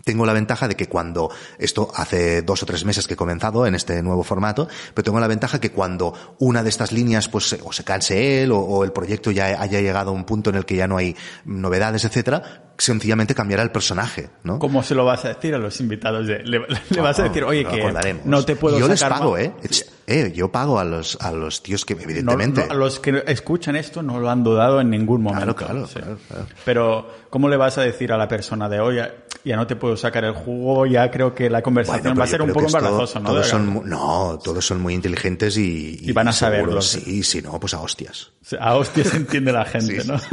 tengo 0.04 0.26
la 0.26 0.32
ventaja 0.32 0.68
de 0.68 0.76
que 0.76 0.88
cuando, 0.88 1.30
esto 1.58 1.90
hace 1.94 2.42
dos 2.42 2.62
o 2.62 2.66
tres 2.66 2.84
meses 2.84 3.06
que 3.06 3.14
he 3.14 3.16
comenzado 3.16 3.66
en 3.66 3.74
este 3.74 4.02
nuevo 4.02 4.22
formato, 4.22 4.68
pero 4.94 5.04
tengo 5.04 5.20
la 5.20 5.26
ventaja 5.26 5.60
que 5.60 5.70
cuando 5.70 6.36
una 6.38 6.62
de 6.62 6.68
estas 6.68 6.92
líneas, 6.92 7.28
pues, 7.28 7.56
o 7.62 7.72
se 7.72 7.84
canse 7.84 8.42
él, 8.42 8.52
o, 8.52 8.84
el 8.84 8.92
proyecto 8.92 9.30
ya 9.30 9.60
haya 9.60 9.80
llegado 9.80 10.10
a 10.10 10.14
un 10.14 10.24
punto 10.24 10.50
en 10.50 10.56
el 10.56 10.64
que 10.64 10.76
ya 10.76 10.86
no 10.86 10.96
hay 10.96 11.16
novedades, 11.44 12.04
etcétera, 12.04 12.72
sencillamente 12.78 13.34
cambiará 13.34 13.62
el 13.62 13.70
personaje, 13.70 14.30
¿no? 14.42 14.58
¿Cómo 14.58 14.82
se 14.82 14.94
lo 14.94 15.04
vas 15.04 15.24
a 15.24 15.28
decir 15.28 15.54
a 15.54 15.58
los 15.58 15.80
invitados? 15.80 16.26
le, 16.26 16.58
vas 17.00 17.18
a 17.18 17.24
decir, 17.24 17.44
oye, 17.44 17.64
que 17.64 18.20
no 18.24 18.44
te 18.44 18.56
puedo 18.56 18.78
yo 18.78 18.88
les 18.88 19.02
pago, 19.02 19.36
¿eh? 19.36 19.52
¿eh? 20.06 20.32
Yo 20.34 20.50
pago 20.50 20.78
a 20.78 20.84
los, 20.84 21.18
a 21.20 21.32
los 21.32 21.62
tíos 21.62 21.84
que, 21.84 21.94
evidentemente... 21.94 22.66
a 22.68 22.74
los 22.74 23.00
que 23.00 23.22
escuchan 23.26 23.76
esto 23.76 24.02
no 24.02 24.18
lo 24.18 24.30
han 24.30 24.42
dudado 24.42 24.80
en 24.80 24.90
ningún 24.90 25.22
momento. 25.22 25.54
Claro, 25.54 25.86
claro, 25.86 26.18
claro, 26.28 26.46
Pero, 26.64 27.10
¿cómo 27.28 27.48
le 27.48 27.56
vas 27.56 27.78
a 27.78 27.82
decir 27.82 28.12
a 28.12 28.16
la 28.16 28.28
persona 28.28 28.68
de, 28.68 28.80
oye, 28.80 29.02
ya 29.44 29.56
no 29.56 29.66
te 29.66 29.76
puedo 29.76 29.96
sacar 29.96 30.24
el 30.24 30.32
jugo, 30.32 30.86
ya 30.86 31.10
creo 31.10 31.34
que 31.34 31.48
la 31.48 31.62
conversación 31.62 32.18
va 32.18 32.24
a 32.24 32.26
ser 32.26 32.42
un 32.42 32.52
poco 32.52 32.66
embarazosa, 32.66 33.20
¿no? 33.20 33.30
Todos 33.30 33.46
son, 33.46 33.88
no, 33.88 34.38
todos 34.42 34.64
son 34.64 34.80
muy 34.80 34.94
inteligentes 34.94 35.56
y... 35.56 35.98
Y, 36.02 36.12
van 36.12 36.28
a 36.28 36.32
saberlo. 36.32 36.82
Sí, 36.82 37.22
si 37.22 37.40
no, 37.40 37.58
pues 37.58 37.74
a 37.74 37.80
hostias. 37.80 38.32
A 38.58 38.76
hostias 38.76 39.14
entiende 39.14 39.52
la 39.52 39.64
gente, 39.64 40.04
¿no? 40.04 40.20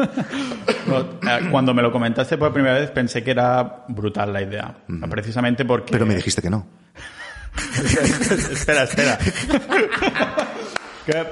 Eh, 0.88 1.50
cuando 1.52 1.74
me 1.74 1.82
lo 1.82 1.91
comentaste 1.91 2.38
por 2.38 2.54
primera 2.54 2.76
vez 2.76 2.89
pensé 2.91 3.22
que 3.22 3.32
era 3.32 3.84
brutal 3.89 4.32
la 4.32 4.41
idea. 4.41 4.74
Precisamente 5.10 5.65
porque... 5.65 5.91
Pero 5.91 6.06
me 6.06 6.15
dijiste 6.15 6.41
que 6.41 6.50
no. 6.50 6.65
espera, 8.52 8.84
espera. 8.84 9.20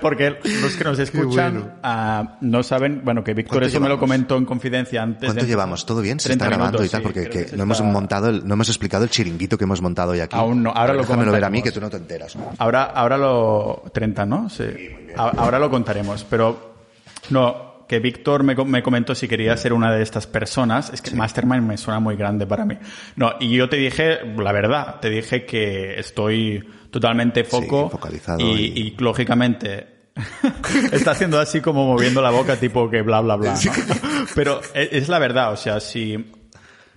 Porque 0.01 0.37
los 0.61 0.75
que 0.75 0.83
nos 0.83 0.99
escuchan 0.99 1.75
ah, 1.83 2.37
no 2.41 2.63
saben, 2.63 3.01
bueno, 3.03 3.23
que 3.23 3.33
Víctor 3.33 3.63
eso 3.63 3.79
me 3.79 3.89
lo 3.89 3.99
comentó 3.99 4.37
en 4.37 4.45
confidencia 4.45 5.01
antes. 5.03 5.27
¿Cuánto 5.27 5.45
llevamos? 5.45 5.85
¿Todo 5.85 6.01
bien? 6.01 6.19
¿Se 6.19 6.31
está 6.31 6.45
grabando 6.45 6.83
y 6.83 6.89
tal? 6.89 7.01
porque 7.01 7.51
no 7.55 7.63
hemos 7.63 7.81
montado, 7.81 8.31
no 8.31 8.53
hemos 8.53 8.69
explicado 8.69 9.03
el 9.03 9.09
chiringuito 9.09 9.57
que 9.57 9.63
hemos 9.63 9.81
montado 9.81 10.11
hoy 10.11 10.19
aquí. 10.19 10.35
Aún 10.35 10.63
no, 10.63 10.71
ahora 10.71 10.93
lo 10.93 11.01
Déjamelo 11.01 11.31
ver 11.31 11.45
a 11.45 11.49
mí 11.49 11.61
que 11.61 11.71
tú 11.71 11.81
no 11.81 11.89
te 11.89 11.97
enteras. 11.97 12.37
Ahora, 12.57 12.83
ahora 12.83 13.17
lo, 13.17 13.83
30, 13.93 14.25
¿no? 14.25 14.49
Sí. 14.49 14.65
ahora 15.15 15.59
lo 15.59 15.69
contaremos, 15.69 16.25
pero 16.29 16.75
no, 17.29 17.74
que 17.87 17.99
Víctor 17.99 18.43
me, 18.43 18.55
me, 18.55 18.81
comentó 18.81 19.13
si 19.15 19.27
quería 19.27 19.55
ser 19.57 19.73
una 19.73 19.91
de 19.93 20.01
estas 20.01 20.27
personas. 20.27 20.91
Es 20.91 21.01
que 21.01 21.15
Mastermind 21.15 21.63
me 21.63 21.77
suena 21.77 21.99
muy 21.99 22.15
grande 22.15 22.47
para 22.47 22.65
mí. 22.65 22.77
No, 23.15 23.33
y 23.39 23.55
yo 23.55 23.69
te 23.69 23.77
dije, 23.77 24.19
la 24.37 24.51
verdad, 24.51 24.99
te 24.99 25.09
dije 25.09 25.45
que 25.45 25.99
estoy 25.99 26.67
totalmente 26.89 27.43
foco. 27.43 27.89
focalizado. 27.89 28.39
Y, 28.39 28.95
lógicamente, 28.97 30.09
está 30.91 31.11
haciendo 31.11 31.39
así 31.39 31.61
como 31.61 31.85
moviendo 31.85 32.21
la 32.21 32.31
boca, 32.31 32.55
tipo 32.55 32.89
que 32.89 33.01
bla, 33.01 33.21
bla, 33.21 33.35
bla. 33.35 33.55
Pero 34.33 34.61
es, 34.73 34.89
es 34.91 35.09
la 35.09 35.19
verdad, 35.19 35.51
o 35.51 35.57
sea, 35.57 35.79
si 35.79 36.31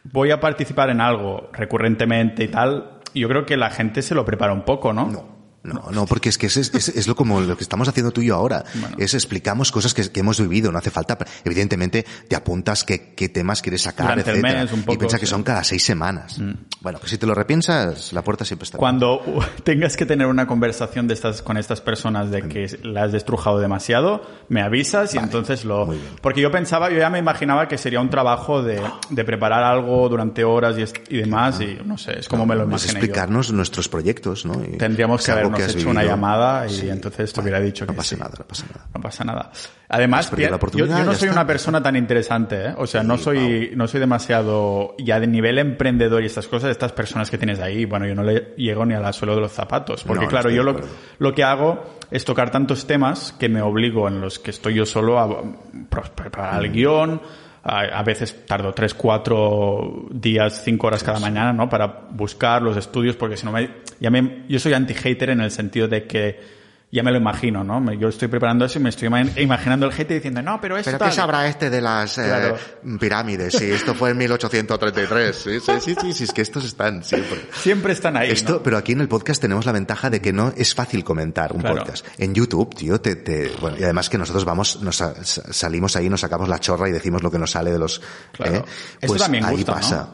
voy 0.05 0.31
a 0.31 0.41
participar 0.41 0.91
en 0.91 1.01
algo 1.01 1.51
recurrentemente 1.53 2.45
y 2.45 2.49
tal, 2.49 3.01
yo 3.15 3.29
creo 3.29 3.45
que 3.45 3.57
la 3.57 3.71
gente 3.71 4.03
se 4.03 4.15
lo 4.15 4.25
prepara 4.25 4.53
un 4.53 4.63
poco, 4.63 4.93
¿no? 4.93 5.07
No. 5.07 5.38
No, 5.75 5.91
no, 5.93 6.07
porque 6.07 6.29
es 6.29 6.39
que 6.39 6.47
es, 6.47 6.57
es, 6.57 7.07
lo 7.07 7.15
como 7.15 7.41
lo 7.41 7.57
que 7.57 7.63
estamos 7.63 7.89
haciendo 7.89 8.11
tú 8.11 8.21
y 8.21 8.27
yo 8.27 8.37
ahora. 8.37 8.65
Es 8.97 9.15
explicamos 9.15 9.73
cosas 9.73 9.95
que, 9.95 10.11
hemos 10.19 10.41
vivido, 10.41 10.73
no 10.73 10.79
hace 10.79 10.91
falta. 10.91 11.19
Evidentemente, 11.45 12.05
te 12.29 12.37
apuntas 12.37 12.85
qué, 12.85 13.15
qué 13.15 13.29
temas 13.29 13.63
quieres 13.63 13.83
sacar, 13.83 14.19
etcétera. 14.19 14.67
y 14.89 14.97
piensa 14.97 15.19
que 15.19 15.27
son 15.27 15.43
cada 15.43 15.65
seis 15.65 15.85
semanas. 15.85 16.39
Mm. 16.39 16.53
Bueno, 16.81 17.01
que 17.01 17.09
si 17.09 17.19
te 17.19 17.27
lo 17.27 17.35
repiensas, 17.35 18.13
la 18.13 18.23
puerta 18.23 18.45
siempre 18.45 18.65
está 18.65 18.79
Cuando 18.79 19.21
tengas 19.65 19.97
que 19.97 20.07
tener 20.07 20.27
una 20.27 20.47
conversación 20.47 21.09
de 21.09 21.15
estas, 21.15 21.43
con 21.43 21.57
estas 21.57 21.81
personas 21.81 22.31
de 22.31 22.43
que 22.49 22.79
la 22.83 23.05
has 23.05 23.13
destrujado 23.13 23.59
demasiado, 23.59 24.23
me 24.49 24.63
avisas 24.63 25.15
y 25.15 25.19
entonces 25.19 25.65
lo... 25.65 25.89
Porque 26.21 26.41
yo 26.41 26.51
pensaba, 26.51 26.91
yo 26.91 26.99
ya 26.99 27.11
me 27.11 27.19
imaginaba 27.19 27.69
que 27.69 27.79
sería 27.79 28.01
un 28.01 28.11
trabajo 28.11 28.63
de, 28.63 28.81
de 29.11 29.25
preparar 29.25 29.63
algo 29.65 30.09
durante 30.09 30.45
horas 30.45 30.77
y, 30.79 31.15
y 31.15 31.19
demás, 31.19 31.61
y 31.61 31.79
no 31.85 31.99
sé, 31.99 32.19
es 32.21 32.29
como 32.29 32.47
me 32.47 32.55
lo 32.55 32.65
imaginé. 32.65 32.93
explicarnos 32.93 33.53
nuestros 33.53 33.89
proyectos, 33.89 34.45
¿no? 34.45 34.55
Tendríamos 34.79 35.25
que 35.25 35.33
haber 35.63 35.71
has 35.71 35.77
hecho 35.77 35.91
una 35.91 36.05
llamada 36.05 36.67
y 36.67 36.89
entonces 36.89 37.33
te 37.33 37.41
hubiera 37.41 37.61
dicho 37.61 37.87
que 37.87 37.93
no 37.93 37.97
pasa 37.97 38.17
nada, 38.17 38.33
no 38.39 38.47
pasa 38.47 38.67
nada. 38.67 38.87
No 38.95 39.01
pasa 39.01 39.25
nada. 39.25 39.51
Además, 39.91 40.31
yo, 40.75 40.87
no 40.87 41.15
soy 41.15 41.29
una 41.29 41.47
persona 41.47 41.83
tan 41.83 41.97
interesante, 41.97 42.67
¿eh? 42.67 42.75
O 42.77 42.87
sea, 42.87 43.03
no 43.03 43.17
soy, 43.17 43.73
no 43.75 43.89
soy 43.89 44.01
demasiado, 44.01 44.95
ya 44.99 45.19
de 45.19 45.27
nivel 45.27 45.59
emprendedor 45.59 46.23
y 46.23 46.27
estas 46.27 46.47
cosas, 46.47 46.71
estas 46.71 46.93
personas 46.93 47.31
que 47.31 47.39
tienes 47.39 47.59
ahí, 47.61 47.87
bueno, 47.87 48.07
yo 48.07 48.15
no 48.15 48.23
le 48.23 48.55
llego 48.57 48.85
ni 48.85 48.95
al 48.95 49.15
suelo 49.15 49.35
de 49.35 49.41
los 49.41 49.53
zapatos. 49.53 50.05
Porque 50.05 50.27
claro, 50.27 50.51
yo 50.51 50.63
lo, 50.63 50.79
lo 51.19 51.35
que 51.35 51.43
hago 51.43 51.83
es 52.11 52.25
tocar 52.25 52.51
tantos 52.51 52.87
temas 52.87 53.35
que 53.39 53.49
me 53.49 53.63
obligo 53.63 54.09
en 54.09 54.21
los 54.21 54.39
que 54.39 54.51
estoy 54.51 54.75
yo 54.75 54.85
solo 54.85 55.19
a 55.19 55.43
preparar 55.89 56.65
el 56.65 56.71
guion, 56.71 57.21
a, 57.69 58.03
veces 58.03 58.47
tardo 58.47 58.73
tres, 58.73 58.95
cuatro 58.95 60.07
días, 60.11 60.63
cinco 60.65 60.87
horas 60.87 61.05
cada 61.05 61.21
mañana, 61.21 61.53
¿no? 61.53 61.69
Para 61.69 61.87
buscar 62.11 62.63
los 62.63 62.77
estudios, 62.77 63.17
porque 63.17 63.37
si 63.37 63.45
no 63.45 63.53
me, 63.53 63.71
ya 64.01 64.11
me, 64.11 64.45
yo 64.49 64.59
soy 64.59 64.73
anti-hater 64.73 65.31
en 65.31 65.41
el 65.41 65.51
sentido 65.51 65.87
de 65.87 66.07
que 66.07 66.58
ya 66.91 67.03
me 67.03 67.11
lo 67.11 67.19
imagino, 67.19 67.63
¿no? 67.65 67.93
Yo 67.93 68.09
estoy 68.09 68.29
preparando 68.29 68.65
eso 68.65 68.79
y 68.79 68.83
me 68.83 68.89
estoy 68.89 69.09
imaginando 69.37 69.85
el 69.85 69.93
gente 69.93 70.15
diciendo, 70.15 70.41
no, 70.41 70.59
pero 70.59 70.79
esto... 70.79 70.91
¿Pero 70.93 71.05
qué 71.05 71.13
sabrá 71.13 71.47
este 71.47 71.69
de 71.69 71.83
las 71.83 72.17
eh, 72.17 72.55
pirámides? 72.99 73.55
Sí, 73.55 73.71
esto 73.71 73.95
fue 73.95 74.11
en 74.11 74.19
1833. 74.19 75.37
Sí, 75.37 75.61
sí, 75.61 75.73
sí, 75.81 75.95
sí, 76.01 76.13
sí, 76.15 76.25
es 76.25 76.33
que 76.33 76.41
estos 76.41 76.65
están 76.65 77.05
siempre. 77.05 77.41
Siempre 77.53 77.93
están 77.93 78.17
ahí, 78.17 78.31
Esto, 78.31 78.63
Pero 78.63 78.79
aquí 78.79 78.93
en 78.93 79.03
el 79.03 79.09
podcast 79.09 79.41
tenemos 79.41 79.67
la 79.67 79.73
ventaja 79.73 80.09
de 80.09 80.23
que 80.23 80.33
no 80.33 80.53
es 80.57 80.75
fácil 80.75 81.05
comentar 81.05 81.53
un 81.53 81.63
podcast. 81.63 82.07
En 82.17 82.35
YouTube, 82.35 82.75
tío, 82.75 82.99
te, 83.01 83.17
te, 83.17 83.53
bueno, 83.61 83.77
y 83.79 83.85
además 83.85 84.09
que 84.09 84.17
nosotros 84.17 84.47
vamos, 84.47 84.81
nos 84.81 84.97
salimos 84.97 85.95
ahí, 85.97 86.09
nos 86.09 86.21
sacamos 86.23 86.49
la 86.49 86.59
chorra 86.59 86.89
y 86.89 86.93
decimos 86.93 87.23
lo 87.23 87.31
que 87.31 87.39
nos 87.39 87.51
sale 87.51 87.71
de 87.71 87.79
los... 87.79 88.01
Claro. 88.33 88.55
¿eh? 88.55 88.65
Pues 89.07 89.23
ahí 89.23 89.63
pasa. 89.65 90.09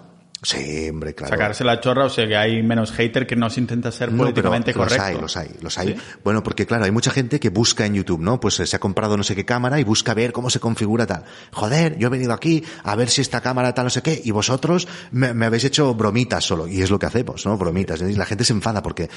Sí, 0.45 0.89
hombre, 0.91 1.15
claro. 1.15 1.33
Sacarse 1.33 1.65
la 1.65 1.81
chorra, 1.81 2.05
o 2.05 2.11
sea 2.11 2.27
que 2.27 2.37
hay 2.37 2.63
menos 2.63 2.93
hater 2.93 3.27
que 3.27 3.37
no 3.37 3.49
se 3.51 3.61
intenta 3.61 3.91
ser 3.91 4.15
políticamente 4.15 4.73
correcto. 4.75 5.21
Los 5.21 5.37
hay, 5.37 5.49
los 5.51 5.55
hay, 5.55 5.57
los 5.61 5.79
hay. 5.79 5.97
Bueno, 6.23 6.43
porque 6.43 6.67
claro, 6.67 6.85
hay 6.85 6.91
mucha 6.91 7.11
gente 7.11 7.41
que 7.41 7.51
busca 7.51 7.87
en 7.87 7.95
YouTube, 7.95 8.21
¿no? 8.21 8.41
Pues 8.41 8.61
eh, 8.61 8.67
se 8.67 8.77
ha 8.77 8.79
comprado 8.79 9.17
no 9.17 9.23
sé 9.23 9.35
qué 9.35 9.45
cámara 9.45 9.81
y 9.81 9.85
busca 9.85 10.15
ver 10.15 10.33
cómo 10.33 10.51
se 10.51 10.61
configura 10.61 11.07
tal. 11.07 11.25
Joder, 11.53 11.97
yo 11.99 12.09
he 12.09 12.11
venido 12.11 12.33
aquí 12.33 12.65
a 12.83 12.95
ver 12.97 13.09
si 13.09 13.21
esta 13.21 13.41
cámara 13.41 13.75
tal 13.75 13.85
no 13.85 13.91
sé 13.91 14.03
qué 14.03 14.21
y 14.23 14.31
vosotros 14.31 14.89
me, 15.11 15.29
habéis 15.45 15.65
hecho 15.65 15.95
bromitas 15.95 16.45
solo. 16.45 16.67
Y 16.67 16.83
es 16.83 16.91
lo 16.91 16.99
que 16.99 17.07
hacemos, 17.07 17.45
¿no? 17.47 17.57
Bromitas. 17.57 18.03
Y 18.03 18.15
la 18.15 18.27
gente 18.27 18.45
se 18.45 18.53
enfada 18.53 18.83
porque 18.83 19.09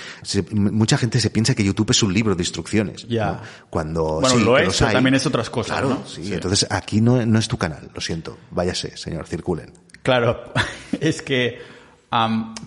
mucha 0.51 0.97
gente 0.97 1.19
se 1.19 1.29
piensa 1.29 1.55
que 1.55 1.63
YouTube 1.63 1.91
es 1.91 2.03
un 2.03 2.13
libro 2.13 2.35
de 2.35 2.41
instrucciones. 2.41 3.07
Ya. 3.07 3.41
Cuando 3.69 4.21
bueno, 4.21 4.37
lo 4.37 4.57
es, 4.57 4.77
también 4.77 5.15
es 5.15 5.25
otras 5.25 5.49
cosas, 5.49 5.73
claro, 5.73 5.89
¿no? 5.89 6.07
Sí, 6.07 6.33
entonces 6.33 6.67
aquí 6.69 7.01
no, 7.01 7.25
no 7.25 7.39
es 7.39 7.47
tu 7.47 7.57
canal, 7.57 7.89
lo 7.93 8.01
siento. 8.01 8.37
Váyase, 8.51 8.95
señor, 8.97 9.27
circulen. 9.27 9.71
Claro, 10.07 10.41
es 11.01 11.21
que 11.21 11.59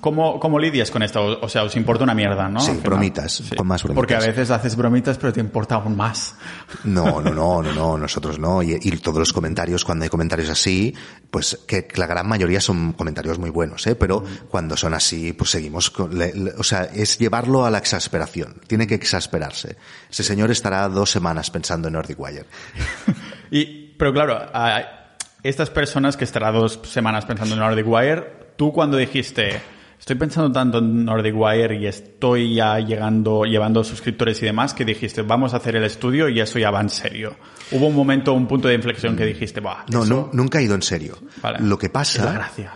¿cómo, 0.03 0.59
lidias 0.59 0.91
con 0.91 1.03
esto? 1.03 1.41
O 1.41 1.49
sea, 1.49 1.65
os 1.65 1.75
importa 1.75 2.05
una 2.05 2.15
mierda, 2.15 2.51
¿no? 2.51 2.61
Sí, 2.61 2.73
bromitas, 2.85 3.43
con 3.57 3.67
más 3.67 3.83
bromitas. 3.83 3.99
Porque 3.99 4.15
a 4.15 4.19
veces 4.19 4.51
haces 4.51 4.77
bromitas, 4.77 5.17
pero 5.17 5.33
te 5.33 5.41
importa 5.41 5.77
aún 5.77 5.97
más. 5.97 6.35
No, 6.85 7.23
no, 7.23 7.33
no, 7.33 7.63
no, 7.63 7.73
no 7.73 7.97
nosotros 7.97 8.39
no. 8.39 8.63
Y, 8.63 8.79
todos 9.03 9.19
los 9.19 9.33
comentarios, 9.33 9.87
cuando 9.87 10.05
hay 10.05 10.11
comentarios 10.11 10.51
así, 10.51 10.95
pues 11.31 11.59
que, 11.67 11.89
la 11.95 12.07
gran 12.07 12.29
mayoría 12.29 12.61
son 12.61 12.93
comentarios 12.93 13.39
muy 13.39 13.49
buenos, 13.49 13.87
¿eh? 13.87 13.95
Pero 13.95 14.23
cuando 14.51 14.77
son 14.77 14.93
así, 14.93 15.33
pues 15.33 15.49
seguimos 15.49 15.91
con, 15.91 16.13
o 16.59 16.63
sea, 16.63 16.91
es 16.93 17.19
llevarlo 17.19 17.65
a 17.65 17.71
la 17.71 17.79
exasperación. 17.79 18.57
Tiene 18.67 18.87
que 18.87 18.97
exasperarse. 18.97 19.77
Ese 20.11 20.25
señor 20.25 20.51
estará 20.51 20.87
dos 20.91 21.11
semanas 21.11 21.51
pensando 21.51 21.89
en 21.89 21.95
Nordic 21.95 22.21
Wire. 22.21 22.45
y, 23.51 23.95
pero 23.97 24.13
claro, 24.13 24.43
estas 25.43 25.71
personas 25.71 26.17
que 26.17 26.25
estará 26.25 26.53
dos 26.53 26.81
semanas 26.85 27.25
pensando 27.25 27.55
en 27.55 27.61
Nordic 27.61 27.87
Wire, 27.87 28.25
tú 28.57 28.73
cuando 28.73 28.97
dijiste, 28.97 29.61
estoy 29.99 30.17
pensando 30.17 30.53
tanto 30.53 30.79
en 30.79 31.05
Nordic 31.05 31.35
Wire 31.37 31.77
y 31.77 31.87
estoy 31.87 32.55
ya 32.55 32.79
llegando, 32.79 33.45
llevando 33.45 33.83
suscriptores 33.85 34.43
y 34.43 34.47
demás, 34.47 34.75
que 34.75 34.85
dijiste, 34.85 35.23
vamos 35.23 35.55
a 35.55 35.59
hacer 35.59 35.77
el 35.77 35.85
estudio 35.85 36.29
y 36.29 36.41
eso 36.41 36.59
ya 36.59 36.71
va 36.71 36.81
en 36.81 36.91
serio. 36.91 37.37
Hubo 37.71 37.87
un 37.87 37.95
momento, 37.95 38.33
un 38.33 38.47
punto 38.47 38.69
de 38.69 38.75
inflexión 38.75 39.17
que 39.17 39.25
dijiste, 39.25 39.61
va. 39.61 39.85
No, 39.91 40.05
no, 40.05 40.31
nunca 40.33 40.59
ha 40.59 40.63
ido 40.63 40.75
en 40.75 40.83
serio. 40.83 41.17
Lo 41.61 41.79
que 41.79 41.89
pasa. 41.89 42.25
Es 42.25 42.35
gracia. 42.35 42.73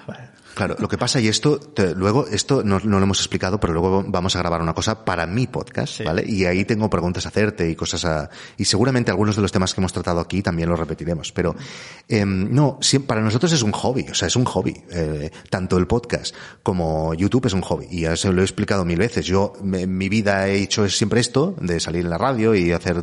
Claro, 0.54 0.76
lo 0.78 0.88
que 0.88 0.96
pasa, 0.96 1.20
y 1.20 1.28
esto, 1.28 1.58
luego, 1.96 2.26
esto 2.28 2.62
no, 2.62 2.78
lo 2.78 2.98
hemos 2.98 3.18
explicado, 3.18 3.58
pero 3.58 3.72
luego 3.72 4.04
vamos 4.06 4.36
a 4.36 4.38
grabar 4.38 4.62
una 4.62 4.72
cosa 4.72 5.04
para 5.04 5.26
mi 5.26 5.46
podcast, 5.46 6.04
¿vale? 6.04 6.24
Y 6.26 6.44
ahí 6.44 6.64
tengo 6.64 6.88
preguntas 6.88 7.26
a 7.26 7.30
hacerte 7.30 7.68
y 7.68 7.74
cosas 7.74 8.04
a, 8.04 8.30
y 8.56 8.64
seguramente 8.64 9.10
algunos 9.10 9.36
de 9.36 9.42
los 9.42 9.50
temas 9.50 9.74
que 9.74 9.80
hemos 9.80 9.92
tratado 9.92 10.20
aquí 10.20 10.42
también 10.42 10.68
los 10.68 10.78
repetiremos, 10.78 11.32
pero, 11.32 11.56
eh, 12.08 12.24
no, 12.24 12.78
para 13.06 13.20
nosotros 13.20 13.52
es 13.52 13.62
un 13.62 13.72
hobby, 13.72 14.06
o 14.10 14.14
sea, 14.14 14.28
es 14.28 14.36
un 14.36 14.44
hobby, 14.44 14.74
eh, 14.92 15.30
tanto 15.50 15.76
el 15.76 15.86
podcast 15.86 16.34
como 16.62 17.14
YouTube 17.14 17.46
es 17.46 17.52
un 17.52 17.62
hobby, 17.62 17.86
y 17.90 18.02
ya 18.02 18.16
se 18.16 18.32
lo 18.32 18.40
he 18.40 18.44
explicado 18.44 18.84
mil 18.84 18.98
veces. 18.98 19.26
Yo, 19.26 19.54
en 19.60 19.96
mi 19.96 20.08
vida 20.08 20.46
he 20.48 20.62
hecho 20.62 20.88
siempre 20.88 21.20
esto, 21.20 21.54
de 21.60 21.80
salir 21.80 22.04
en 22.04 22.10
la 22.10 22.18
radio 22.18 22.54
y 22.54 22.72
hacer 22.72 23.02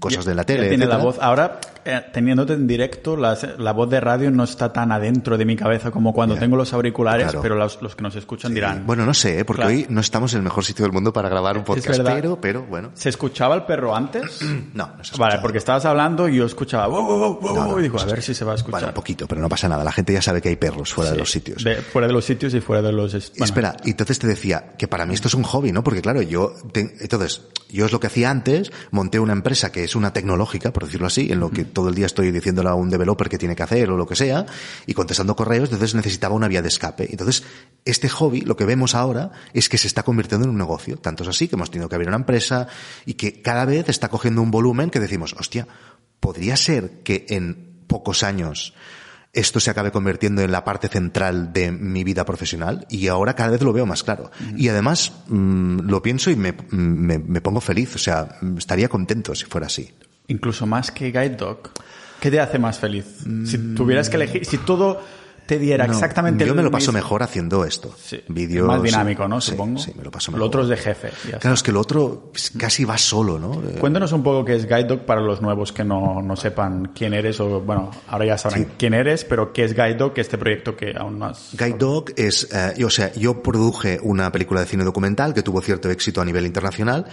cosas 0.00 0.24
de 0.24 0.34
la 0.34 0.44
tele. 0.44 0.68
Tiene 0.68 0.86
la 0.86 0.96
voz, 0.96 1.18
ahora, 1.20 1.60
eh, 1.84 2.00
teniéndote 2.12 2.54
en 2.54 2.66
directo, 2.66 3.16
la, 3.16 3.38
la, 3.58 3.72
voz 3.72 3.90
de 3.90 4.00
radio 4.00 4.30
no 4.30 4.44
está 4.44 4.72
tan 4.72 4.90
adentro 4.90 5.36
de 5.36 5.44
mi 5.44 5.56
cabeza 5.56 5.90
como 5.90 6.12
cuando 6.12 6.36
tengo 6.36 6.56
los 6.56 6.63
auriculares, 6.72 7.34
pero 7.40 7.56
los, 7.56 7.76
que 7.76 8.02
nos 8.02 8.16
escuchan 8.16 8.54
dirán. 8.54 8.86
Bueno, 8.86 9.04
no 9.04 9.14
sé, 9.14 9.40
¿eh? 9.40 9.44
porque 9.44 9.64
hoy 9.64 9.86
no 9.88 10.00
estamos 10.00 10.32
en 10.32 10.38
el 10.38 10.44
mejor 10.44 10.64
sitio 10.64 10.84
del 10.84 10.92
mundo 10.92 11.12
para 11.12 11.28
grabar 11.28 11.56
un 11.56 11.64
podcast, 11.64 12.00
pero, 12.04 12.40
pero 12.40 12.62
bueno. 12.64 12.90
¿Se 12.94 13.08
escuchaba 13.08 13.54
el 13.54 13.62
perro 13.64 13.94
antes? 13.94 14.40
no, 14.74 14.92
no 14.96 15.04
se 15.04 15.16
Vale, 15.16 15.38
porque 15.40 15.58
estabas 15.58 15.84
hablando 15.84 16.28
y 16.28 16.36
yo 16.36 16.46
escuchaba 16.46 16.86
y 16.86 17.82
digo, 17.82 18.00
a 18.00 18.04
ver 18.04 18.22
si 18.22 18.34
se 18.34 18.44
va 18.44 18.52
a 18.52 18.54
escuchar. 18.56 18.80
Bueno, 18.80 18.88
un 18.88 18.94
poquito, 18.94 19.26
pero 19.26 19.40
no 19.40 19.48
pasa 19.48 19.68
nada. 19.68 19.84
La 19.84 19.92
gente 19.92 20.12
ya 20.12 20.22
sabe 20.22 20.40
que 20.40 20.48
hay 20.48 20.56
perros 20.56 20.92
fuera 20.92 21.10
de 21.10 21.18
los 21.18 21.30
sitios. 21.30 21.64
fuera 21.92 22.06
de 22.06 22.12
los 22.12 22.24
sitios 22.24 22.54
y 22.54 22.60
fuera 22.60 22.82
de 22.82 22.92
los... 22.92 23.14
Espera, 23.14 23.76
y 23.84 23.90
entonces 23.90 24.18
te 24.18 24.26
decía 24.26 24.72
que 24.78 24.88
para 24.88 25.06
mí 25.06 25.14
esto 25.14 25.28
es 25.28 25.34
un 25.34 25.42
hobby, 25.42 25.72
¿no? 25.72 25.82
Porque 25.82 26.02
claro, 26.02 26.22
yo... 26.22 26.54
entonces, 26.74 27.42
yo 27.70 27.86
es 27.86 27.92
lo 27.92 28.00
que 28.00 28.06
hacía 28.06 28.30
antes, 28.30 28.72
monté 28.90 29.18
una 29.18 29.32
empresa 29.32 29.72
que 29.72 29.84
es 29.84 29.96
una 29.96 30.12
tecnológica, 30.12 30.72
por 30.72 30.84
decirlo 30.84 31.06
así, 31.06 31.32
en 31.32 31.40
lo 31.40 31.50
que 31.50 31.64
todo 31.64 31.88
el 31.88 31.94
día 31.94 32.06
estoy 32.06 32.30
diciéndole 32.30 32.68
a 32.68 32.74
un 32.74 32.90
developer 32.90 33.28
que 33.28 33.38
tiene 33.38 33.56
que 33.56 33.62
hacer 33.62 33.90
o 33.90 33.96
lo 33.96 34.06
que 34.06 34.16
sea, 34.16 34.46
y 34.86 34.94
contestando 34.94 35.34
correos, 35.34 35.64
entonces 35.64 35.94
necesitaba 35.94 36.34
una 36.34 36.48
vía 36.54 36.62
de 36.62 36.68
escape. 36.68 37.08
Entonces, 37.10 37.42
este 37.84 38.08
hobby, 38.08 38.42
lo 38.42 38.56
que 38.56 38.64
vemos 38.64 38.94
ahora, 38.94 39.32
es 39.52 39.68
que 39.68 39.76
se 39.76 39.88
está 39.88 40.04
convirtiendo 40.04 40.44
en 40.44 40.50
un 40.50 40.58
negocio. 40.58 40.96
Tanto 40.96 41.24
es 41.24 41.28
así 41.28 41.48
que 41.48 41.56
hemos 41.56 41.70
tenido 41.70 41.88
que 41.88 41.96
abrir 41.96 42.08
una 42.08 42.16
empresa 42.16 42.68
y 43.04 43.14
que 43.14 43.42
cada 43.42 43.64
vez 43.64 43.88
está 43.88 44.08
cogiendo 44.08 44.40
un 44.40 44.50
volumen 44.50 44.90
que 44.90 45.00
decimos, 45.00 45.34
hostia, 45.38 45.66
podría 46.20 46.56
ser 46.56 47.02
que 47.02 47.26
en 47.28 47.84
pocos 47.86 48.22
años 48.22 48.74
esto 49.32 49.58
se 49.58 49.70
acabe 49.70 49.90
convirtiendo 49.90 50.42
en 50.42 50.52
la 50.52 50.62
parte 50.62 50.86
central 50.86 51.52
de 51.52 51.72
mi 51.72 52.04
vida 52.04 52.24
profesional 52.24 52.86
y 52.88 53.08
ahora 53.08 53.34
cada 53.34 53.50
vez 53.50 53.62
lo 53.62 53.72
veo 53.72 53.84
más 53.84 54.04
claro. 54.04 54.30
Y 54.56 54.68
además 54.68 55.12
mm, 55.26 55.80
lo 55.80 56.00
pienso 56.02 56.30
y 56.30 56.36
me, 56.36 56.52
pongo 56.52 57.60
feliz, 57.60 57.96
o 57.96 57.98
sea, 57.98 58.38
estaría 58.56 58.88
contento 58.88 59.34
si 59.34 59.44
fuera 59.46 59.66
así. 59.66 59.90
Incluso 60.28 60.66
más 60.66 60.92
que 60.92 61.06
Guide 61.06 61.36
Dog. 61.36 61.70
¿Qué 62.20 62.30
te 62.30 62.40
hace 62.40 62.58
más 62.58 62.78
feliz? 62.78 63.04
Si 63.44 63.58
tuvieras 63.74 64.08
que 64.08 64.16
elegir, 64.16 64.46
si 64.46 64.56
todo 64.56 65.02
te 65.46 65.58
diera 65.58 65.84
exactamente 65.84 66.46
Yo 66.46 66.54
me 66.54 66.62
lo 66.62 66.70
paso 66.70 66.92
mejor 66.92 67.22
haciendo 67.22 67.64
esto. 67.64 67.94
Sí. 68.02 68.22
Vídeos. 68.28 68.66
Más 68.66 68.82
dinámico, 68.82 69.28
¿no? 69.28 69.40
Supongo. 69.40 69.78
Sí, 69.78 69.92
me 69.96 70.04
lo 70.04 70.10
paso 70.10 70.30
mejor. 70.30 70.40
Lo 70.40 70.46
otro 70.46 70.62
es 70.62 70.68
de 70.68 70.76
jefe. 70.76 71.10
claro, 71.40 71.54
es 71.54 71.62
que 71.62 71.72
lo 71.72 71.80
otro 71.80 72.32
casi 72.58 72.84
va 72.84 72.98
solo, 72.98 73.38
¿no? 73.38 73.60
Cuéntanos 73.78 74.12
un 74.12 74.22
poco 74.22 74.44
qué 74.44 74.56
es 74.56 74.66
Guide 74.66 74.84
Dog 74.84 75.04
para 75.04 75.20
los 75.20 75.40
nuevos 75.42 75.72
que 75.72 75.84
no, 75.84 76.22
no 76.22 76.36
sepan 76.36 76.92
quién 76.94 77.14
eres 77.14 77.40
o, 77.40 77.60
bueno, 77.60 77.90
ahora 78.08 78.26
ya 78.26 78.38
sabrán 78.38 78.72
quién 78.78 78.94
eres, 78.94 79.24
pero 79.24 79.52
qué 79.52 79.64
es 79.64 79.74
Guide 79.74 79.94
Dog, 79.94 80.12
este 80.16 80.38
proyecto 80.38 80.76
que 80.76 80.94
aún 80.96 81.18
más... 81.18 81.50
Guide 81.52 81.76
Dog 81.78 82.12
es, 82.16 82.48
eh, 82.52 82.84
o 82.84 82.90
sea, 82.90 83.12
yo 83.14 83.42
produje 83.42 83.98
una 84.02 84.30
película 84.32 84.60
de 84.60 84.66
cine 84.66 84.84
documental 84.84 85.34
que 85.34 85.42
tuvo 85.42 85.60
cierto 85.60 85.90
éxito 85.90 86.20
a 86.20 86.24
nivel 86.24 86.46
internacional. 86.46 87.06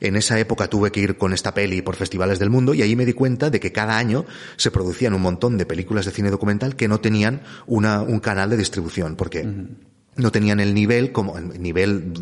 En 0.00 0.16
esa 0.16 0.38
época 0.38 0.68
tuve 0.68 0.92
que 0.92 1.00
ir 1.00 1.16
con 1.16 1.32
esta 1.32 1.54
peli 1.54 1.82
por 1.82 1.96
festivales 1.96 2.38
del 2.38 2.50
mundo 2.50 2.74
y 2.74 2.82
ahí 2.82 2.94
me 2.96 3.04
di 3.04 3.12
cuenta 3.12 3.50
de 3.50 3.60
que 3.60 3.72
cada 3.72 3.98
año 3.98 4.24
se 4.56 4.70
producían 4.70 5.14
un 5.14 5.22
montón 5.22 5.58
de 5.58 5.66
películas 5.66 6.04
de 6.04 6.12
cine 6.12 6.30
documental 6.30 6.76
que 6.76 6.88
no 6.88 7.00
tenían 7.00 7.42
una, 7.78 8.02
un 8.02 8.20
canal 8.20 8.50
de 8.50 8.56
distribución, 8.56 9.16
porque 9.16 9.46
no 10.16 10.32
tenían 10.32 10.60
el 10.60 10.74
nivel 10.74 11.12
como 11.12 11.38
el 11.38 11.62
nivel 11.62 12.12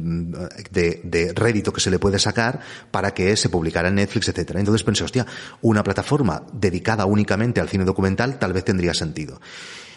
de, 0.71 1.01
de, 1.03 1.33
rédito 1.33 1.73
que 1.73 1.81
se 1.81 1.91
le 1.91 1.99
puede 1.99 2.19
sacar 2.19 2.61
para 2.91 3.13
que 3.13 3.37
se 3.37 3.49
publicara 3.49 3.89
en 3.89 3.97
Netflix, 3.97 4.29
etcétera. 4.29 4.61
Entonces 4.61 4.85
pensé, 4.85 5.03
hostia, 5.03 5.27
una 5.63 5.83
plataforma 5.83 6.43
dedicada 6.53 7.07
únicamente 7.07 7.61
al 7.61 7.69
cine 7.69 7.85
documental 7.85 8.39
tal 8.39 8.53
vez 8.53 8.65
tendría 8.65 8.95
sentido. 8.95 9.41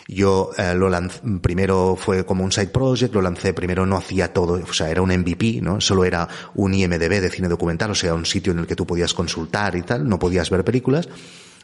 Yo 0.07 0.49
eh, 0.57 0.73
lo 0.73 0.89
lancé, 0.89 1.19
primero 1.39 1.95
fue 1.95 2.25
como 2.25 2.43
un 2.43 2.51
side 2.51 2.69
project, 2.69 3.13
lo 3.13 3.21
lancé, 3.21 3.53
primero 3.53 3.85
no 3.85 3.95
hacía 3.95 4.33
todo, 4.33 4.53
o 4.53 4.73
sea, 4.73 4.89
era 4.89 5.03
un 5.03 5.15
MVP, 5.15 5.59
¿no? 5.61 5.79
Solo 5.79 6.03
era 6.03 6.27
un 6.55 6.73
IMDB 6.73 7.21
de 7.21 7.29
cine 7.29 7.47
documental, 7.47 7.91
o 7.91 7.95
sea, 7.95 8.15
un 8.15 8.25
sitio 8.25 8.51
en 8.53 8.59
el 8.59 8.65
que 8.65 8.75
tú 8.75 8.87
podías 8.87 9.13
consultar 9.13 9.75
y 9.75 9.83
tal, 9.83 10.09
no 10.09 10.17
podías 10.17 10.49
ver 10.49 10.63
películas. 10.63 11.07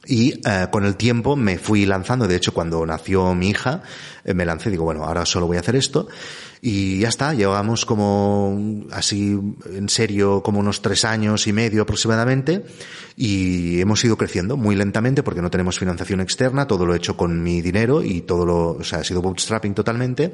Y 0.07 0.41
eh, 0.47 0.67
con 0.71 0.85
el 0.85 0.95
tiempo 0.95 1.35
me 1.35 1.57
fui 1.57 1.85
lanzando, 1.85 2.27
de 2.27 2.35
hecho 2.35 2.53
cuando 2.53 2.85
nació 2.85 3.33
mi 3.33 3.49
hija, 3.49 3.81
eh, 4.23 4.33
me 4.33 4.45
lancé, 4.45 4.69
digo, 4.69 4.83
bueno, 4.83 5.03
ahora 5.03 5.25
solo 5.25 5.47
voy 5.47 5.57
a 5.57 5.61
hacer 5.61 5.75
esto. 5.75 6.07
Y 6.61 6.99
ya 6.99 7.09
está, 7.09 7.33
llevamos 7.33 7.85
como 7.85 8.85
así 8.91 9.37
en 9.65 9.89
serio 9.89 10.41
como 10.41 10.59
unos 10.59 10.81
tres 10.81 11.05
años 11.05 11.45
y 11.47 11.53
medio 11.53 11.83
aproximadamente. 11.83 12.65
Y 13.15 13.79
hemos 13.81 14.03
ido 14.03 14.17
creciendo 14.17 14.57
muy 14.57 14.75
lentamente 14.75 15.21
porque 15.21 15.41
no 15.41 15.51
tenemos 15.51 15.77
financiación 15.77 16.21
externa, 16.21 16.67
todo 16.67 16.85
lo 16.85 16.93
he 16.93 16.97
hecho 16.97 17.15
con 17.15 17.43
mi 17.43 17.61
dinero 17.61 18.03
y 18.03 18.21
todo 18.21 18.45
lo, 18.45 18.71
o 18.71 18.83
sea, 18.83 18.99
ha 18.99 19.03
sido 19.03 19.21
bootstrapping 19.21 19.73
totalmente 19.73 20.33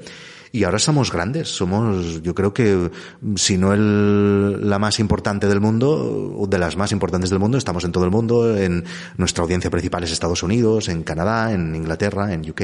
y 0.51 0.63
ahora 0.63 0.79
somos 0.79 1.11
grandes, 1.11 1.49
somos, 1.49 2.21
yo 2.21 2.35
creo 2.35 2.53
que 2.53 2.91
si 3.35 3.57
no 3.57 3.73
el, 3.73 4.69
la 4.69 4.79
más 4.79 4.99
importante 4.99 5.47
del 5.47 5.61
mundo, 5.61 6.35
o 6.37 6.47
de 6.47 6.59
las 6.59 6.75
más 6.75 6.91
importantes 6.91 7.29
del 7.29 7.39
mundo, 7.39 7.57
estamos 7.57 7.83
en 7.85 7.91
todo 7.91 8.03
el 8.03 8.11
mundo, 8.11 8.57
en 8.57 8.83
nuestra 9.17 9.43
audiencia 9.43 9.69
principal 9.69 10.03
es 10.03 10.11
Estados 10.11 10.43
Unidos, 10.43 10.89
en 10.89 11.03
Canadá, 11.03 11.53
en 11.53 11.75
Inglaterra, 11.75 12.33
en 12.33 12.49
UK, 12.49 12.61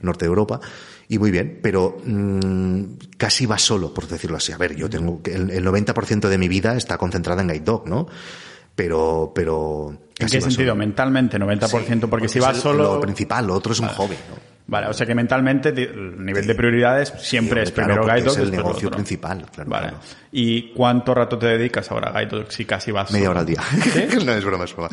norte 0.00 0.24
de 0.24 0.28
Europa 0.28 0.60
y 1.08 1.18
muy 1.18 1.30
bien, 1.30 1.60
pero 1.62 1.98
mmm, 2.04 2.82
casi 3.16 3.46
va 3.46 3.58
solo, 3.58 3.92
por 3.92 4.08
decirlo 4.08 4.36
así. 4.36 4.52
A 4.52 4.58
ver, 4.58 4.74
yo 4.74 4.88
tengo 4.88 5.20
el, 5.24 5.50
el 5.50 5.64
90% 5.64 6.28
de 6.28 6.38
mi 6.38 6.48
vida 6.48 6.76
está 6.76 6.98
concentrada 6.98 7.42
en 7.42 7.48
Guide 7.48 7.64
Dog, 7.64 7.86
¿no? 7.88 8.08
Pero, 8.74 9.32
pero. 9.34 9.96
¿En 10.18 10.28
qué 10.28 10.40
sentido? 10.40 10.74
Mentalmente, 10.74 11.38
90%, 11.38 12.08
porque, 12.08 12.28
si 12.28 12.40
va 12.40 12.54
solo. 12.54 12.94
Lo 12.94 13.00
principal, 13.00 13.46
lo 13.46 13.54
otro 13.54 13.72
es 13.72 13.80
un 13.80 13.88
hobby, 13.88 14.16
¿no? 14.30 14.53
Vale, 14.66 14.86
o 14.86 14.94
sea 14.94 15.06
que 15.06 15.14
mentalmente 15.14 15.68
el 15.68 16.24
nivel 16.24 16.46
de 16.46 16.54
prioridades 16.54 17.12
siempre 17.18 17.62
es 17.62 17.70
primero 17.70 18.02
Guide 18.04 18.22
Dog. 18.22 18.32
Es 18.32 18.38
el 18.38 18.50
negocio 18.50 18.90
principal, 18.90 19.44
claro. 19.52 19.68
Vale. 19.68 19.92
¿Y 20.32 20.72
cuánto 20.72 21.14
rato 21.14 21.38
te 21.38 21.46
dedicas 21.46 21.90
ahora 21.90 22.08
a 22.08 22.18
Guide 22.18 22.38
Dog 22.38 22.52
si 22.52 22.64
casi 22.64 22.90
vas 22.90 23.12
Media 23.12 23.30
hora 23.30 23.40
al 23.40 23.46
día. 23.46 23.60
no 24.24 24.32
es 24.32 24.44
broma, 24.44 24.64
es 24.64 24.74
broma. 24.74 24.88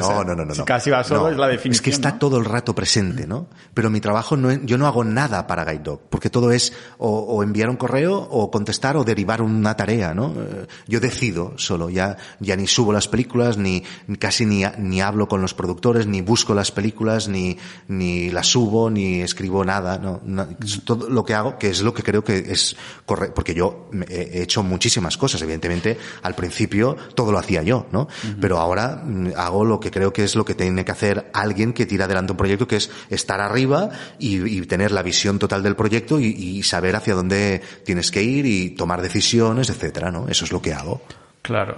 no, 0.00 0.24
no, 0.24 0.36
no, 0.36 0.44
no, 0.44 0.54
Si 0.54 0.62
casi 0.64 0.90
vas 0.90 1.06
solo 1.06 1.30
es 1.30 1.38
la 1.38 1.48
definición. 1.48 1.72
Es 1.72 1.80
que 1.80 1.90
está 1.90 2.18
todo 2.18 2.36
el 2.36 2.44
rato 2.44 2.74
presente, 2.74 3.26
¿no? 3.26 3.48
Pero 3.72 3.88
mi 3.88 4.00
trabajo 4.00 4.36
no 4.36 4.52
yo 4.52 4.76
no 4.76 4.86
hago 4.86 5.04
nada 5.04 5.46
para 5.46 5.64
Guide 5.64 5.82
Dog, 5.82 6.02
porque 6.10 6.28
todo 6.28 6.52
es 6.52 6.74
o, 6.98 7.08
o, 7.08 7.42
enviar 7.42 7.70
un 7.70 7.76
correo 7.76 8.16
o 8.18 8.50
contestar 8.50 8.98
o 8.98 9.04
derivar 9.04 9.40
una 9.40 9.74
tarea, 9.74 10.12
¿no? 10.12 10.34
Eh, 10.36 10.66
yo 10.86 11.00
decido 11.00 11.54
solo, 11.56 11.88
ya, 11.88 12.18
ya 12.40 12.56
ni 12.56 12.66
subo 12.66 12.92
las 12.92 13.08
películas, 13.08 13.56
ni 13.56 13.82
casi 14.18 14.44
ni, 14.44 14.64
ni 14.78 15.00
hablo 15.00 15.28
con 15.28 15.40
los 15.40 15.54
productores, 15.54 16.06
ni 16.06 16.20
busco 16.20 16.52
las 16.54 16.70
películas, 16.70 17.26
ni, 17.28 17.56
ni 17.88 18.30
las 18.30 18.48
subo, 18.48 18.90
ni 18.90 19.13
ni 19.14 19.22
escribo 19.22 19.64
nada, 19.64 19.98
no, 19.98 20.20
no, 20.24 20.46
todo 20.84 21.08
lo 21.08 21.24
que 21.24 21.34
hago, 21.34 21.58
que 21.58 21.68
es 21.70 21.82
lo 21.82 21.94
que 21.94 22.02
creo 22.02 22.24
que 22.24 22.36
es 22.36 22.76
correcto, 23.06 23.34
porque 23.34 23.54
yo 23.54 23.90
he 24.08 24.42
hecho 24.42 24.62
muchísimas 24.62 25.16
cosas, 25.16 25.40
evidentemente, 25.42 25.96
al 26.22 26.34
principio 26.34 26.96
todo 27.14 27.32
lo 27.32 27.38
hacía 27.38 27.62
yo, 27.62 27.86
¿no? 27.92 28.08
Pero 28.40 28.58
ahora 28.58 29.02
mm, 29.04 29.32
hago 29.36 29.64
lo 29.64 29.80
que 29.80 29.90
creo 29.90 30.12
que 30.12 30.24
es 30.24 30.34
lo 30.34 30.44
que 30.44 30.54
tiene 30.54 30.84
que 30.84 30.92
hacer 30.92 31.30
alguien 31.32 31.72
que 31.72 31.86
tira 31.86 32.06
adelante 32.06 32.32
un 32.32 32.38
proyecto, 32.38 32.66
que 32.66 32.76
es 32.76 32.90
estar 33.10 33.40
arriba 33.40 33.90
y, 34.18 34.64
tener 34.64 34.92
la 34.92 35.02
visión 35.02 35.38
total 35.38 35.62
del 35.62 35.76
proyecto 35.76 36.18
y, 36.18 36.62
saber 36.62 36.96
hacia 36.96 37.14
dónde 37.14 37.60
tienes 37.84 38.10
que 38.10 38.22
ir 38.22 38.46
y 38.46 38.70
tomar 38.70 39.02
decisiones, 39.02 39.68
etcétera, 39.68 40.10
¿no? 40.10 40.28
Eso 40.28 40.44
es 40.44 40.52
lo 40.52 40.62
que 40.62 40.72
hago. 40.72 41.02
Claro. 41.44 41.76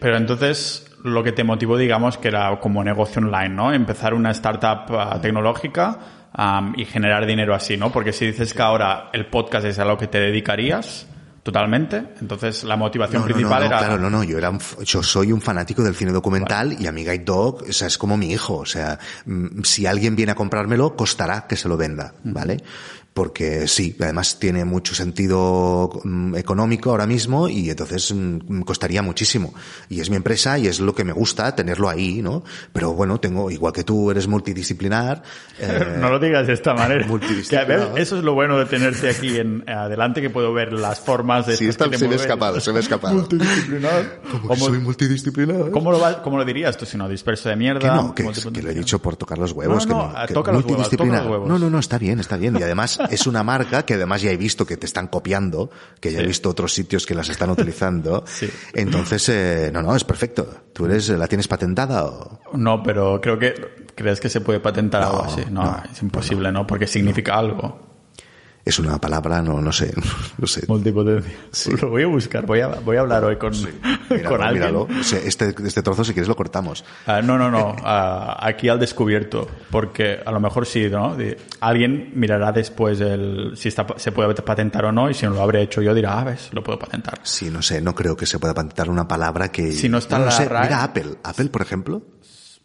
pero 0.00 0.16
entonces, 0.16 0.90
lo 1.04 1.22
que 1.22 1.32
te 1.32 1.44
motivó, 1.44 1.76
digamos, 1.76 2.16
que 2.16 2.28
era 2.28 2.58
como 2.60 2.82
negocio 2.82 3.20
online, 3.20 3.50
¿no? 3.50 3.74
Empezar 3.74 4.14
una 4.14 4.30
startup 4.30 4.90
ah, 4.96 5.18
tecnológica 5.20 5.98
y 6.74 6.86
generar 6.86 7.26
dinero 7.26 7.54
así, 7.54 7.76
¿no? 7.76 7.92
Porque 7.92 8.14
si 8.14 8.24
dices 8.24 8.54
que 8.54 8.62
ahora 8.62 9.10
el 9.12 9.26
podcast 9.26 9.66
es 9.66 9.78
a 9.78 9.84
lo 9.84 9.98
que 9.98 10.06
te 10.06 10.18
dedicarías, 10.18 11.06
totalmente. 11.42 12.14
Entonces 12.22 12.64
la 12.64 12.76
motivación 12.76 13.22
principal 13.24 13.64
era. 13.64 13.78
Claro, 13.78 13.98
no, 13.98 14.08
no. 14.08 14.24
Yo 14.24 14.38
era, 14.38 14.56
yo 14.82 15.02
soy 15.02 15.30
un 15.30 15.42
fanático 15.42 15.82
del 15.82 15.94
cine 15.94 16.12
documental 16.12 16.74
y 16.78 16.86
a 16.86 16.92
mi 16.92 17.02
Guide 17.02 17.24
Dog, 17.24 17.64
o 17.68 17.72
sea, 17.72 17.88
es 17.88 17.98
como 17.98 18.16
mi 18.16 18.32
hijo. 18.32 18.58
O 18.58 18.66
sea, 18.66 18.98
mm, 19.26 19.62
si 19.62 19.84
alguien 19.84 20.16
viene 20.16 20.32
a 20.32 20.34
comprármelo, 20.34 20.96
costará 20.96 21.46
que 21.46 21.56
se 21.56 21.68
lo 21.68 21.76
venda, 21.76 22.14
¿vale? 22.24 22.58
Porque 23.18 23.66
sí, 23.66 23.96
además 24.00 24.38
tiene 24.38 24.64
mucho 24.64 24.94
sentido 24.94 25.90
mm, 26.04 26.36
económico 26.36 26.90
ahora 26.90 27.04
mismo 27.04 27.48
y 27.48 27.68
entonces 27.68 28.14
mm, 28.14 28.60
costaría 28.60 29.02
muchísimo. 29.02 29.52
Y 29.88 30.00
es 30.00 30.08
mi 30.08 30.14
empresa 30.14 30.56
y 30.56 30.68
es 30.68 30.78
lo 30.78 30.94
que 30.94 31.02
me 31.02 31.12
gusta 31.12 31.52
tenerlo 31.56 31.88
ahí, 31.88 32.22
¿no? 32.22 32.44
Pero 32.72 32.92
bueno, 32.94 33.18
tengo, 33.18 33.50
igual 33.50 33.72
que 33.72 33.82
tú 33.82 34.12
eres 34.12 34.28
multidisciplinar. 34.28 35.24
Eh, 35.60 35.96
no 35.98 36.08
lo 36.08 36.20
digas 36.20 36.46
de 36.46 36.52
esta 36.52 36.72
manera. 36.72 37.04
multidisciplinar. 37.08 37.98
eso 37.98 38.16
es 38.16 38.22
lo 38.22 38.34
bueno 38.34 38.56
de 38.58 38.66
tenerte 38.66 39.10
aquí 39.10 39.38
en 39.38 39.68
adelante, 39.68 40.22
que 40.22 40.30
puedo 40.30 40.52
ver 40.52 40.72
las 40.72 41.00
formas 41.00 41.48
de... 41.48 41.56
Sí, 41.56 41.66
está, 41.66 41.92
se 41.92 42.06
me 42.06 42.14
ha 42.14 42.16
escapado, 42.16 42.60
se 42.60 42.70
me 42.70 42.76
ha 42.78 42.80
escapado. 42.80 43.14
multidisciplinar. 43.16 44.20
Como 44.46 44.54
soy 44.54 44.78
multidisciplinar. 44.78 45.72
¿Cómo 45.72 45.90
lo, 45.90 46.22
cómo 46.22 46.38
lo 46.38 46.44
dirías 46.44 46.76
tú 46.76 46.86
si 46.86 46.96
no 46.96 47.08
disperso 47.08 47.48
de 47.48 47.56
mierda? 47.56 47.80
Que 47.80 47.88
no, 47.88 48.14
que, 48.14 48.62
lo 48.62 48.70
he 48.70 48.74
dicho 48.74 49.00
por 49.00 49.16
tocar 49.16 49.36
los 49.36 49.50
huevos. 49.50 49.88
No, 49.88 50.12
no, 50.12 50.26
toca 50.32 50.52
los 50.52 50.64
huevos, 50.64 50.90
toca 50.90 51.04
los 51.04 51.26
huevos. 51.26 51.48
No, 51.48 51.58
no, 51.58 51.68
no, 51.68 51.80
está 51.80 51.98
bien, 51.98 52.20
está 52.20 52.36
bien. 52.36 52.56
Y 52.56 52.62
además 52.62 53.00
es 53.10 53.26
una 53.26 53.42
marca 53.42 53.84
que 53.84 53.94
además 53.94 54.22
ya 54.22 54.30
he 54.30 54.36
visto 54.36 54.66
que 54.66 54.76
te 54.76 54.86
están 54.86 55.08
copiando, 55.08 55.70
que 56.00 56.12
ya 56.12 56.20
he 56.20 56.26
visto 56.26 56.48
otros 56.48 56.72
sitios 56.72 57.06
que 57.06 57.14
las 57.14 57.28
están 57.28 57.50
utilizando. 57.50 58.24
Entonces, 58.74 59.28
eh, 59.28 59.70
no, 59.72 59.82
no, 59.82 59.94
es 59.94 60.04
perfecto. 60.04 60.48
¿Tú 60.72 60.86
eres, 60.86 61.08
la 61.10 61.26
tienes 61.26 61.48
patentada 61.48 62.04
o...? 62.04 62.40
No, 62.54 62.82
pero 62.82 63.20
creo 63.20 63.38
que, 63.38 63.54
¿crees 63.94 64.20
que 64.20 64.28
se 64.28 64.40
puede 64.40 64.60
patentar 64.60 65.02
algo 65.02 65.22
así? 65.22 65.42
No, 65.50 65.82
es 65.90 66.02
imposible, 66.02 66.52
¿no? 66.52 66.66
Porque 66.66 66.86
significa 66.86 67.36
algo 67.36 67.87
es 68.68 68.78
una 68.78 69.00
palabra, 69.00 69.40
no, 69.42 69.60
no 69.60 69.72
sé, 69.72 69.92
no 70.38 70.46
sé. 70.46 70.64
Multipotencia. 70.68 71.32
Lo 71.80 71.90
voy 71.90 72.02
a 72.02 72.06
buscar, 72.06 72.44
voy 72.44 72.60
a, 72.60 72.68
voy 72.68 72.96
a 72.96 73.00
hablar 73.00 73.24
hoy 73.24 73.36
con, 73.36 73.52
con 74.28 74.42
alguien. 74.42 74.86
este, 75.24 75.54
este 75.64 75.82
trozo, 75.82 76.04
si 76.04 76.12
quieres, 76.12 76.28
lo 76.28 76.36
cortamos. 76.36 76.84
Ah, 77.06 77.22
no, 77.22 77.38
no, 77.38 77.50
no. 77.50 77.74
Ah, 77.82 78.38
aquí 78.40 78.68
al 78.68 78.78
descubierto, 78.78 79.48
porque 79.70 80.20
a 80.24 80.30
lo 80.30 80.40
mejor 80.40 80.66
sí, 80.66 80.88
¿no? 80.90 81.16
alguien 81.60 82.12
mirará 82.14 82.52
después 82.52 83.00
el, 83.00 83.52
si 83.56 83.68
está, 83.68 83.86
se 83.96 84.12
puede 84.12 84.34
patentar 84.34 84.84
o 84.84 84.92
no, 84.92 85.08
y 85.10 85.14
si 85.14 85.26
no 85.26 85.32
lo 85.32 85.42
habré 85.42 85.62
hecho 85.62 85.82
yo, 85.82 85.94
dirá, 85.94 86.20
ah, 86.20 86.24
ves, 86.24 86.50
lo 86.52 86.62
puedo 86.62 86.78
patentar. 86.78 87.20
Sí, 87.22 87.50
no 87.50 87.62
sé, 87.62 87.80
no 87.80 87.94
creo 87.94 88.16
que 88.16 88.26
se 88.26 88.38
pueda 88.38 88.54
patentar 88.54 88.90
una 88.90 89.08
palabra 89.08 89.50
que. 89.50 89.72
Si 89.72 89.88
no 89.88 89.98
está 89.98 90.18
la 90.18 90.38
Mira 90.38 90.82
Apple. 90.82 91.16
Apple, 91.22 91.48
por 91.48 91.62
ejemplo. 91.62 92.02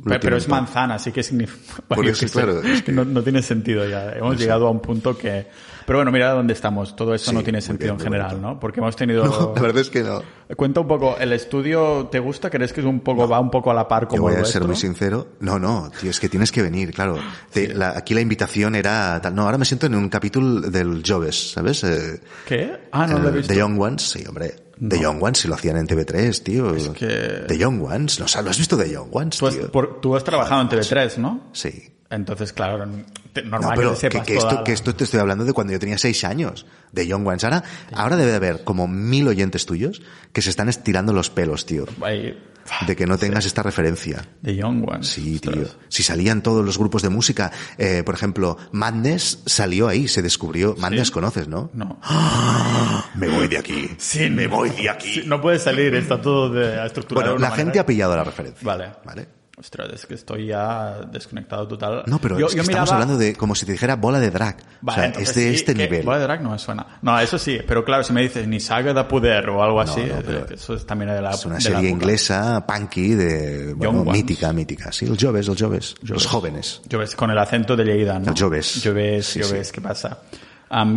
Pero, 0.04 0.38
es 0.38 0.48
manzana, 0.48 0.96
así 0.96 1.12
que 1.12 1.24
significa. 1.24 1.84
claro, 2.32 2.62
no, 2.88 3.06
no, 3.06 3.22
tiene 3.22 3.42
sentido 3.42 3.88
ya. 3.88 4.12
Hemos 4.12 4.38
llegado 4.38 4.68
a 4.68 4.72
un 4.72 4.82
punto 4.82 5.18
que 5.18 5.48
pero 5.86 6.00
bueno, 6.00 6.12
mira 6.12 6.32
dónde 6.32 6.54
estamos. 6.54 6.96
Todo 6.96 7.14
esto 7.14 7.32
no 7.32 7.44
tiene 7.44 7.62
sentido 7.62 7.94
en 7.94 8.00
general, 8.00 8.42
¿no? 8.42 8.60
Porque 8.60 8.80
hemos 8.80 8.96
tenido... 8.96 9.24
No, 9.34 9.54
la 9.56 9.62
verdad 9.62 9.82
es 9.82 9.90
que 9.90 10.04
no. 10.04 10.22
Cuenta 10.56 10.82
un 10.82 10.88
poco, 10.88 11.18
¿el 11.18 11.34
estudio 11.34 12.08
te 12.12 12.20
gusta? 12.20 12.50
¿Crees 12.50 12.72
que 12.72 12.82
es 12.82 12.86
un 12.86 13.00
poco, 13.00 13.28
va 13.28 13.40
un 13.40 13.50
poco 13.50 13.72
a 13.72 13.74
la 13.74 13.88
par 13.88 14.08
como 14.08 14.30
Yo 14.30 14.36
voy 14.36 14.42
a 14.42 14.46
ser 14.46 14.64
muy 14.64 14.76
sincero. 14.76 15.30
No, 15.40 15.58
no, 15.58 15.92
tío, 16.00 16.10
es 16.10 16.20
que 16.20 16.30
tienes 16.30 16.52
que 16.52 16.62
venir, 16.62 16.94
claro. 16.94 17.18
aquí 17.96 18.14
la 18.14 18.22
invitación 18.22 18.76
era 18.76 19.20
tal. 19.22 19.34
No, 19.34 19.44
ahora 19.44 19.58
me 19.58 19.66
siento 19.66 19.88
en 19.88 19.96
un 19.96 20.10
capítulo 20.10 20.62
del 20.62 21.02
Jobs, 21.06 21.54
¿sabes? 21.54 21.84
Eh, 21.84 22.22
¿Qué? 22.46 22.88
Ah, 22.92 23.08
no 23.08 23.20
lo 23.20 23.30
he 23.30 23.32
visto. 23.32 23.54
The 23.54 23.60
Young 23.60 23.80
Ones, 23.80 24.02
sí, 24.04 24.24
hombre. 24.28 24.56
The 24.88 25.00
Young 25.00 25.24
Ones, 25.24 25.40
si 25.40 25.48
lo 25.48 25.56
hacían 25.56 25.78
en 25.78 25.88
TV3, 25.88 26.44
tío. 26.44 26.76
Es 26.76 26.90
que... 26.90 27.46
The 27.48 27.58
Young 27.58 27.84
Ones, 27.84 28.20
¿no? 28.20 28.26
¿Lo 28.42 28.50
has 28.50 28.58
visto 28.58 28.78
The 28.78 28.92
Young 28.92 29.10
Ones, 29.12 29.38
tú 29.38 29.48
has, 29.48 29.58
tú 30.02 30.16
has 30.16 30.24
trabajado 30.24 30.62
en 30.62 30.70
TV3, 30.70 31.18
¿no? 31.18 31.50
Sí. 31.54 31.90
Entonces, 32.14 32.54
claro, 32.54 32.86
normal 33.44 33.80
que, 33.80 33.96
sepas 33.96 34.26
que, 34.26 34.38
esto, 34.38 34.64
que 34.64 34.74
esto 34.74 34.96
te 34.96 35.04
estoy 35.04 35.20
hablando 35.20 35.46
de 35.46 35.54
cuando 35.54 35.74
yo 35.74 35.80
tenía 35.80 35.98
seis 35.98 36.24
años, 36.24 36.66
de 36.92 37.08
Young 37.08 37.26
Ones. 37.26 37.44
Ahora, 37.44 37.64
ahora 37.94 38.16
debe 38.16 38.32
de 38.32 38.38
haber 38.38 38.64
como 38.64 38.88
mil 38.88 39.28
oyentes 39.28 39.66
tuyos 39.66 40.02
que 40.32 40.42
se 40.42 40.50
están 40.50 40.70
estirando 40.70 41.12
los 41.12 41.30
pelos, 41.30 41.66
tío. 41.66 41.86
De 42.88 42.96
que 42.96 43.06
no 43.06 43.18
tengas 43.18 43.46
esta 43.46 43.62
referencia. 43.64 44.26
De 44.42 44.56
Young 44.56 44.88
Ones. 44.88 45.08
Sí, 45.08 45.40
tío. 45.40 45.66
Si 45.90 46.04
salían 46.04 46.44
todos 46.44 46.64
los 46.64 46.78
grupos 46.78 47.02
de 47.02 47.10
música, 47.10 47.52
eh, 47.78 48.04
por 48.06 48.16
ejemplo, 48.16 48.58
Madness 48.72 49.40
salió 49.46 49.88
ahí, 49.88 50.08
se 50.08 50.22
descubrió. 50.22 50.76
Madness 50.78 51.12
conoces, 51.12 51.48
¿no? 51.48 51.72
No. 51.74 52.00
Me 53.16 53.28
voy 53.28 53.48
de 53.48 53.58
aquí. 53.58 53.90
Sí, 53.98 54.30
me 54.30 54.48
voy 54.48 54.70
de 54.70 54.90
aquí. 54.90 55.24
no 55.26 55.42
puede 55.42 55.60
salir, 55.60 55.94
está 55.96 56.22
todo 56.22 56.50
de, 56.50 56.86
estructurado. 56.86 57.34
Bueno, 57.34 57.50
la 57.50 57.56
gente 57.56 57.80
ha 57.80 57.86
pillado 57.86 58.16
la 58.16 58.24
referencia. 58.24 58.66
Vale. 58.66 58.92
Vale. 59.04 59.43
Ostras, 59.64 59.94
es 59.94 60.06
que 60.06 60.16
estoy 60.16 60.48
ya 60.48 61.00
desconectado 61.10 61.66
total. 61.66 62.04
No, 62.08 62.20
pero 62.20 62.38
estamos 62.38 62.92
hablando 62.92 63.18
de 63.18 63.34
como 63.34 63.56
si 63.56 63.66
te 63.66 63.72
dijera 63.72 63.96
bola 63.96 64.20
de 64.20 64.30
drag. 64.30 64.58
Vale, 64.82 65.08
o 65.08 65.14
sea, 65.14 65.22
es 65.22 65.36
de 65.36 65.54
este 65.54 65.74
nivel. 65.74 66.04
Bola 66.04 66.18
de 66.18 66.24
drag 66.24 66.42
no 66.42 66.52
me 66.52 66.60
suena. 66.60 66.86
No, 67.02 67.18
eso 67.18 67.40
sí, 67.40 67.60
pero 67.66 67.86
claro, 67.86 68.04
si 68.04 68.12
me 68.12 68.22
dices 68.22 68.46
ni 68.46 68.60
saga 68.60 68.94
de 68.94 69.06
poder 69.06 69.48
o 69.50 69.64
algo 69.64 69.80
así, 69.80 70.02
eh, 70.02 70.46
eso 70.52 70.74
es 70.74 70.86
también 70.86 71.12
de 71.12 71.22
la 71.22 71.32
Es 71.32 71.46
una 71.46 71.62
serie 71.62 71.90
inglesa, 71.90 72.66
punky, 72.68 73.16
de, 73.16 73.74
bueno, 73.74 74.04
mítica, 74.04 74.52
mítica. 74.52 74.92
Sí, 74.92 75.06
los 75.06 75.18
joves, 75.18 75.48
los 75.48 75.62
joves, 75.62 75.96
los 76.02 76.28
jóvenes. 76.28 76.82
Joves, 76.92 77.16
con 77.16 77.32
el 77.32 77.38
acento 77.38 77.78
de 77.78 77.86
Lleida, 77.86 78.20
¿no? 78.20 78.32
Los 78.32 78.42
joves. 78.42 78.82
Joves, 78.84 79.26
sí, 79.26 79.40
¿qué 79.72 79.80
pasa? 79.80 80.20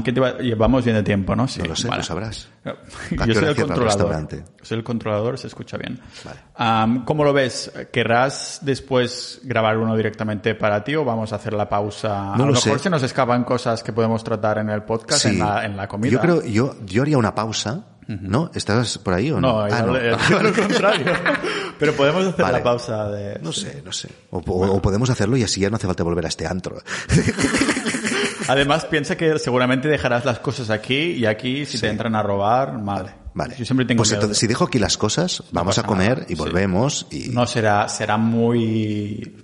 ¿Qué 0.05 0.13
te 0.13 0.21
va? 0.21 0.39
Llevamos 0.39 0.85
bien 0.85 0.97
de 0.97 1.03
tiempo, 1.03 1.37
¿no? 1.37 1.47
Sí. 1.49 1.61
No 1.61 1.69
lo 1.69 1.77
sé, 1.77 1.89
lo 1.89 2.03
sabrás. 2.03 2.49
Yo 2.65 3.35
soy 3.35 3.49
el 3.49 3.57
controlador. 3.57 4.29
Soy 4.63 4.79
el 4.79 4.85
controlador, 4.85 5.39
se 5.39 5.47
escucha 5.47 5.77
bien. 5.77 6.01
Vale. 6.25 7.03
¿Cómo 7.05 7.25
lo 7.25 7.33
ves? 7.33 7.73
¿Querrás 7.93 8.61
después 8.63 9.41
grabar 9.45 9.79
uno 9.79 9.97
directamente 9.97 10.55
para 10.55 10.83
ti 10.83 10.95
o 10.95 11.05
vamos 11.05 11.33
a 11.33 11.37
hacer 11.37 11.53
la 11.53 11.69
pausa? 11.69 12.35
No 12.37 12.45
a 12.45 12.47
lo, 12.47 12.53
mejor 12.53 12.79
se 12.79 12.91
nos 12.91 13.03
escapan 13.03 13.45
cosas 13.45 13.83
que 13.83 13.93
podemos 13.93 14.25
tratar 14.25 14.59
en 14.59 14.71
el 14.71 14.83
podcast, 14.83 15.27
en, 15.27 15.39
la, 15.39 15.65
en 15.65 15.77
la 15.77 15.87
comida. 15.87 16.11
Yo 16.11 16.21
creo, 16.21 16.43
yo, 16.43 16.77
yo 16.85 17.03
haría 17.03 17.19
una 17.19 17.35
pausa. 17.35 17.85
¿No? 18.09 18.53
¿Estás 18.55 18.99
por 18.99 19.15
ahí 19.15 19.33
o 19.33 19.41
no? 19.41 19.67
No, 19.67 19.75
ah, 19.75 19.83
no. 19.83 20.41
lo 20.41 20.55
contrario. 20.55 21.13
Pero 21.77 21.93
podemos 21.95 22.25
hacer 22.25 22.49
la 22.49 22.63
pausa 22.63 23.09
de... 23.09 23.41
No 23.41 23.53
sé, 23.53 23.83
no 23.85 23.91
sé. 23.91 24.09
O, 24.31 24.39
o, 24.39 24.81
podemos 24.81 25.11
hacerlo 25.11 25.37
y 25.37 25.43
así 25.43 25.61
ya 25.61 25.71
no 25.71 25.77
hace 25.77 25.89
falta 25.89 26.05
volver 26.05 26.25
a 26.25 26.29
este 26.29 26.47
antro. 26.47 26.79
Además, 28.49 28.85
piensa 28.87 29.17
que 29.17 29.39
seguramente 29.39 29.89
dejarás 29.89 30.25
las 30.25 30.39
cosas 30.39 30.71
aquí 30.71 31.13
y 31.13 31.27
aquí, 31.27 31.67
si 31.67 31.81
te 31.81 31.89
entran 31.89 32.15
a 32.15 32.23
robar, 32.23 32.79
mal. 32.79 33.15
Vale. 33.35 33.55
Yo 33.59 33.65
siempre 33.67 33.85
tengo 33.85 33.99
pues 33.99 34.13
entonces, 34.13 34.39
si 34.39 34.47
dejo 34.47 34.65
aquí 34.65 34.79
las 34.79 34.97
cosas, 34.97 35.43
vamos 35.53 35.79
a 35.79 35.83
comer 35.83 36.25
y 36.29 36.35
volvemos 36.35 37.07
y... 37.11 37.29
No, 37.29 37.47
será, 37.47 37.89
será 37.89 38.17
muy... 38.17 39.43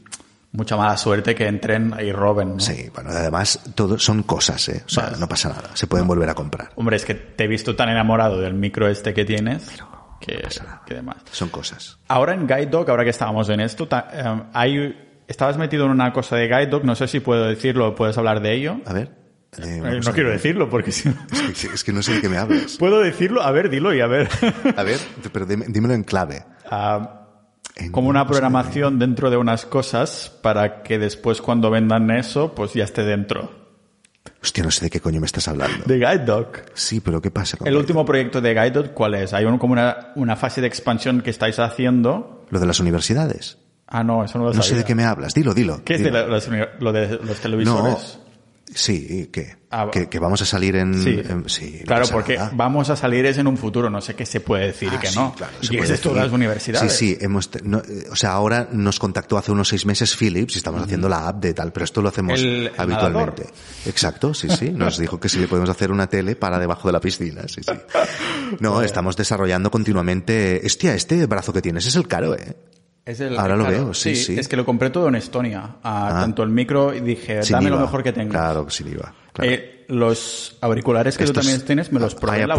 Mucha 0.55 0.77
mala 0.77 0.99
suerte 0.99 1.35
que 1.35 1.47
entren 1.47 1.95
y 1.99 2.13
roben. 2.13 2.61
Sí, 2.61 2.91
bueno, 2.95 3.09
además 3.11 3.59
todo 3.75 3.99
son 3.99 4.23
cosas, 4.23 4.69
¿eh? 4.69 4.83
O 4.85 4.89
sea, 4.89 5.13
no 5.19 5.27
pasa 5.27 5.49
nada. 5.49 5.71
Se 5.73 5.87
pueden 5.87 6.07
volver 6.07 6.29
a 6.29 6.35
comprar. 6.35 6.73
Hombre, 6.77 6.97
es 6.97 7.07
que 7.07 7.15
te 7.15 7.45
he 7.45 7.47
visto 7.47 7.75
tan 7.75 7.89
enamorado 7.89 8.39
del 8.39 8.53
micro 8.53 8.87
este 8.87 9.15
que 9.15 9.25
tienes. 9.25 9.71
que, 10.21 10.47
que 10.87 10.95
demás. 10.95 11.17
Son 11.31 11.49
cosas. 11.49 11.99
Ahora 12.09 12.35
en 12.35 12.47
Guide 12.47 12.67
Dog, 12.67 12.91
ahora 12.91 13.03
que 13.03 13.11
estábamos 13.11 13.49
en 13.49 13.61
esto, 13.61 13.89
eh, 14.13 14.43
hay 14.53 15.12
estabas 15.33 15.57
metido 15.57 15.87
en 15.87 15.91
una 15.91 16.13
cosa 16.13 16.37
de 16.37 16.47
Guide 16.47 16.67
Dog, 16.67 16.85
no 16.85 16.95
sé 16.95 17.09
si 17.09 17.21
puedo 17.21 17.47
decirlo, 17.47 17.95
puedes 17.95 18.17
hablar 18.19 18.41
de 18.43 18.53
ello. 18.55 18.81
A 18.87 18.93
ver. 18.93 19.11
Eh, 19.59 19.83
eh, 19.85 20.01
no 20.05 20.13
quiero 20.13 20.31
decirlo 20.31 20.71
porque 20.71 20.93
si 20.93 21.11
es, 21.73 21.85
que, 21.85 21.93
no 21.93 22.03
sé 22.03 22.15
de 22.15 22.21
qué 22.21 22.29
me 22.29 22.39
hablas. 22.39 22.77
¿Puedo 22.79 23.01
decirlo? 23.01 23.43
A 23.43 23.51
ver, 23.51 23.69
dilo 23.69 23.93
y 23.95 24.01
a 24.01 24.07
ver. 24.07 24.29
a 24.77 24.83
ver, 24.83 24.99
pero 25.33 25.47
dímelo 25.47 25.95
en 25.95 26.05
clave. 26.05 26.45
Ah, 26.71 27.29
como 27.91 28.09
una 28.09 28.27
programación 28.27 28.99
dentro 28.99 29.31
de 29.31 29.39
unas 29.39 29.67
cosas 29.67 30.31
para 30.43 30.83
que 30.83 30.99
después 30.99 31.41
cuando 31.41 31.71
vendan 31.71 32.11
eso, 32.11 32.55
pues 32.55 32.75
ya 32.75 32.85
esté 32.85 33.03
dentro. 33.03 33.51
Hostia, 34.43 34.65
no 34.65 34.71
sé 34.71 34.87
de 34.87 34.91
qué 34.91 35.01
coño 35.01 35.21
me 35.21 35.27
estás 35.27 35.49
hablando. 35.49 35.85
De 35.87 35.97
Guide 35.97 36.25
Dog. 36.25 36.49
Sí, 36.75 37.01
pero 37.01 37.23
¿qué 37.23 37.31
pasa 37.31 37.57
con 37.57 37.67
El 37.67 37.77
último 37.77 38.05
proyecto 38.05 38.41
de 38.41 38.55
Guide 38.55 38.71
Dog, 38.71 38.93
¿cuál 38.93 39.15
es? 39.15 39.33
Hay 39.33 39.45
como 39.59 39.73
una, 39.73 40.13
una 40.17 40.37
fase 40.37 40.61
de 40.61 40.67
expansión 40.67 41.23
que 41.23 41.31
estáis 41.31 41.59
haciendo. 41.59 42.45
¿Lo 42.51 42.61
de 42.61 42.67
las 42.67 42.81
universidades? 42.81 43.59
Ah, 43.95 44.03
no, 44.03 44.25
eso 44.25 44.39
no 44.39 44.47
lo 44.47 44.55
No 44.55 44.63
sé 44.63 44.75
de 44.75 44.85
qué 44.85 44.95
me 44.95 45.05
hablas. 45.05 45.35
Dilo, 45.35 45.53
dilo. 45.53 45.85
¿Qué 45.85 45.95
es 45.95 46.03
de 46.03 46.11
lo 46.11 46.93
de 46.93 47.19
los 47.23 47.41
televisores? 47.41 48.19
Sí, 48.75 49.29
¿qué? 49.31 49.57
Ah, 49.71 49.91
que, 49.91 50.19
vamos 50.19 50.41
a 50.41 50.47
salir 50.47 50.77
en... 50.77 50.95
Sí, 51.47 51.83
claro, 51.85 52.07
porque 52.11 52.39
vamos 52.55 52.89
a 52.89 52.97
salir 52.97 53.27
es 53.27 53.37
en 53.37 53.47
un 53.47 53.59
futuro, 53.59 53.91
no 53.91 54.01
sé 54.01 54.15
qué 54.15 54.25
se 54.25 54.41
puede 54.41 54.69
decir 54.69 54.91
y 54.91 54.97
ah, 54.97 55.01
que 55.01 55.11
no. 55.11 55.35
Claro, 55.35 55.53
y 55.61 55.77
es 55.77 56.05
las 56.07 56.33
universidades. 56.33 56.91
Sí, 56.91 57.09
sí, 57.09 57.19
hemos, 57.21 57.51
o 58.11 58.17
sea, 58.17 58.33
ahora 58.33 58.69
nos 58.73 58.99
contactó 58.99 59.37
hace 59.37 59.53
unos 59.53 59.69
seis 59.69 59.85
meses 59.85 60.17
Philips 60.17 60.55
y 60.55 60.59
estamos 60.59 60.83
haciendo 60.83 61.09
la 61.11 61.29
app 61.29 61.43
de 61.43 61.53
tal, 61.53 61.71
pero 61.71 61.85
esto 61.85 62.01
lo 62.01 62.09
hacemos 62.09 62.41
habitualmente. 62.79 63.47
Exacto, 63.85 64.33
sí, 64.33 64.49
sí. 64.49 64.71
Nos 64.71 64.97
dijo 64.97 65.21
que 65.21 65.29
sí 65.29 65.39
le 65.39 65.49
podemos 65.49 65.69
hacer 65.69 65.91
una 65.91 66.07
tele 66.07 66.35
para 66.35 66.59
debajo 66.59 66.89
de 66.89 66.93
la 66.93 67.01
piscina, 67.01 67.43
sí, 67.49 67.61
sí. 67.63 67.73
No, 68.61 68.81
estamos 68.81 69.17
desarrollando 69.17 69.71
continuamente... 69.71 70.63
Hostia, 70.65 70.95
este 70.95 71.27
brazo 71.27 71.53
que 71.53 71.61
tienes 71.61 71.85
es 71.87 71.97
el 71.97 72.09
caro, 72.09 72.35
¿eh? 72.35 72.57
Ahora 73.37 73.57
lo 73.57 73.65
veo, 73.65 73.95
sí, 73.95 74.15
sí, 74.15 74.39
Es 74.39 74.47
que 74.47 74.57
lo 74.57 74.65
compré 74.65 74.91
todo 74.91 75.09
en 75.09 75.17
Estonia. 75.17 75.77
Ah. 75.83 76.19
Tanto 76.21 76.45
el 76.45 76.51
micro 76.51 76.95
y 76.95 77.01
dije, 77.01 77.41
dame 77.51 77.69
lo 77.69 77.81
mejor 77.81 78.03
que 78.03 78.13
tengo. 78.13 78.31
Claro, 78.31 78.71
sin 78.71 78.93
IVA. 78.93 79.13
Eh, 79.41 79.87
los 79.89 80.57
auriculares 80.61 81.19
que 81.19 81.25
tú 81.25 81.33
también 81.33 81.61
tienes 81.63 81.91
me 81.91 81.99
los 81.99 82.15
probé 82.15 82.43
en 82.43 82.49
la, 82.49 82.55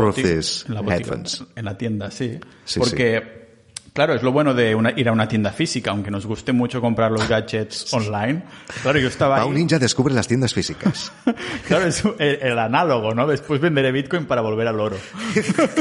en 1.56 1.66
la 1.66 1.78
tienda, 1.78 2.12
sí. 2.12 2.40
Porque, 2.78 3.48
claro, 3.94 4.16
es 4.16 4.22
lo 4.22 4.34
bueno 4.34 4.54
de 4.54 4.76
ir 4.98 5.08
a 5.08 5.14
una 5.14 5.30
tienda 5.30 5.52
física, 5.54 5.92
aunque 5.92 6.12
nos 6.12 6.26
guste 6.26 6.52
mucho 6.52 6.82
comprar 6.82 7.12
los 7.12 7.26
gadgets 7.30 7.94
online. 7.94 8.44
Claro, 8.82 9.00
yo 9.00 9.08
estaba 9.08 9.42
ahí. 9.42 9.50
Ninja 9.50 9.80
descubre 9.80 10.14
las 10.14 10.28
tiendas 10.28 10.54
físicas. 10.54 11.14
claro, 11.68 11.86
es 11.86 12.04
el, 12.20 12.40
el, 12.42 12.60
análogo, 12.60 13.14
¿no? 13.14 13.28
Después 13.28 13.62
venderé 13.62 13.94
Bitcoin 13.94 14.26
para 14.26 14.42
volver 14.42 14.68
al 14.68 14.80
oro. 14.82 14.98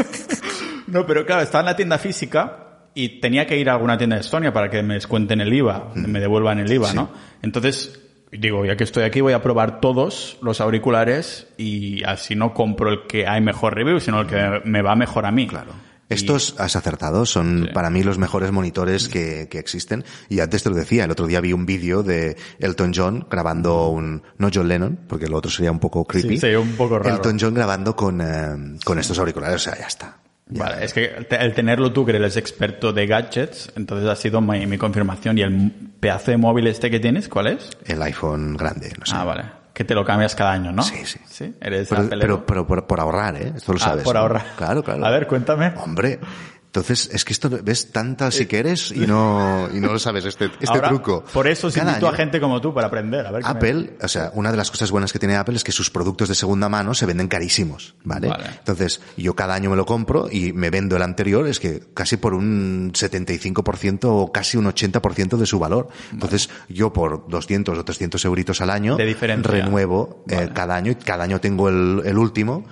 no, 0.87 1.05
pero 1.05 1.27
claro, 1.27 1.43
estaba 1.43 1.63
en 1.63 1.67
la 1.67 1.77
tienda 1.77 1.99
física 1.99 2.69
y 2.95 3.20
tenía 3.20 3.47
que 3.47 3.59
ir 3.59 3.70
a 3.70 3.74
alguna 3.74 3.97
tienda 3.97 4.16
de 4.16 4.22
Estonia 4.22 4.53
para 4.53 4.70
que 4.70 4.82
me 4.82 4.95
descuenten 4.95 5.40
el 5.40 5.53
IVA, 5.53 5.93
mm. 5.95 6.07
me 6.07 6.20
devuelvan 6.20 6.59
el 6.59 6.72
IVA, 6.72 6.93
¿no? 6.93 7.11
Entonces, 7.43 8.01
digo, 8.30 8.64
ya 8.64 8.76
que 8.76 8.84
estoy 8.84 9.05
aquí, 9.05 9.20
voy 9.20 9.32
a 9.32 9.43
probar 9.43 9.80
todos 9.80 10.38
los 10.43 10.61
auriculares 10.61 11.47
y 11.57 12.03
así 12.05 12.34
no 12.34 12.55
compro 12.55 12.90
el 12.90 13.07
que 13.07 13.26
hay 13.26 13.40
mejor 13.40 13.74
review, 13.74 14.01
sino 14.01 14.20
el 14.20 14.26
que 14.26 14.61
me 14.64 14.82
va 14.82 14.95
mejor 14.95 15.26
a 15.26 15.30
mí. 15.30 15.47
Claro. 15.47 15.72
Estos 16.09 16.55
has 16.59 16.76
acertado, 16.76 17.24
son 17.24 17.70
para 17.72 17.88
mí 17.88 18.03
los 18.03 18.18
mejores 18.18 18.53
monitores 18.53 19.09
que, 19.09 19.49
que, 19.51 19.59
existen. 19.59 20.05
Y 20.28 20.40
antes 20.40 20.62
te 20.62 20.68
lo 20.68 20.76
decía, 20.76 21.05
el 21.05 21.11
otro 21.11 21.26
día 21.26 21.40
vi 21.40 21.55
un 21.55 21.64
vídeo 21.64 22.03
de 22.03 22.36
Elton 22.59 22.93
John 22.95 23.26
grabando 23.30 23.88
un, 23.88 24.22
no 24.36 24.51
John 24.53 24.68
Lennon, 24.68 25.01
porque 25.09 25.26
lo 25.26 25.38
otro 25.38 25.51
sería 25.51 25.72
un 25.72 25.78
poco 25.78 26.05
creepy. 26.05 26.38
Sí, 26.38 26.55
un 26.55 26.72
poco 26.72 26.99
raro. 26.99 27.16
Elton 27.16 27.38
John 27.40 27.55
grabando 27.55 27.97
con, 27.97 28.20
eh, 28.20 28.78
con 28.84 28.99
estos 28.99 29.18
auriculares, 29.18 29.57
o 29.57 29.59
sea, 29.70 29.78
ya 29.78 29.86
está. 29.86 30.22
Vale, 30.59 30.84
es 30.84 30.92
que 30.92 31.26
el 31.30 31.55
tenerlo 31.55 31.92
tú, 31.92 32.05
que 32.05 32.12
eres 32.12 32.36
experto 32.36 32.92
de 32.92 33.07
gadgets, 33.07 33.72
entonces 33.76 34.09
ha 34.09 34.16
sido 34.16 34.40
mi, 34.40 34.78
confirmación. 34.78 35.38
¿Y 35.38 35.42
el 35.42 35.70
pedazo 36.00 36.30
de 36.30 36.36
móvil 36.36 36.66
este 36.66 36.90
que 36.90 37.00
tienes, 37.00 37.28
cuál 37.28 37.48
es? 37.48 37.70
El 37.84 38.03
iPhone 38.03 38.57
grande, 38.57 38.92
no 38.98 39.07
sé. 39.07 39.14
Ah, 39.16 39.24
vale. 39.24 39.44
Que 39.72 39.84
te 39.84 39.94
lo 39.94 40.05
cambias 40.05 40.34
cada 40.34 40.53
año, 40.53 40.70
¿no? 40.70 40.82
Sí, 40.82 41.05
sí. 41.05 41.18
¿Sí? 41.26 41.55
Eres 41.61 41.88
pero, 41.88 42.44
pero, 42.44 42.66
por, 42.66 43.00
ahorrar, 43.00 43.36
¿eh? 43.36 43.53
Esto 43.57 43.72
lo 43.72 43.78
ah, 43.78 43.84
sabes. 43.84 44.05
por 44.05 44.16
ahorrar. 44.16 44.44
Claro, 44.57 44.82
claro. 44.82 45.05
A 45.07 45.11
ver, 45.11 45.26
cuéntame. 45.26 45.72
Hombre, 45.76 46.20
entonces, 46.73 47.11
es 47.12 47.27
que 47.27 47.35
esto 47.35 47.51
ves 47.62 47.93
tantas 47.93 48.35
si 48.35 48.47
quieres 48.47 48.93
y 48.93 49.01
no, 49.01 49.68
y 49.75 49.79
no 49.79 49.93
lo 49.93 49.99
sabes, 49.99 50.25
este, 50.25 50.51
este 50.59 50.81
truco. 50.81 51.23
Por 51.31 51.47
eso 51.47 51.68
invito 51.68 52.09
a 52.09 52.14
gente 52.14 52.41
como 52.41 52.62
tú 52.62 52.73
para 52.73 52.87
aprender. 52.87 53.27
A 53.27 53.31
ver 53.31 53.43
Apple, 53.45 53.99
o 54.01 54.09
sea, 54.09 54.31
una 54.33 54.51
de 54.51 54.57
las 54.57 54.70
cosas 54.70 54.91
buenas 54.91 55.12
que 55.12 55.18
tiene 55.18 55.37
Apple 55.37 55.55
es 55.55 55.64
que 55.64 55.73
sus 55.73 55.91
productos 55.91 56.31
de 56.31 56.35
segunda 56.35 56.70
mano 56.70 56.95
se 56.95 57.05
venden 57.05 57.29
carísimos, 57.29 57.95
¿vale? 58.05 58.33
Entonces, 58.61 59.03
yo 59.18 59.35
cada 59.37 59.53
año 59.53 59.68
me 59.68 59.77
lo 59.77 59.85
compro 59.85 60.31
y 60.33 60.55
me 60.55 60.70
vendo 60.70 60.97
el 60.97 61.03
anterior, 61.03 61.47
es 61.47 61.61
que 61.61 61.83
casi 61.93 62.16
por 62.16 62.33
un 62.33 62.91
75% 62.95 64.05
o 64.05 64.33
casi 64.33 64.57
un 64.57 64.64
80% 64.64 65.37
de 65.37 65.45
su 65.45 65.59
valor. 65.59 65.89
Entonces, 66.11 66.49
yo 66.70 66.91
por 66.91 67.29
200 67.29 67.79
o 67.79 67.85
300 67.85 68.25
euritos 68.25 68.62
al 68.62 68.70
año, 68.70 68.97
renuevo 68.97 70.25
eh, 70.27 70.49
cada 70.55 70.77
año 70.77 70.93
y 70.93 70.95
cada 70.95 71.25
año 71.25 71.39
tengo 71.39 71.68
el, 71.68 72.01
el 72.07 72.16
último 72.16 72.64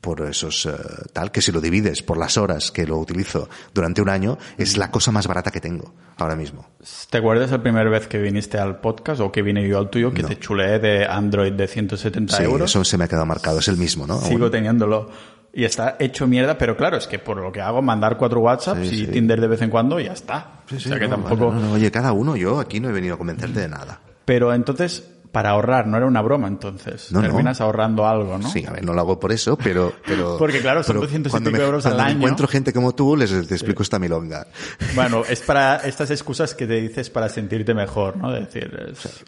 por 0.00 0.22
esos 0.22 0.66
eh, 0.66 0.72
tal 1.12 1.30
que 1.30 1.42
si 1.42 1.52
lo 1.52 1.60
divides 1.60 2.02
por 2.02 2.16
las 2.16 2.38
horas 2.38 2.70
que 2.70 2.86
lo 2.86 2.96
utilizo 2.96 3.48
durante 3.74 4.00
un 4.00 4.08
año 4.08 4.38
es 4.56 4.76
la 4.76 4.90
cosa 4.90 5.12
más 5.12 5.26
barata 5.26 5.50
que 5.50 5.60
tengo 5.60 5.92
ahora 6.16 6.36
mismo. 6.36 6.66
¿Te 7.10 7.18
acuerdas 7.18 7.50
la 7.50 7.62
primera 7.62 7.88
vez 7.88 8.06
que 8.06 8.18
viniste 8.18 8.58
al 8.58 8.80
podcast 8.80 9.20
o 9.20 9.32
que 9.32 9.42
vine 9.42 9.66
yo 9.66 9.78
al 9.78 9.90
tuyo 9.90 10.12
que 10.12 10.22
te 10.22 10.38
chuleé 10.38 10.78
de 10.78 11.06
Android 11.06 11.52
de 11.52 11.66
170 11.66 12.36
sí, 12.36 12.42
euros? 12.42 12.70
Eso 12.70 12.84
se 12.84 12.98
me 12.98 13.04
ha 13.04 13.08
quedado 13.08 13.26
marcado, 13.26 13.58
es 13.58 13.68
el 13.68 13.76
mismo, 13.76 14.06
¿no? 14.06 14.20
Sigo 14.20 14.50
teniéndolo. 14.50 15.10
Y 15.52 15.64
está 15.64 15.96
hecho 15.98 16.28
mierda, 16.28 16.56
pero 16.56 16.76
claro, 16.76 16.96
es 16.96 17.08
que 17.08 17.18
por 17.18 17.38
lo 17.38 17.50
que 17.50 17.60
hago, 17.60 17.82
mandar 17.82 18.16
cuatro 18.16 18.40
WhatsApps 18.40 18.92
y 18.92 19.06
Tinder 19.08 19.40
de 19.40 19.48
vez 19.48 19.62
en 19.62 19.70
cuando 19.70 19.98
y 19.98 20.04
ya 20.04 20.12
está. 20.12 20.60
o 20.72 20.78
sea 20.78 20.98
que 20.98 21.08
tampoco... 21.08 21.48
oye, 21.72 21.90
cada 21.90 22.12
uno, 22.12 22.36
yo 22.36 22.60
aquí 22.60 22.78
no 22.78 22.88
he 22.88 22.92
venido 22.92 23.14
a 23.14 23.18
convencerte 23.18 23.60
de 23.60 23.68
nada. 23.68 24.00
Pero 24.24 24.54
entonces, 24.54 25.02
para 25.32 25.50
ahorrar, 25.50 25.86
no 25.86 25.96
era 25.96 26.06
una 26.06 26.22
broma 26.22 26.48
entonces. 26.48 27.08
Terminas 27.12 27.60
ahorrando 27.60 28.06
algo, 28.06 28.38
¿no? 28.38 28.50
Sí, 28.50 28.64
a 28.66 28.72
ver, 28.72 28.84
no 28.84 28.92
lo 28.92 29.00
hago 29.00 29.20
por 29.20 29.32
eso, 29.32 29.56
pero... 29.56 29.92
pero 30.06 30.36
Porque 30.38 30.60
claro, 30.60 30.82
son 30.82 30.98
200 31.00 31.32
y 31.32 31.44
pico 31.44 31.56
euros 31.56 31.86
al 31.86 32.00
año. 32.00 32.16
encuentro 32.16 32.48
gente 32.48 32.72
como 32.72 32.94
tú, 32.94 33.16
les 33.16 33.30
te 33.46 33.54
explico 33.54 33.82
esta 33.82 33.98
milonga. 33.98 34.46
Bueno, 34.94 35.22
es 35.28 35.40
para 35.40 35.76
estas 35.76 36.10
excusas 36.10 36.54
que 36.54 36.66
te 36.66 36.74
dices 36.74 37.10
para 37.10 37.28
sentirte 37.28 37.74
mejor, 37.74 38.16
¿no? 38.16 38.32
decir, 38.32 38.70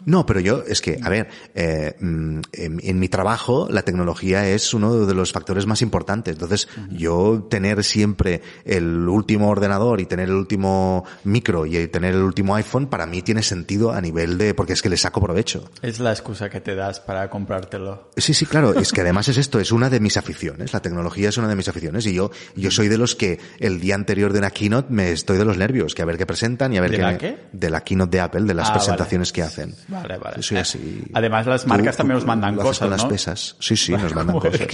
No, 0.05 0.25
pero 0.25 0.39
yo, 0.39 0.63
es 0.67 0.81
que, 0.81 0.99
a 1.01 1.09
ver, 1.09 1.29
eh, 1.55 1.95
mm, 1.99 2.39
en, 2.51 2.99
mi 2.99 3.07
trabajo 3.07 3.67
la 3.69 3.83
tecnología 3.83 4.47
es 4.47 4.73
uno 4.73 5.05
de 5.05 5.13
los 5.13 5.31
factores 5.31 5.65
más 5.65 5.81
importantes. 5.81 6.33
Entonces, 6.33 6.67
yo 6.91 7.47
tener 7.49 7.83
siempre 7.83 8.41
el 8.65 9.07
último 9.07 9.49
ordenador 9.49 10.01
y 10.01 10.05
tener 10.05 10.29
el 10.29 10.35
último 10.35 11.05
micro 11.23 11.65
y 11.65 11.87
tener 11.87 12.13
el 12.15 12.21
último 12.21 12.55
iPhone, 12.55 12.87
para 12.87 13.05
mí 13.05 13.21
tiene 13.21 13.41
sentido 13.41 13.91
a 13.91 14.01
nivel 14.01 14.37
de... 14.37 14.53
porque 14.53 14.73
es 14.73 14.81
que 14.81 14.89
le 14.89 14.97
saco 14.97 15.21
provecho. 15.21 15.69
Es 15.81 15.92
la 15.99 16.11
excusa 16.11 16.49
que 16.49 16.61
te 16.61 16.75
das 16.75 16.99
para 16.99 17.29
comprártelo. 17.29 18.11
Sí, 18.17 18.33
sí, 18.33 18.45
claro. 18.45 18.73
Es 18.73 18.91
que 18.91 19.01
además 19.01 19.27
es 19.27 19.37
esto, 19.37 19.59
es 19.59 19.71
una 19.71 19.89
de 19.89 19.99
mis 19.99 20.17
aficiones. 20.17 20.73
La 20.73 20.81
tecnología 20.81 21.29
es 21.29 21.37
una 21.37 21.47
de 21.47 21.55
mis 21.55 21.67
aficiones 21.67 22.05
y 22.05 22.13
yo, 22.13 22.31
yo 22.55 22.71
soy 22.71 22.87
de 22.87 22.97
los 22.97 23.15
que 23.15 23.39
el 23.59 23.79
día 23.79 23.95
anterior 23.95 24.33
de 24.33 24.39
una 24.39 24.51
keynote 24.51 24.91
me 24.91 25.11
estoy 25.11 25.37
de 25.37 25.45
los 25.45 25.57
nervios, 25.57 25.95
que 25.95 26.01
a 26.01 26.05
ver 26.05 26.17
qué 26.17 26.25
presentan 26.25 26.73
y 26.73 26.77
a 26.77 26.81
ver 26.81 26.91
¿De 26.91 26.97
qué, 26.97 27.01
la 27.03 27.17
qué? 27.17 27.37
De 27.51 27.69
la 27.69 27.81
keynote 27.81 28.17
de 28.17 28.21
Apple, 28.21 28.43
de 28.43 28.53
las 28.53 28.69
ah, 28.69 28.73
presentaciones 28.73 29.31
que 29.31 29.41
hacen. 29.41 29.75
Vale, 29.87 30.17
vale. 30.17 30.41
soy 30.41 30.57
así. 30.57 31.03
Además 31.13 31.45
las 31.45 31.65
marcas 31.67 31.97
también 31.97 32.15
nos 32.15 32.25
mandan 32.25 32.55
cosas, 32.55 32.79
con 32.79 32.89
las 32.89 33.05
pesas. 33.05 33.55
Sí, 33.59 33.75
sí, 33.75 33.93
nos 33.93 34.13
mandan 34.15 34.39
cosas. 34.39 34.67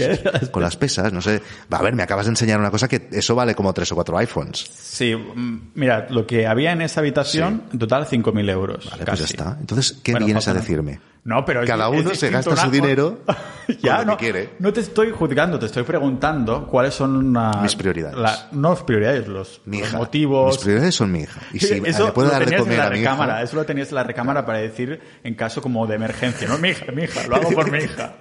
Con 0.52 0.64
las 0.64 0.76
pesas, 0.76 1.12
no 1.14 1.22
sé. 1.22 1.42
A 1.70 1.82
ver, 1.82 1.96
me 1.96 2.04
acabas 2.04 2.26
de 2.26 2.32
enseñar 2.32 2.60
una 2.60 2.72
cosa 2.72 2.88
que 2.88 3.10
eso 3.12 3.36
vale 3.36 3.56
como 3.56 3.74
tres 3.74 3.92
o 3.92 3.96
cuatro 3.96 4.18
iPhones. 4.18 4.66
Sí, 4.82 5.16
mm, 5.16 5.72
mira, 5.76 6.08
lo 6.10 6.26
que 6.26 6.48
había 6.48 6.72
en 6.72 6.82
esa 6.82 7.00
habitación, 7.00 7.64
en 7.72 7.80
total 7.80 8.06
5.000 8.06 8.50
euros. 8.50 8.90
Vale, 8.90 9.06
pues 9.06 9.20
ya 9.20 9.26
está. 9.26 9.58
Entonces, 9.60 10.00
¿qué 10.04 10.14
vienes 10.16 10.48
a 10.48 10.54
decirme? 10.54 11.00
No, 11.30 11.46
pero 11.46 11.64
cada 11.64 11.90
uno 11.90 12.16
se 12.16 12.32
gasta 12.32 12.56
su 12.56 12.72
dinero 12.72 13.20
ya 13.84 14.04
no, 14.04 14.18
quiere. 14.18 14.50
No 14.58 14.74
te 14.74 14.80
estoy 14.80 15.12
juzgando, 15.12 15.60
te 15.60 15.68
estoy 15.68 15.84
preguntando 15.84 16.66
cuáles 16.66 16.96
son 16.96 17.38
mis 17.62 17.76
prioridades. 17.76 18.18
La, 18.18 18.48
no 18.52 18.76
prioridades, 18.76 19.28
los, 19.28 19.62
mi 19.66 19.80
motivos. 19.94 20.56
Mis 20.56 20.64
prioridades 20.64 20.96
son 20.96 21.12
mi 21.12 21.20
hija. 21.20 21.40
Y 21.54 21.60
si 21.60 21.80
eso 21.86 22.08
le 22.08 22.12
puedo 22.14 22.32
dar 22.32 22.44
de 22.44 22.58
comer 22.58 22.82
a 22.82 22.90
mi 22.90 23.02
hija. 23.02 23.44
Eso 23.44 23.58
lo 23.58 23.64
tenías 23.64 23.90
en 23.90 23.96
la 23.96 24.04
recámara 24.04 24.44
para 24.44 24.58
decir 24.58 25.00
en 25.24 25.36
caso 25.36 25.62
como 25.62 25.86
de 25.86 25.98
emergencia. 25.98 26.48
No, 26.48 26.58
mi 26.58 26.70
hija, 26.70 26.92
mi 26.92 27.04
hija, 27.04 27.28
lo 27.28 27.36
hago 27.36 27.52
por 27.52 27.72
mi 27.72 27.78
hija. 27.78 28.16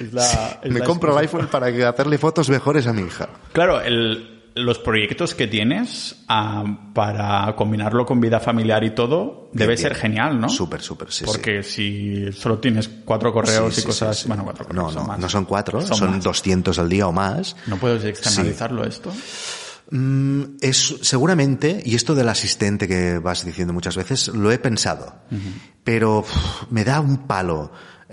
me 0.64 0.80
compro 0.82 1.10
el 1.10 1.18
iPhone 1.18 1.48
para 1.48 1.66
hacerle 1.88 2.18
fotos 2.18 2.48
mejores 2.50 2.86
a 2.86 2.92
mi 2.92 3.02
hija. 3.02 3.30
Claro, 3.52 3.80
el, 3.80 4.33
los 4.54 4.78
proyectos 4.78 5.34
que 5.34 5.48
tienes 5.48 6.16
ah, 6.28 6.64
para 6.94 7.54
combinarlo 7.56 8.06
con 8.06 8.20
vida 8.20 8.38
familiar 8.38 8.84
y 8.84 8.90
todo 8.90 9.50
debe 9.52 9.76
ser 9.76 9.94
genial, 9.94 10.40
¿no? 10.40 10.48
Súper, 10.48 10.80
súper, 10.80 11.10
sí. 11.10 11.24
Porque 11.24 11.62
si 11.62 12.32
solo 12.32 12.58
tienes 12.58 12.88
cuatro 13.04 13.32
correos 13.32 13.76
y 13.78 13.82
cosas, 13.82 14.26
bueno, 14.26 14.44
cuatro 14.44 14.66
correos. 14.66 14.94
No, 14.94 15.06
no, 15.06 15.18
no 15.18 15.28
son 15.28 15.44
cuatro, 15.44 15.80
son, 15.80 16.20
200 16.20 16.78
al 16.78 16.88
día 16.88 17.06
o 17.08 17.12
más. 17.12 17.56
¿No 17.66 17.78
puedes 17.78 18.04
externalizarlo 18.04 18.84
esto? 18.84 19.12
Mm, 19.90 20.56
es 20.60 20.96
seguramente, 21.02 21.82
y 21.84 21.94
esto 21.96 22.14
del 22.14 22.28
asistente 22.28 22.86
que 22.86 23.18
vas 23.18 23.44
diciendo 23.44 23.72
muchas 23.72 23.96
veces, 23.96 24.28
lo 24.28 24.52
he 24.52 24.58
pensado, 24.58 25.14
pero 25.82 26.24
me 26.70 26.84
da 26.84 27.00
un 27.00 27.26
palo 27.26 27.72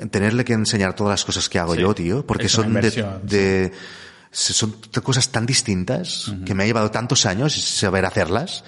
tenerle 0.09 0.43
que 0.43 0.53
enseñar 0.53 0.95
todas 0.95 1.11
las 1.11 1.25
cosas 1.25 1.49
que 1.49 1.59
hago 1.59 1.75
yo, 1.75 1.93
tío, 1.93 2.25
porque 2.25 2.49
son 2.49 2.73
de 2.73 3.71
son 4.31 4.75
cosas 5.03 5.29
tan 5.29 5.45
distintas 5.45 6.33
que 6.45 6.53
me 6.53 6.63
ha 6.63 6.65
llevado 6.65 6.91
tantos 6.91 7.25
años 7.25 7.53
saber 7.53 8.05
hacerlas 8.05 8.63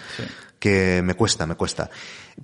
que 0.63 1.01
me 1.03 1.13
cuesta, 1.13 1.45
me 1.45 1.55
cuesta. 1.55 1.89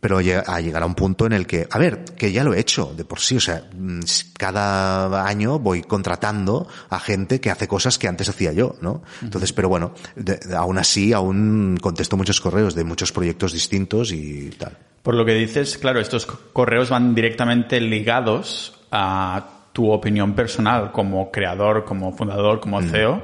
Pero 0.01 0.17
a 0.17 0.59
llegar 0.59 0.83
a 0.83 0.85
un 0.85 0.93
punto 0.93 1.25
en 1.25 1.31
el 1.31 1.47
que, 1.47 1.65
a 1.71 1.79
ver, 1.79 2.03
que 2.03 2.33
ya 2.33 2.43
lo 2.43 2.53
he 2.53 2.59
hecho 2.59 2.93
de 2.93 3.05
por 3.05 3.21
sí, 3.21 3.37
o 3.37 3.39
sea, 3.39 3.63
mm, 3.73 4.01
cada 4.37 5.25
año 5.25 5.57
voy 5.57 5.83
contratando 5.83 6.67
a 6.89 6.99
gente 6.99 7.39
que 7.39 7.49
hace 7.49 7.69
cosas 7.69 7.97
que 7.97 8.09
antes 8.09 8.27
hacía 8.27 8.51
yo, 8.51 8.75
¿no? 8.81 9.03
Entonces, 9.21 9.53
pero 9.53 9.69
bueno, 9.69 9.93
aún 10.53 10.77
así, 10.77 11.13
aún 11.13 11.77
contesto 11.81 12.17
muchos 12.17 12.41
correos 12.41 12.75
de 12.75 12.83
muchos 12.83 13.13
proyectos 13.13 13.53
distintos 13.53 14.11
y 14.11 14.49
tal. 14.49 14.77
Por 15.01 15.15
lo 15.15 15.23
que 15.23 15.35
dices, 15.35 15.77
claro, 15.77 16.01
estos 16.01 16.25
correos 16.25 16.89
van 16.89 17.15
directamente 17.15 17.79
ligados 17.79 18.73
a 18.91 19.58
tu 19.79 19.89
opinión 19.93 20.33
personal 20.33 20.91
como 20.91 21.31
creador, 21.31 21.85
como 21.85 22.11
fundador, 22.11 22.59
como 22.59 22.81
CEO, 22.81 23.23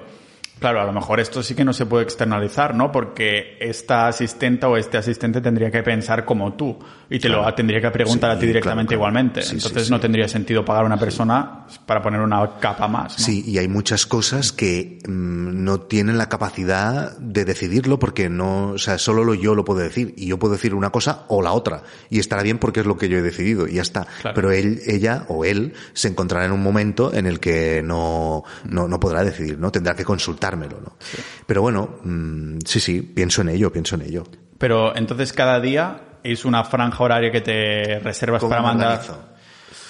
Claro, 0.57 0.79
a 0.79 0.85
lo 0.85 0.93
mejor 0.93 1.19
esto 1.19 1.43
sí 1.43 1.53
que 1.53 1.65
no 1.65 1.73
se 1.73 1.85
puede 1.85 2.05
externalizar, 2.05 2.73
¿no? 2.73 2.89
Porque 2.93 3.57
esta 3.59 4.07
asistenta 4.07 4.69
o 4.69 4.77
este 4.77 4.97
asistente 4.97 5.41
tendría 5.41 5.69
que 5.69 5.83
pensar 5.83 6.23
como 6.23 6.53
tú 6.53 6.79
y 7.09 7.19
te 7.19 7.29
lo 7.29 7.53
tendría 7.53 7.81
que 7.81 7.91
preguntar 7.91 8.31
a 8.31 8.39
ti 8.39 8.47
directamente 8.47 8.93
igualmente. 8.93 9.41
Entonces 9.41 9.89
no 9.89 9.99
tendría 9.99 10.27
sentido 10.27 10.63
pagar 10.63 10.83
a 10.83 10.85
una 10.87 10.97
persona 10.97 11.65
para 11.85 12.01
poner 12.01 12.21
una 12.21 12.57
capa 12.59 12.87
más. 12.87 13.13
Sí, 13.13 13.43
y 13.45 13.57
hay 13.57 13.67
muchas 13.67 14.05
cosas 14.05 14.51
que 14.51 14.99
mm, 15.07 15.63
no 15.63 15.81
tienen 15.81 16.17
la 16.17 16.29
capacidad 16.29 17.17
de 17.17 17.45
decidirlo 17.45 17.99
porque 17.99 18.29
no, 18.29 18.69
o 18.71 18.77
sea, 18.77 18.97
solo 18.97 19.33
yo 19.33 19.55
lo 19.55 19.65
puedo 19.65 19.79
decir 19.79 20.13
y 20.17 20.27
yo 20.27 20.39
puedo 20.39 20.53
decir 20.53 20.73
una 20.73 20.89
cosa 20.89 21.25
o 21.27 21.41
la 21.41 21.51
otra 21.51 21.83
y 22.09 22.19
estará 22.19 22.43
bien 22.43 22.57
porque 22.57 22.79
es 22.79 22.85
lo 22.85 22.97
que 22.97 23.09
yo 23.09 23.17
he 23.17 23.21
decidido 23.21 23.67
y 23.67 23.73
ya 23.75 23.81
está. 23.81 24.07
Pero 24.33 24.51
él, 24.51 24.81
ella 24.85 25.25
o 25.27 25.45
él 25.45 25.73
se 25.93 26.07
encontrará 26.07 26.45
en 26.45 26.51
un 26.51 26.63
momento 26.63 27.13
en 27.13 27.25
el 27.25 27.39
que 27.39 27.81
no, 27.83 28.43
no, 28.65 28.87
no 28.87 28.99
podrá 28.99 29.23
decidir, 29.23 29.59
¿no? 29.59 29.71
Tendrá 29.71 29.95
que 29.95 30.03
consultar 30.03 30.55
¿no? 30.57 30.97
Pero 31.45 31.61
bueno, 31.61 31.99
mm, 32.03 32.59
sí, 32.65 32.79
sí, 32.79 33.01
pienso 33.01 33.41
en 33.41 33.49
ello, 33.49 33.71
pienso 33.71 33.95
en 33.95 34.03
ello. 34.03 34.23
Pero 34.57 34.95
entonces 34.95 35.33
cada 35.33 35.59
día 35.59 36.01
es 36.32 36.45
una 36.45 36.63
franja 36.63 37.03
horaria 37.03 37.32
que 37.32 37.41
te 37.41 37.99
reservas 37.99 38.43
para 38.43 38.61
mandar. 38.61 39.01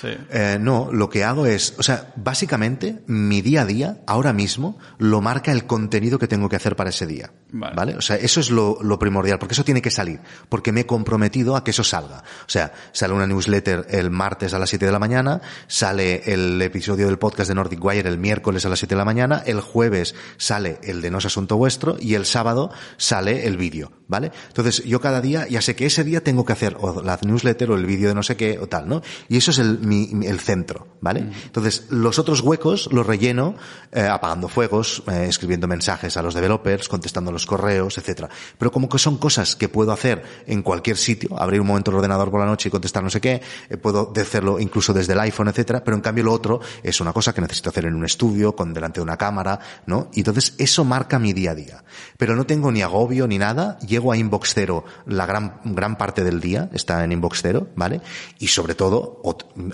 Eh, 0.08 0.58
no, 0.60 0.90
lo 0.92 1.10
que 1.10 1.24
hago 1.24 1.46
es, 1.46 1.74
o 1.78 1.84
sea, 1.84 2.14
básicamente 2.16 3.04
mi 3.08 3.42
día 3.42 3.62
a 3.62 3.66
día, 3.66 3.98
ahora 4.08 4.34
mismo, 4.34 4.78
lo 4.98 5.22
marca 5.22 5.52
el 5.52 5.66
contenido 5.66 6.20
que 6.20 6.28
tengo 6.28 6.50
que 6.50 6.56
hacer 6.56 6.76
para 6.76 6.90
ese 6.90 7.08
día. 7.08 7.32
Vale. 7.52 7.96
O 7.96 8.02
sea, 8.02 8.18
eso 8.18 8.40
es 8.40 8.50
lo, 8.50 9.00
primordial, 9.00 9.40
porque 9.40 9.54
eso 9.54 9.64
tiene 9.64 9.82
que 9.82 9.92
salir, 9.92 10.20
porque 10.50 10.72
me 10.72 10.82
he 10.82 10.86
comprometido 10.86 11.56
a 11.56 11.64
que 11.64 11.72
eso 11.72 11.84
salga. 11.84 12.24
O 12.42 12.50
sea, 12.50 12.74
sale 12.92 13.14
una 13.14 13.28
newsletter 13.28 13.88
el 13.90 14.12
martes 14.12 14.54
a 14.54 14.60
las 14.60 14.70
7 14.70 14.86
de 14.86 14.92
la 14.92 15.00
mañana, 15.00 15.42
sale 15.68 16.22
el 16.26 16.62
episodio 16.62 17.08
del 17.08 17.18
podcast 17.18 17.50
de 17.50 17.56
Nordic 17.56 17.84
Wire 17.84 18.10
el 18.10 18.18
miércoles 18.18 18.66
a 18.66 18.70
las 18.70 18.80
7 18.80 18.96
de 18.96 19.00
la 19.00 19.06
mañana, 19.06 19.44
el 19.46 19.62
jueves 19.62 20.16
sale 20.38 20.80
el 20.84 21.02
de 21.02 21.12
No 21.12 21.20
es 21.20 21.26
Asunto 21.26 21.58
Vuestro 21.58 21.98
y 22.00 22.16
el 22.16 22.26
sábado 22.26 22.72
sale 22.98 23.48
el 23.48 23.58
vídeo, 23.58 23.92
¿vale? 24.08 24.32
Entonces, 24.48 24.84
yo 24.84 25.00
cada 25.00 25.22
día 25.22 25.48
ya 25.48 25.62
sé 25.62 25.76
que 25.76 25.86
ese 25.86 26.04
día 26.04 26.24
tengo 26.24 26.46
que 26.46 26.54
hacer 26.54 26.76
o 26.80 27.02
la 27.02 27.20
newsletter 27.22 27.72
o 27.72 27.76
el 27.76 27.86
vídeo 27.86 28.10
de 28.10 28.16
no 28.16 28.24
sé 28.24 28.36
qué 28.36 28.60
o 28.60 28.68
tal, 28.68 28.88
¿no? 28.88 29.02
Y 29.30 29.38
eso 29.38 29.52
es 29.52 29.60
el, 29.60 29.80
el 30.24 30.40
centro, 30.40 30.88
¿vale? 31.02 31.30
Entonces, 31.46 31.86
los 31.90 32.20
otros 32.20 32.42
huecos 32.42 32.90
los 32.92 33.06
relleno 33.06 33.56
eh, 33.92 34.02
apagando 34.02 34.48
fuegos, 34.48 35.04
eh, 35.08 35.26
escribiendo 35.28 35.68
mensajes 35.68 36.18
a 36.18 36.22
los 36.22 36.34
developers, 36.34 36.90
contestando 36.90 37.32
los 37.32 37.46
correos, 37.46 37.98
etcétera. 37.98 38.30
Pero 38.58 38.72
como 38.72 38.90
que 38.90 38.98
son 38.98 39.18
cosas 39.18 39.56
que 39.56 39.70
puedo 39.70 39.92
hacer 39.92 40.24
en 40.48 40.62
cualquier 40.64 40.98
sitio, 40.98 41.40
abrir 41.40 41.62
un 41.62 41.68
momento 41.68 41.92
el 41.92 41.98
ordenador 41.98 42.32
por 42.32 42.40
la 42.40 42.46
noche 42.46 42.70
y 42.70 42.72
contestar 42.72 43.04
no 43.04 43.10
sé 43.10 43.22
qué, 43.22 43.42
eh, 43.70 43.78
puedo 43.78 44.14
hacerlo 44.16 44.60
incluso 44.60 44.94
desde 44.94 45.14
el 45.14 45.20
iPhone, 45.20 45.48
etcétera, 45.48 45.84
pero 45.84 45.96
en 45.96 46.02
cambio 46.02 46.24
lo 46.24 46.34
otro 46.34 46.60
es 46.84 47.00
una 47.02 47.14
cosa 47.14 47.34
que 47.34 47.42
necesito 47.42 47.70
hacer 47.70 47.86
en 47.86 47.96
un 47.96 48.06
estudio, 48.06 48.56
con 48.56 48.74
delante 48.74 49.00
de 49.00 49.04
una 49.04 49.18
cámara, 49.18 49.60
¿no? 49.86 50.10
Y 50.14 50.22
entonces 50.22 50.56
eso 50.58 50.84
marca 50.84 51.20
mi 51.20 51.34
día 51.34 51.52
a 51.52 51.56
día. 51.56 51.84
Pero 52.18 52.36
no 52.36 52.46
tengo 52.46 52.72
ni 52.72 52.82
agobio 52.82 53.28
ni 53.28 53.38
nada, 53.38 53.78
llego 53.80 54.12
a 54.12 54.18
Inbox 54.18 54.54
Zero 54.54 54.86
la 55.06 55.26
gran, 55.26 55.60
gran 55.64 55.98
parte 55.98 56.24
del 56.24 56.40
día, 56.40 56.70
está 56.74 57.04
en 57.04 57.12
Inbox 57.12 57.42
Zero, 57.42 57.68
¿vale? 57.76 58.02
Y 58.40 58.48
sobre 58.48 58.76
todo, 58.76 59.22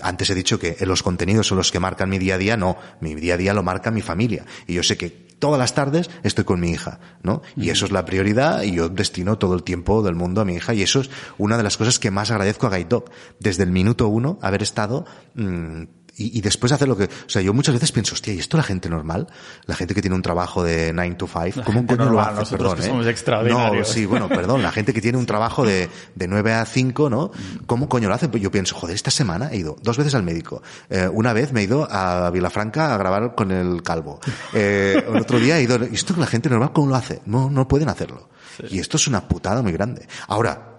antes 0.02 0.30
he 0.30 0.34
dicho 0.34 0.58
que 0.58 0.76
los 0.80 1.02
contenidos 1.02 1.46
son 1.46 1.58
los 1.58 1.70
que 1.70 1.80
marcan 1.80 2.10
mi 2.10 2.18
día 2.18 2.34
a 2.34 2.38
día, 2.38 2.56
no, 2.56 2.76
mi 3.00 3.14
día 3.14 3.34
a 3.34 3.36
día 3.36 3.54
lo 3.54 3.62
marca 3.62 3.90
mi 3.90 4.02
familia. 4.02 4.44
Y 4.66 4.74
yo 4.74 4.82
sé 4.82 4.96
que 4.96 5.10
todas 5.42 5.58
las 5.58 5.74
tardes 5.74 6.08
estoy 6.22 6.44
con 6.44 6.60
mi 6.60 6.70
hija, 6.70 7.00
¿no? 7.22 7.42
Y 7.56 7.70
eso 7.70 7.84
es 7.84 7.90
la 7.90 8.04
prioridad 8.04 8.62
y 8.62 8.74
yo 8.74 8.88
destino 8.88 9.38
todo 9.38 9.54
el 9.54 9.64
tiempo 9.64 10.02
del 10.02 10.14
mundo 10.14 10.40
a 10.40 10.44
mi 10.44 10.54
hija 10.54 10.72
y 10.72 10.82
eso 10.82 11.00
es 11.00 11.10
una 11.36 11.56
de 11.56 11.64
las 11.64 11.76
cosas 11.76 11.98
que 11.98 12.12
más 12.12 12.30
agradezco 12.30 12.68
a 12.68 12.76
Guide 12.76 13.02
Desde 13.40 13.64
el 13.64 13.72
minuto 13.72 14.06
uno, 14.06 14.38
haber 14.40 14.62
estado 14.62 15.04
mm, 15.34 15.82
y, 16.16 16.38
y, 16.38 16.40
después 16.42 16.72
hacer 16.72 16.88
lo 16.88 16.96
que... 16.96 17.04
O 17.04 17.28
sea, 17.28 17.40
yo 17.40 17.54
muchas 17.54 17.74
veces 17.74 17.90
pienso, 17.90 18.14
hostia, 18.14 18.34
¿y 18.34 18.38
esto 18.38 18.56
la 18.56 18.62
gente 18.62 18.88
normal? 18.90 19.28
La 19.66 19.74
gente 19.74 19.94
que 19.94 20.02
tiene 20.02 20.14
un 20.14 20.22
trabajo 20.22 20.62
de 20.62 20.92
9 20.92 21.14
to 21.16 21.26
5, 21.26 21.62
¿cómo 21.64 21.86
coño 21.86 22.10
lo 22.10 22.20
hace? 22.20 22.40
Nosotros 22.40 22.74
que 22.74 22.80
¿eh? 22.82 22.86
somos 22.86 23.06
extraordinarios. 23.06 23.88
No, 23.88 23.94
sí, 23.94 24.04
bueno, 24.04 24.28
perdón, 24.28 24.62
la 24.62 24.72
gente 24.72 24.92
que 24.92 25.00
tiene 25.00 25.16
un 25.16 25.26
trabajo 25.26 25.64
de, 25.64 25.88
de 26.14 26.28
9 26.28 26.52
a 26.52 26.66
5, 26.66 27.08
¿no? 27.08 27.30
¿Cómo 27.66 27.88
coño 27.88 28.08
lo 28.08 28.14
hace? 28.14 28.28
Pues 28.28 28.42
yo 28.42 28.50
pienso, 28.50 28.74
joder, 28.74 28.94
esta 28.94 29.10
semana 29.10 29.48
he 29.52 29.56
ido 29.56 29.76
dos 29.82 29.96
veces 29.96 30.14
al 30.14 30.22
médico. 30.22 30.62
Eh, 30.90 31.08
una 31.10 31.32
vez 31.32 31.52
me 31.52 31.60
he 31.60 31.64
ido 31.64 31.88
a 31.90 32.30
Vilafranca 32.30 32.94
a 32.94 32.98
grabar 32.98 33.34
con 33.34 33.50
el 33.50 33.82
calvo. 33.82 34.20
Eh, 34.52 35.02
otro 35.18 35.38
día 35.38 35.58
he 35.58 35.62
ido... 35.62 35.78
¿Y 35.90 35.94
esto 35.94 36.14
la 36.18 36.26
gente 36.26 36.50
normal 36.50 36.72
cómo 36.72 36.88
lo 36.88 36.96
hace? 36.96 37.22
No, 37.24 37.48
no 37.48 37.66
pueden 37.66 37.88
hacerlo. 37.88 38.28
Y 38.68 38.80
esto 38.80 38.96
es 38.96 39.06
una 39.06 39.26
putada 39.28 39.62
muy 39.62 39.72
grande. 39.72 40.06
Ahora, 40.28 40.71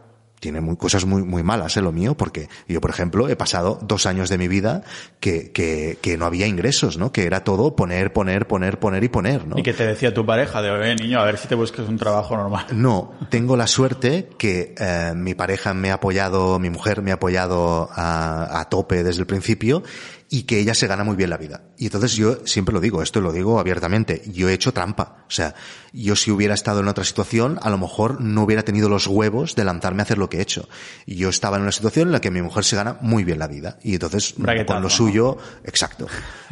tiene 0.43 0.59
muy, 0.59 0.75
cosas 0.75 1.05
muy, 1.05 1.23
muy 1.23 1.41
malas, 1.41 1.77
¿eh? 1.77 1.81
Lo 1.81 1.93
mío, 1.93 2.17
porque 2.17 2.49
yo, 2.67 2.81
por 2.81 2.89
ejemplo, 2.89 3.29
he 3.29 3.37
pasado 3.37 3.79
dos 3.81 4.05
años 4.05 4.27
de 4.27 4.37
mi 4.37 4.49
vida 4.49 4.83
que, 5.21 5.53
que, 5.53 5.97
que 6.01 6.17
no 6.17 6.25
había 6.25 6.47
ingresos, 6.47 6.97
¿no? 6.97 7.13
Que 7.13 7.23
era 7.23 7.45
todo 7.45 7.77
poner, 7.77 8.11
poner, 8.11 8.45
poner, 8.45 8.77
poner 8.77 9.05
y 9.05 9.07
poner, 9.07 9.47
¿no? 9.47 9.57
Y 9.57 9.63
que 9.63 9.71
te 9.71 9.87
decía 9.87 10.13
tu 10.13 10.25
pareja 10.25 10.61
de, 10.61 10.69
oye, 10.69 10.95
niño, 10.97 11.21
a 11.21 11.23
ver 11.23 11.37
si 11.37 11.47
te 11.47 11.55
busques 11.55 11.87
un 11.87 11.97
trabajo 11.97 12.35
normal. 12.35 12.65
No, 12.73 13.13
tengo 13.29 13.55
la 13.55 13.67
suerte 13.67 14.27
que 14.37 14.75
eh, 14.77 15.13
mi 15.15 15.33
pareja 15.33 15.73
me 15.73 15.91
ha 15.91 15.93
apoyado, 15.93 16.59
mi 16.59 16.69
mujer 16.69 17.01
me 17.01 17.11
ha 17.11 17.13
apoyado 17.13 17.89
a, 17.95 18.59
a 18.59 18.67
tope 18.67 19.01
desde 19.01 19.21
el 19.21 19.27
principio 19.27 19.81
y 20.29 20.43
que 20.43 20.59
ella 20.59 20.73
se 20.73 20.87
gana 20.87 21.05
muy 21.05 21.15
bien 21.15 21.29
la 21.29 21.37
vida. 21.37 21.61
Y 21.77 21.85
entonces 21.85 22.15
yo 22.15 22.45
siempre 22.45 22.73
lo 22.73 22.81
digo, 22.81 23.01
esto 23.01 23.21
lo 23.21 23.31
digo 23.31 23.59
abiertamente, 23.59 24.23
yo 24.25 24.49
he 24.49 24.53
hecho 24.53 24.73
trampa. 24.73 25.23
O 25.27 25.31
sea, 25.31 25.55
yo 25.93 26.15
si 26.15 26.31
hubiera 26.31 26.55
estado 26.55 26.79
en 26.79 26.87
otra 26.87 27.03
situación, 27.03 27.59
a 27.61 27.69
lo 27.69 27.77
mejor 27.77 28.19
no 28.19 28.43
hubiera 28.43 28.63
tenido 28.63 28.89
los 28.89 29.05
huevos 29.05 29.55
de 29.55 29.63
lanzarme 29.63 30.01
a 30.01 30.03
hacer 30.03 30.17
lo 30.17 30.29
que 30.29 30.37
he 30.37 30.41
hecho. 30.41 30.67
Yo 31.05 31.29
estaba 31.29 31.57
en 31.57 31.63
una 31.63 31.71
situación 31.71 32.07
en 32.07 32.11
la 32.11 32.21
que 32.21 32.31
mi 32.31 32.41
mujer 32.41 32.63
se 32.63 32.75
gana 32.75 32.97
muy 33.01 33.23
bien 33.23 33.37
la 33.37 33.47
vida. 33.47 33.77
Y 33.83 33.93
entonces, 33.93 34.33
con 34.65 34.81
lo 34.81 34.89
suyo, 34.89 35.37
exacto. 35.63 36.07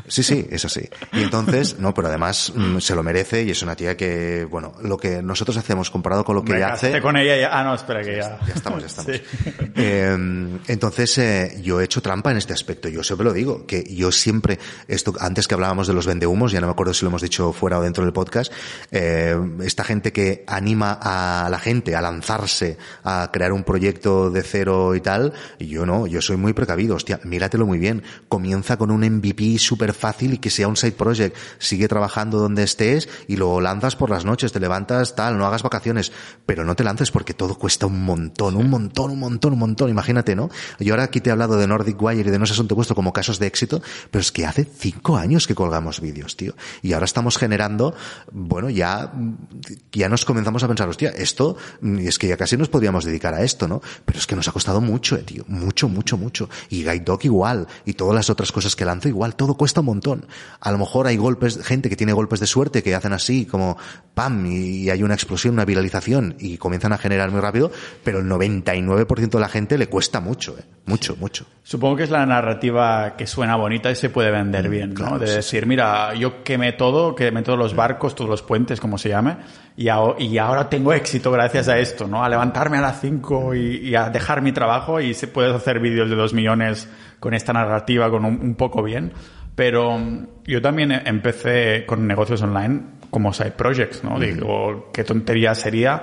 Sí, 0.08 0.24
sí, 0.24 0.48
es 0.50 0.64
así. 0.66 0.88
Y 1.14 1.24
entonces, 1.24 1.80
no, 1.80 1.94
pero 1.94 2.08
además 2.08 2.54
mm, 2.56 2.80
se 2.80 2.96
lo 2.96 3.04
merece 3.04 3.44
y 3.44 3.52
es 3.52 3.62
una 3.64 3.76
tía 3.76 3.98
que, 3.98 4.46
bueno, 4.50 4.74
lo 4.82 4.98
que 4.98 5.22
nosotros 5.22 5.58
hacemos 5.58 5.90
comparado 5.90 6.24
con 6.24 6.36
lo 6.36 6.44
que 6.44 6.58
ella 6.58 6.74
hace. 6.74 7.02
con 7.02 7.18
ella 7.18 7.36
ya, 7.38 7.50
ah, 7.52 7.64
no, 7.64 7.74
espera 7.74 8.02
que 8.02 8.18
ya. 8.18 8.40
Ya 8.48 8.54
estamos, 8.54 8.82
ya 8.82 8.88
estamos. 8.88 9.12
Eh, 9.84 10.16
entonces, 10.68 11.18
eh, 11.18 11.60
yo 11.64 11.82
he 11.82 11.86
hecho 11.86 12.02
trampa 12.02 12.30
en 12.30 12.38
este 12.38 12.54
aspecto. 12.54 12.90
Yo 12.90 13.04
siempre 13.04 13.26
lo 13.26 13.34
digo 13.34 13.66
que 13.66 13.84
yo 13.84 14.12
siempre, 14.12 14.60
esto, 14.88 15.14
antes 15.20 15.48
que 15.48 15.56
hablábamos 15.56 15.88
de 15.88 15.94
los 15.94 16.06
vendehumos, 16.06 16.52
ya 16.52 16.62
no 16.62 16.68
me 16.68 16.74
acuerdo 16.74 16.94
si 16.94 17.06
lo 17.06 17.10
hemos 17.10 17.22
dicho 17.22 17.52
fuera 17.54 17.80
o 17.80 17.82
dentro 17.82 18.04
del 18.04 18.14
podcast, 18.14 18.52
eh, 18.92 19.31
esta 19.64 19.84
gente 19.84 20.12
que 20.12 20.44
anima 20.48 20.98
a 21.02 21.50
la 21.50 21.60
gente 21.60 21.96
a 21.96 22.02
lanzarse 22.02 22.78
a 23.04 23.30
crear 23.32 23.54
un 23.54 23.64
proyecto 23.64 24.30
de 24.30 24.44
cero 24.44 24.96
y 24.96 25.02
tal, 25.02 25.34
yo 25.60 25.86
no, 25.86 26.08
yo 26.08 26.22
soy 26.22 26.38
muy 26.38 26.54
precavido, 26.54 26.96
hostia, 26.96 27.20
míratelo 27.24 27.66
muy 27.66 27.80
bien, 27.80 28.04
comienza 28.30 28.78
con 28.78 28.92
un 28.92 29.02
MVP 29.02 29.58
súper 29.60 29.94
fácil 29.94 30.34
y 30.34 30.38
que 30.38 30.50
sea 30.50 30.68
un 30.68 30.78
side 30.78 30.94
project, 30.94 31.36
sigue 31.60 31.88
trabajando 31.88 32.40
donde 32.40 32.64
estés 32.64 33.10
y 33.28 33.38
lo 33.38 33.62
lanzas 33.62 33.96
por 33.96 34.10
las 34.10 34.26
noches, 34.26 34.52
te 34.52 34.60
levantas 34.60 35.16
tal, 35.16 35.38
no 35.38 35.46
hagas 35.46 35.64
vacaciones, 35.64 36.12
pero 36.46 36.64
no 36.64 36.76
te 36.76 36.84
lances 36.84 37.12
porque 37.12 37.34
todo 37.34 37.56
cuesta 37.56 37.86
un 37.86 38.04
montón, 38.04 38.56
un 38.56 38.70
montón, 38.70 39.12
un 39.12 39.20
montón, 39.20 39.54
un 39.54 39.60
montón, 39.60 39.90
imagínate, 39.90 40.36
¿no? 40.36 40.50
Yo 40.80 40.94
ahora 40.94 41.04
aquí 41.04 41.22
te 41.22 41.30
he 41.30 41.32
hablado 41.32 41.58
de 41.58 41.68
Nordic 41.68 42.02
Wire 42.02 42.22
y 42.22 42.32
de 42.32 42.38
No 42.38 42.46
es 42.46 42.52
asunto 42.52 42.76
puesto 42.76 42.96
como 42.96 43.14
casos 43.14 43.40
de 43.40 43.48
éxito, 43.48 43.82
pero 44.10 44.22
es 44.22 44.32
que 44.32 44.46
hace 44.46 44.66
cinco 44.66 45.18
años 45.18 45.48
que 45.48 45.56
colgamos 45.56 46.00
vídeos, 46.02 46.36
tío. 46.36 46.56
Y 46.82 46.94
ahora 46.94 47.06
estamos 47.06 47.38
generando, 47.38 47.96
bueno, 48.32 48.70
ya, 48.70 49.12
ya 49.92 50.10
nos 50.10 50.26
comenzamos 50.26 50.64
a 50.64 50.68
pensar, 50.68 50.90
hostia, 50.90 51.10
esto, 51.10 51.58
es 52.00 52.18
que 52.18 52.28
ya 52.28 52.38
casi 52.38 52.58
nos 52.58 52.70
podríamos 52.70 53.06
dedicar 53.06 53.34
a 53.34 53.44
esto, 53.44 53.68
¿no? 53.68 53.82
Pero 54.06 54.20
es 54.20 54.28
que 54.28 54.36
nos 54.36 54.48
ha 54.48 54.52
costado 54.52 54.82
mucho, 54.82 55.16
eh, 55.16 55.24
tío. 55.24 55.44
Mucho, 55.48 55.90
mucho, 55.90 56.18
mucho. 56.18 56.50
Y 56.70 56.84
Guide 56.84 57.02
Dog 57.02 57.26
igual. 57.26 57.68
Y 57.86 57.94
todas 57.94 58.16
las 58.16 58.30
otras 58.30 58.52
cosas 58.52 58.76
que 58.76 58.86
lanzo 58.86 59.08
igual. 59.08 59.36
Todo 59.36 59.56
cuesta 59.56 59.82
un 59.82 59.88
montón. 59.88 60.26
A 60.60 60.72
lo 60.72 60.78
mejor 60.78 61.08
hay 61.08 61.18
golpes, 61.18 61.64
gente 61.64 61.90
que 61.90 61.96
tiene 61.96 62.14
golpes 62.14 62.40
de 62.40 62.48
suerte 62.48 62.84
que 62.84 62.96
hacen 62.96 63.14
así, 63.14 63.46
como 63.46 63.78
pam, 64.14 64.46
y 64.46 64.90
hay 64.90 65.04
una 65.04 65.14
explosión, 65.14 65.54
una 65.54 65.66
viralización, 65.66 66.36
y 66.40 66.58
comienzan 66.58 66.94
a 66.94 66.98
generar 66.98 67.32
muy 67.32 67.42
rápido, 67.42 67.72
pero 68.04 68.20
el 68.20 68.26
99% 68.26 69.30
de 69.30 69.40
la 69.40 69.50
gente 69.50 69.78
le 69.78 69.88
cuesta 69.88 70.20
mucho, 70.20 70.58
eh. 70.58 70.64
Mucho, 70.86 71.16
mucho. 71.16 71.46
Supongo 71.64 71.98
que 71.98 72.04
es 72.04 72.10
la 72.10 72.26
narrativa 72.26 73.16
que 73.16 73.28
suena 73.28 73.56
bonita 73.56 73.92
y 73.92 73.96
se 73.96 74.10
puede 74.10 74.32
vender 74.32 74.68
mm, 74.68 74.72
bien, 74.72 74.94
¿no? 74.96 75.20
de 75.20 75.36
decir, 75.36 75.68
mira, 75.68 76.14
yo 76.16 76.44
quemé 76.44 76.74
todo, 76.74 77.14
quemé 77.16 77.44
todos 77.44 77.58
los 77.58 77.76
barcos, 77.76 78.16
todos 78.16 78.30
los 78.30 78.42
puentes, 78.42 78.80
como 78.80 78.98
se 78.98 79.11
llame, 79.12 79.38
y, 79.78 79.88
y 80.26 80.38
ahora 80.38 80.70
tengo 80.70 80.94
éxito 80.94 81.32
gracias 81.32 81.68
a 81.68 81.78
esto, 81.78 82.08
¿no? 82.08 82.24
A 82.24 82.30
levantarme 82.30 82.78
a 82.78 82.82
las 82.82 83.00
5 83.02 83.56
y, 83.56 83.96
a 83.96 84.10
dejar 84.10 84.42
mi 84.42 84.52
trabajo 84.52 85.00
y 85.00 85.14
se 85.14 85.28
puede 85.28 85.54
hacer 85.54 85.80
vídeos 85.80 86.10
de 86.10 86.16
dos 86.16 86.34
millones 86.34 86.90
con 87.20 87.34
esta 87.34 87.54
narrativa, 87.54 88.10
con 88.10 88.26
un, 88.26 88.56
poco 88.56 88.84
bien. 88.84 89.14
Pero 89.56 89.98
mm, 89.98 90.28
yo 90.46 90.62
también 90.62 90.92
empecé 90.92 91.86
con 91.86 92.06
negocios 92.06 92.42
online 92.42 92.82
como 93.10 93.34
side 93.34 93.52
projects, 93.52 94.04
¿no? 94.04 94.20
Digo, 94.20 94.90
qué 94.94 95.04
tontería 95.04 95.54
sería 95.54 96.02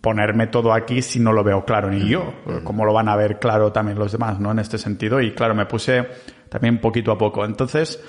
ponerme 0.00 0.46
todo 0.46 0.72
aquí 0.72 1.02
si 1.02 1.18
no 1.18 1.32
lo 1.32 1.42
veo 1.42 1.64
claro 1.64 1.90
ni 1.90 2.08
yo. 2.08 2.34
¿Cómo 2.64 2.84
lo 2.84 2.92
van 2.92 3.08
a 3.08 3.16
ver 3.16 3.38
claro 3.38 3.72
también 3.72 3.98
los 3.98 4.12
demás, 4.12 4.38
¿no? 4.38 4.52
En 4.52 4.58
este 4.58 4.78
sentido. 4.78 5.20
Y 5.20 5.32
claro, 5.32 5.54
me 5.54 5.66
puse 5.66 6.06
también 6.48 6.78
poquito 6.78 7.12
a 7.12 7.18
poco. 7.18 7.44
Entonces, 7.44 8.02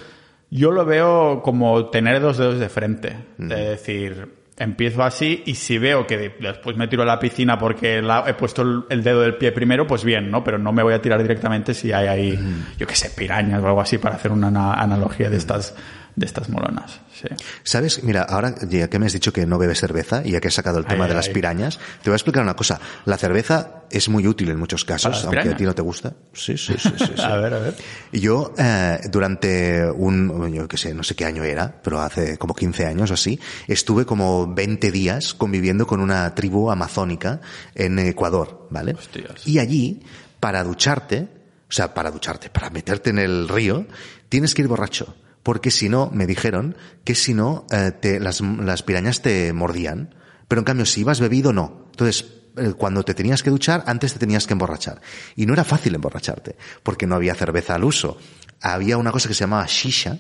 yo 0.50 0.72
lo 0.72 0.86
veo 0.86 1.42
como 1.44 1.90
tener 1.90 2.22
dos 2.22 2.38
dedos 2.38 2.60
de 2.60 2.70
frente. 2.70 3.16
De 3.38 3.70
decir, 3.70 4.38
empiezo 4.58 5.04
así 5.04 5.44
y 5.46 5.56
si 5.56 5.78
veo 5.78 6.08
que 6.08 6.34
después 6.40 6.76
me 6.78 6.88
tiro 6.88 7.04
a 7.04 7.06
la 7.06 7.20
piscina 7.20 7.58
porque 7.60 8.00
he 8.00 8.34
puesto 8.34 8.86
el, 8.90 9.04
dedo 9.04 9.22
del 9.22 9.36
pie 9.36 9.52
primero, 9.52 9.86
pues 9.86 10.04
bien, 10.04 10.32
¿no? 10.32 10.44
Pero 10.44 10.58
no 10.58 10.72
me 10.72 10.84
voy 10.84 10.94
a 10.94 11.02
tirar 11.02 11.22
directamente 11.22 11.74
si 11.74 11.92
hay 11.92 12.08
ahí, 12.08 12.40
yo 12.78 12.88
qué 12.88 12.96
sé, 12.96 13.12
pirañas 13.12 13.62
o 13.62 13.68
algo 13.68 13.82
así 13.82 13.98
para 13.98 14.16
hacer 14.16 14.32
una 14.32 14.74
analogía 14.74 15.30
de 15.30 15.38
estas 15.38 15.76
de 16.18 16.26
estas 16.26 16.50
molonas. 16.50 17.00
Sí. 17.14 17.28
¿Sabes? 17.64 18.04
Mira, 18.04 18.24
ahora 18.24 18.56
ya 18.68 18.90
que 18.90 18.98
me 18.98 19.06
has 19.06 19.14
dicho 19.14 19.32
que 19.32 19.46
no 19.46 19.60
bebes 19.60 19.80
cerveza 19.80 20.24
y 20.26 20.32
ya 20.32 20.42
que 20.42 20.48
has 20.48 20.56
sacado 20.56 20.80
el 20.80 20.86
tema 20.86 21.06
Ay, 21.06 21.10
de 21.10 21.16
las 21.16 21.28
ay. 21.28 21.34
pirañas, 21.34 21.78
te 22.02 22.10
voy 22.10 22.14
a 22.14 22.16
explicar 22.16 22.42
una 22.42 22.56
cosa. 22.56 22.82
La 23.06 23.18
cerveza 23.18 23.84
es 23.92 24.10
muy 24.10 24.26
útil 24.28 24.50
en 24.50 24.58
muchos 24.58 24.84
casos, 24.84 25.24
aunque 25.26 25.50
a 25.50 25.56
ti 25.56 25.64
no 25.64 25.76
te 25.76 25.84
gusta. 25.84 26.14
Sí, 26.34 26.58
sí, 26.58 26.74
sí, 26.80 26.90
sí. 26.98 27.06
sí. 27.16 27.22
A 27.22 27.38
ver, 27.38 27.54
a 27.54 27.60
ver. 27.60 27.76
Yo, 28.12 28.52
eh, 28.58 29.00
durante 29.12 29.90
un, 29.92 30.52
yo 30.52 30.68
qué 30.68 30.78
sé, 30.78 30.96
no 30.96 31.04
sé 31.04 31.16
qué 31.16 31.26
año 31.26 31.44
era, 31.44 31.80
pero 31.84 32.02
hace 32.02 32.40
como 32.40 32.56
15 32.56 32.88
años 32.88 33.12
o 33.12 33.14
así, 33.14 33.40
estuve 33.68 34.06
como 34.06 34.52
20 34.52 34.92
días 34.92 35.36
conviviendo 35.36 35.86
con 35.86 36.00
una 36.00 36.34
tribu 36.34 36.72
amazónica 36.72 37.42
en 37.76 38.00
Ecuador, 38.00 38.68
¿vale? 38.72 38.94
Hostias. 38.94 39.48
Y 39.48 39.60
allí, 39.60 40.02
para 40.40 40.64
ducharte, 40.64 41.28
o 41.70 41.72
sea, 41.72 41.94
para 41.94 42.10
ducharte, 42.10 42.50
para 42.50 42.72
meterte 42.72 43.12
en 43.12 43.20
el 43.20 43.48
río, 43.48 43.86
tienes 44.30 44.56
que 44.56 44.64
ir 44.64 44.68
borracho. 44.68 45.16
Porque 45.48 45.72
si 45.72 45.88
no, 45.88 46.10
me 46.14 46.28
dijeron 46.28 46.76
que 47.06 47.16
si 47.16 47.34
no, 47.34 47.66
eh, 47.72 47.94
te, 47.98 48.20
las, 48.20 48.42
las 48.42 48.84
pirañas 48.84 49.22
te 49.22 49.54
mordían. 49.54 50.14
Pero 50.50 50.60
en 50.60 50.66
cambio, 50.66 50.86
si 50.86 51.00
ibas 51.00 51.22
bebido, 51.22 51.54
no. 51.54 51.86
Entonces, 51.92 52.26
eh, 52.58 52.74
cuando 52.78 53.04
te 53.04 53.14
tenías 53.14 53.44
que 53.44 53.50
duchar, 53.50 53.82
antes 53.88 54.12
te 54.12 54.20
tenías 54.20 54.46
que 54.46 54.52
emborrachar. 54.56 55.00
Y 55.38 55.46
no 55.46 55.54
era 55.54 55.64
fácil 55.64 55.96
emborracharte, 55.96 56.58
porque 56.84 57.08
no 57.08 57.16
había 57.16 57.34
cerveza 57.34 57.76
al 57.76 57.86
uso. 57.86 58.18
Había 58.60 58.98
una 58.98 59.14
cosa 59.14 59.30
que 59.30 59.36
se 59.36 59.46
llamaba 59.46 59.66
shisha, 59.68 60.20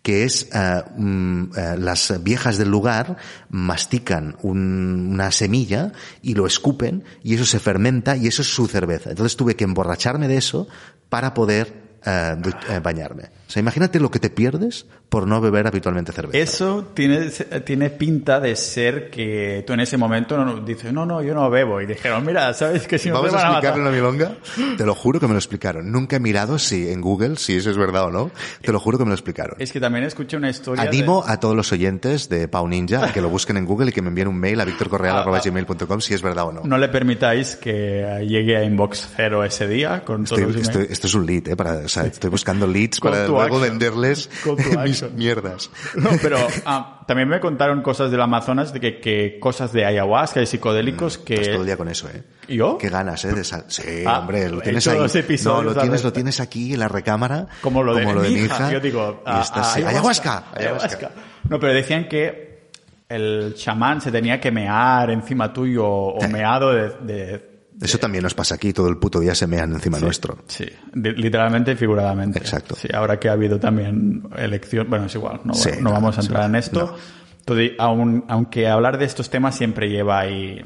que 0.00 0.22
es 0.22 0.48
eh, 0.54 0.82
mm, 0.96 1.50
las 1.78 2.22
viejas 2.22 2.56
del 2.56 2.68
lugar 2.70 3.16
mastican 3.50 4.36
un- 4.42 5.08
una 5.12 5.32
semilla 5.32 5.90
y 6.22 6.34
lo 6.34 6.46
escupen 6.46 7.02
y 7.24 7.34
eso 7.34 7.44
se 7.44 7.58
fermenta 7.58 8.16
y 8.16 8.28
eso 8.28 8.42
es 8.42 8.48
su 8.54 8.68
cerveza. 8.68 9.10
Entonces 9.10 9.36
tuve 9.36 9.56
que 9.56 9.64
emborracharme 9.64 10.28
de 10.28 10.36
eso 10.36 10.68
para 11.08 11.34
poder 11.34 11.87
eh, 12.04 12.36
eh, 12.70 12.80
bañarme. 12.82 13.24
O 13.48 13.50
sea, 13.50 13.60
imagínate 13.60 13.98
lo 13.98 14.10
que 14.10 14.18
te 14.18 14.28
pierdes 14.28 14.84
por 15.08 15.26
no 15.26 15.40
beber 15.40 15.66
habitualmente 15.66 16.12
cerveza. 16.12 16.36
Eso 16.38 16.90
tiene, 16.92 17.30
tiene 17.64 17.88
pinta 17.88 18.40
de 18.40 18.54
ser 18.56 19.08
que 19.08 19.64
tú 19.66 19.72
en 19.72 19.80
ese 19.80 19.96
momento 19.96 20.36
no, 20.44 20.60
dices, 20.60 20.92
no, 20.92 21.06
no, 21.06 21.22
yo 21.22 21.32
no 21.32 21.48
bebo. 21.48 21.80
Y 21.80 21.86
dijeron, 21.86 22.26
mira, 22.26 22.52
¿sabes 22.52 22.86
que 22.86 22.98
si 22.98 23.08
no 23.08 23.14
Vamos 23.14 23.32
a 23.32 23.36
van 23.36 23.46
a 23.46 23.48
matar? 23.54 23.70
explicarlo 23.78 23.88
en 23.88 24.02
la 24.04 24.10
milonga. 24.26 24.76
Te 24.76 24.84
lo 24.84 24.94
juro 24.94 25.18
que 25.18 25.26
me 25.26 25.32
lo 25.32 25.38
explicaron. 25.38 25.90
Nunca 25.90 26.16
he 26.16 26.20
mirado 26.20 26.58
si 26.58 26.90
en 26.90 27.00
Google 27.00 27.36
si 27.36 27.56
eso 27.56 27.70
es 27.70 27.78
verdad 27.78 28.04
o 28.04 28.10
no. 28.10 28.30
Te 28.60 28.70
lo 28.70 28.78
juro 28.80 28.98
que 28.98 29.04
me 29.04 29.08
lo 29.08 29.14
explicaron. 29.14 29.56
Es 29.58 29.72
que 29.72 29.80
también 29.80 30.04
escuché 30.04 30.36
una 30.36 30.50
historia. 30.50 30.82
de- 30.82 30.88
Animo 30.90 31.24
a 31.26 31.40
todos 31.40 31.56
los 31.56 31.72
oyentes 31.72 32.28
de 32.28 32.46
Pau 32.48 32.68
Ninja 32.68 33.06
a 33.06 33.12
que 33.14 33.22
lo 33.22 33.30
busquen 33.30 33.56
en 33.56 33.64
Google 33.64 33.88
y 33.88 33.92
que 33.92 34.02
me 34.02 34.08
envíen 34.08 34.28
un 34.28 34.38
mail 34.38 34.60
a 34.60 34.66
victorcorreal.gmail.com 34.66 36.00
si 36.02 36.12
es 36.12 36.20
verdad 36.20 36.48
o 36.48 36.52
no. 36.52 36.60
No 36.64 36.76
le 36.76 36.88
permitáis 36.88 37.56
que 37.56 38.26
llegue 38.28 38.58
a 38.58 38.62
inbox 38.64 39.08
cero 39.16 39.42
ese 39.42 39.66
día 39.66 40.04
con 40.04 40.24
todos 40.24 40.38
Estoy- 40.38 40.52
los 40.52 40.62
estoy- 40.62 40.74
emails. 40.82 40.92
esto 40.92 41.06
es 41.06 41.14
un 41.14 41.24
lead, 41.26 41.48
¿eh? 41.48 41.56
Para, 41.56 41.87
o 41.88 41.90
sea, 41.90 42.04
estoy 42.04 42.28
buscando 42.30 42.66
leads 42.66 43.00
para 43.00 43.26
luego 43.26 43.58
venderles 43.58 44.28
mis 44.84 45.02
mierdas. 45.12 45.70
No, 45.96 46.10
pero 46.22 46.36
ah, 46.66 47.00
también 47.06 47.28
me 47.28 47.40
contaron 47.40 47.80
cosas 47.82 48.10
del 48.10 48.20
Amazonas, 48.20 48.72
de 48.72 48.80
que, 48.80 49.00
que 49.00 49.38
cosas 49.40 49.72
de 49.72 49.84
ayahuasca 49.86 50.42
y 50.42 50.46
psicodélicos 50.46 51.16
que... 51.18 51.34
Estás 51.34 51.48
todo 51.52 51.60
el 51.62 51.66
día 51.66 51.76
con 51.76 51.88
eso, 51.88 52.08
¿eh? 52.08 52.22
¿Yo? 52.48 52.76
Qué 52.78 52.88
ganas, 52.90 53.24
¿eh? 53.24 53.32
De 53.32 53.44
sal- 53.44 53.64
Sí, 53.68 54.04
Ah, 54.06 54.20
hombre, 54.20 54.48
lo 54.48 54.58
he 54.58 54.62
tienes 54.62 54.86
hecho 54.86 54.90
ahí. 54.92 55.38
no, 55.44 55.62
lo 55.62 55.74
tienes, 55.74 56.04
lo 56.04 56.12
tienes 56.12 56.40
aquí 56.40 56.74
en 56.74 56.80
la 56.80 56.88
recámara. 56.88 57.46
Como 57.62 57.82
lo 57.82 57.94
de, 57.94 58.04
mi 58.06 58.28
hija. 58.28 58.44
hija. 58.44 58.72
Yo 58.72 58.80
digo, 58.80 59.22
ah, 59.26 59.40
estás- 59.42 59.76
ah, 59.76 59.88
ayahuasca, 59.88 60.44
ayahuasca. 60.54 61.10
No, 61.48 61.58
pero 61.58 61.72
decían 61.72 62.06
que 62.08 62.70
el 63.08 63.54
chamán 63.56 64.02
se 64.02 64.12
tenía 64.12 64.38
que 64.38 64.50
mear 64.50 65.10
encima 65.10 65.50
tuyo 65.52 65.86
o 65.86 66.28
meado 66.28 66.72
de... 66.72 66.90
de- 67.00 67.47
Eso 67.80 67.98
también 67.98 68.24
nos 68.24 68.34
pasa 68.34 68.56
aquí, 68.56 68.72
todo 68.72 68.88
el 68.88 68.96
puto 68.96 69.20
día 69.20 69.34
se 69.34 69.46
mean 69.46 69.72
encima 69.72 69.98
nuestro. 70.00 70.38
Sí, 70.48 70.66
literalmente 70.94 71.72
y 71.72 71.76
figuradamente. 71.76 72.38
Exacto. 72.38 72.74
Sí, 72.74 72.88
ahora 72.92 73.18
que 73.20 73.28
ha 73.28 73.32
habido 73.32 73.60
también 73.60 74.28
elección, 74.36 74.88
bueno, 74.90 75.06
es 75.06 75.14
igual, 75.14 75.40
no, 75.44 75.54
Sí, 75.54 75.70
no 75.76 75.82
no, 75.82 75.92
vamos 75.92 76.18
a 76.18 76.22
sí, 76.22 76.26
entrar 76.28 76.46
en 76.48 76.56
esto. 76.56 76.86
no. 76.86 76.94
Entonces, 77.40 77.72
aun- 77.78 78.24
aunque 78.28 78.68
hablar 78.68 78.98
de 78.98 79.04
estos 79.06 79.30
temas 79.30 79.54
siempre 79.56 79.88
lleva 79.88 80.18
ahí 80.20 80.60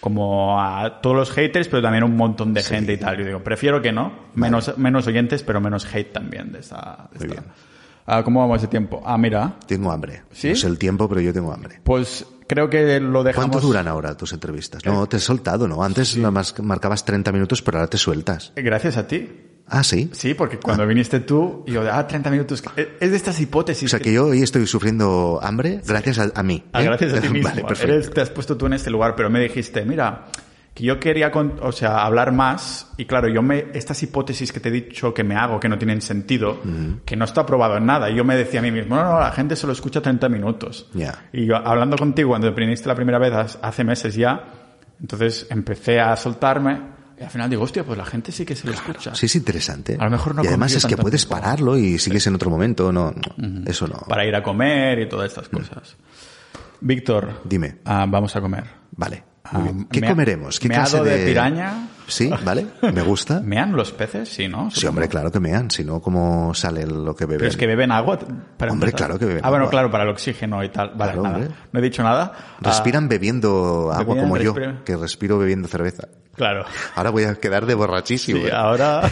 como 0.00 0.60
a 0.62 1.00
todos 1.02 1.16
los 1.16 1.30
haters, 1.32 1.66
pero 1.68 1.82
también 1.82 2.04
un 2.04 2.16
montón 2.16 2.54
de 2.54 2.62
gente 2.62 2.92
y 2.92 2.96
tal. 2.98 3.18
Yo 3.18 3.24
digo, 3.26 3.42
prefiero 3.42 3.82
que 3.82 3.90
no, 3.92 4.12
menos, 4.34 4.78
menos 4.78 5.06
oyentes, 5.08 5.42
pero 5.42 5.60
menos 5.60 5.84
hate 5.92 6.12
también 6.12 6.52
de 6.52 6.60
esta. 6.60 7.08
de 7.12 7.26
Muy 7.26 7.36
esta. 7.36 7.44
Ah, 8.10 8.22
¿Cómo 8.24 8.40
vamos 8.40 8.62
de 8.62 8.68
tiempo? 8.68 9.02
Ah, 9.04 9.18
mira, 9.18 9.58
Tengo 9.66 9.92
hambre. 9.92 10.22
¿Sí? 10.32 10.48
No 10.50 10.56
sé 10.56 10.66
el 10.66 10.78
tiempo, 10.78 11.08
pero 11.08 11.20
yo 11.20 11.32
tengo 11.32 11.52
hambre. 11.52 11.80
pues 11.84 12.24
creo 12.46 12.70
que 12.70 12.98
lo 13.00 13.22
dejamos. 13.22 13.50
¿Cuánto 13.50 13.66
duran 13.66 13.86
ahora 13.86 14.16
tus 14.16 14.32
entrevistas? 14.32 14.82
No, 14.86 15.06
te 15.06 15.18
he 15.18 15.20
soltado, 15.20 15.68
¿no? 15.68 15.84
Antes 15.84 16.16
más 16.16 16.58
marcabas 16.60 17.04
30 17.04 17.30
minutos, 17.32 17.60
pero 17.60 17.78
ahora 17.78 17.90
te 17.90 17.98
sueltas. 17.98 18.52
Gracias 18.56 18.96
a 18.96 19.06
ti. 19.06 19.28
Ah, 19.70 19.84
sí. 19.84 20.08
Sí, 20.14 20.32
porque 20.32 20.56
cuando 20.58 20.86
viniste 20.86 21.20
tú, 21.20 21.62
yo 21.66 21.82
ah, 21.92 22.06
30 22.06 22.30
minutos. 22.30 22.62
Es 23.00 23.10
de 23.10 23.16
estas 23.18 23.38
hipótesis. 23.38 23.84
O 23.84 23.90
sea 23.90 23.98
que- 23.98 24.06
que 24.06 24.12
yo 24.14 24.28
hoy 24.28 24.40
estoy 24.42 24.66
sufriendo 24.66 25.38
hambre 25.42 25.82
gracias 25.86 26.18
a, 26.18 26.30
a 26.34 26.42
mí. 26.42 26.64
Ah, 26.72 26.80
¿eh? 26.80 26.86
gracias 26.86 27.12
a 27.12 27.20
ti 27.20 27.28
mismo. 27.32 27.50
Vale, 27.50 27.64
perfecto. 27.64 27.92
Eres- 27.92 28.10
te 28.10 28.22
has 28.22 28.30
puesto 28.30 28.56
tú 28.56 28.64
en 28.64 28.72
este 28.72 28.88
lugar, 28.88 29.14
pero 29.14 29.28
me 29.28 29.40
dijiste, 29.40 29.84
mira, 29.84 30.28
que 30.78 30.84
yo 30.84 31.00
quería, 31.00 31.32
con- 31.32 31.58
o 31.60 31.72
sea, 31.72 32.04
hablar 32.04 32.30
más 32.30 32.92
y 32.96 33.04
claro, 33.06 33.26
yo 33.28 33.42
me, 33.42 33.66
estas 33.74 34.00
hipótesis 34.04 34.52
que 34.52 34.60
te 34.60 34.68
he 34.68 34.72
dicho 34.72 35.12
que 35.12 35.24
me 35.24 35.34
hago, 35.34 35.58
que 35.58 35.68
no 35.68 35.76
tienen 35.76 36.00
sentido, 36.00 36.60
que 37.04 37.16
no 37.16 37.24
está 37.24 37.44
probado 37.44 37.76
en 37.78 37.84
nada, 37.86 38.08
y 38.10 38.14
yo 38.14 38.24
me 38.24 38.36
decía 38.36 38.60
a 38.60 38.62
mí 38.62 38.70
mismo, 38.70 38.94
no, 38.94 39.02
no, 39.02 39.18
la 39.18 39.32
gente 39.32 39.56
solo 39.56 39.72
escucha 39.72 40.00
30 40.00 40.28
minutos. 40.28 40.88
Ya. 40.94 41.28
Y 41.32 41.46
yo, 41.46 41.56
hablando 41.56 41.96
contigo 41.96 42.28
cuando 42.28 42.52
viniste 42.54 42.86
la 42.86 42.94
primera 42.94 43.18
vez, 43.18 43.58
hace- 43.60 43.82
meses 43.82 44.14
ya, 44.14 44.44
entonces 45.00 45.48
empecé 45.50 45.98
a 45.98 46.14
soltarme 46.14 46.96
y 47.20 47.24
al 47.24 47.30
final 47.30 47.50
digo, 47.50 47.64
hostia, 47.64 47.82
pues 47.82 47.98
la 47.98 48.04
gente 48.06 48.30
sí 48.30 48.44
que 48.46 48.54
se 48.54 48.68
lo 48.68 48.72
escucha. 48.72 49.12
Sí, 49.16 49.26
es 49.26 49.34
interesante. 49.34 49.96
A 49.98 50.04
lo 50.04 50.10
mejor 50.10 50.36
no 50.36 50.44
y 50.44 50.46
además 50.46 50.72
es 50.74 50.86
que 50.86 50.96
puedes 50.96 51.26
pararlo 51.26 51.76
y 51.76 51.98
sigues 51.98 52.24
en 52.28 52.36
otro 52.36 52.48
momento. 52.50 52.92
No, 52.92 53.10
no, 53.36 53.68
eso 53.68 53.88
no. 53.88 53.96
Para 54.08 54.24
ir 54.24 54.36
a 54.36 54.42
comer 54.44 55.00
y 55.00 55.08
todas 55.08 55.26
estas 55.30 55.48
cosas. 55.48 55.96
Víctor. 56.80 57.40
Dime. 57.44 57.78
ah, 57.84 58.06
vamos 58.08 58.36
a 58.36 58.40
comer. 58.40 58.62
Vale. 58.92 59.24
Ah. 59.52 59.62
¿Qué 59.90 60.02
comeremos? 60.02 60.58
¿Qué 60.60 60.68
meado 60.68 61.02
clase 61.02 61.18
de 61.18 61.26
piraña. 61.26 61.88
Sí, 62.06 62.30
vale. 62.44 62.66
Me 62.94 63.02
gusta. 63.02 63.40
¿Mean 63.44 63.72
los 63.76 63.92
peces? 63.92 64.28
Sí, 64.28 64.48
¿no? 64.48 64.70
Sí, 64.70 64.86
hombre, 64.86 65.08
claro 65.08 65.30
que 65.30 65.40
mean. 65.40 65.70
Si 65.70 65.84
no, 65.84 66.00
¿cómo 66.00 66.54
sale 66.54 66.86
lo 66.86 67.14
que 67.14 67.26
beben? 67.26 67.38
Pero 67.40 67.50
es 67.50 67.56
que 67.56 67.66
beben 67.66 67.92
agua. 67.92 68.18
Para 68.18 68.72
Hombre, 68.72 68.88
empezar. 68.90 69.08
claro 69.08 69.18
que 69.18 69.26
beben 69.26 69.42
Ah, 69.44 69.50
bueno, 69.50 69.64
agua. 69.64 69.70
claro, 69.70 69.90
para 69.90 70.04
el 70.04 70.10
oxígeno 70.10 70.62
y 70.64 70.70
tal. 70.70 70.88
Vale, 70.96 71.12
Claro, 71.12 71.22
nada. 71.22 71.36
hombre. 71.36 71.54
No 71.72 71.80
he 71.80 71.82
dicho 71.82 72.02
nada. 72.02 72.32
Respiran 72.60 73.08
bebiendo 73.08 73.92
agua 73.92 74.16
como 74.16 74.36
yo, 74.38 74.54
que 74.84 74.96
respiro 74.96 75.38
bebiendo 75.38 75.68
cerveza. 75.68 76.04
Ah, 76.10 76.16
claro. 76.36 76.64
Ahora 76.94 77.10
voy 77.10 77.24
a 77.24 77.34
quedar 77.34 77.66
de 77.66 77.74
borrachísimo. 77.74 78.40
Sí, 78.40 78.46
¿eh? 78.46 78.52
ahora 78.52 79.02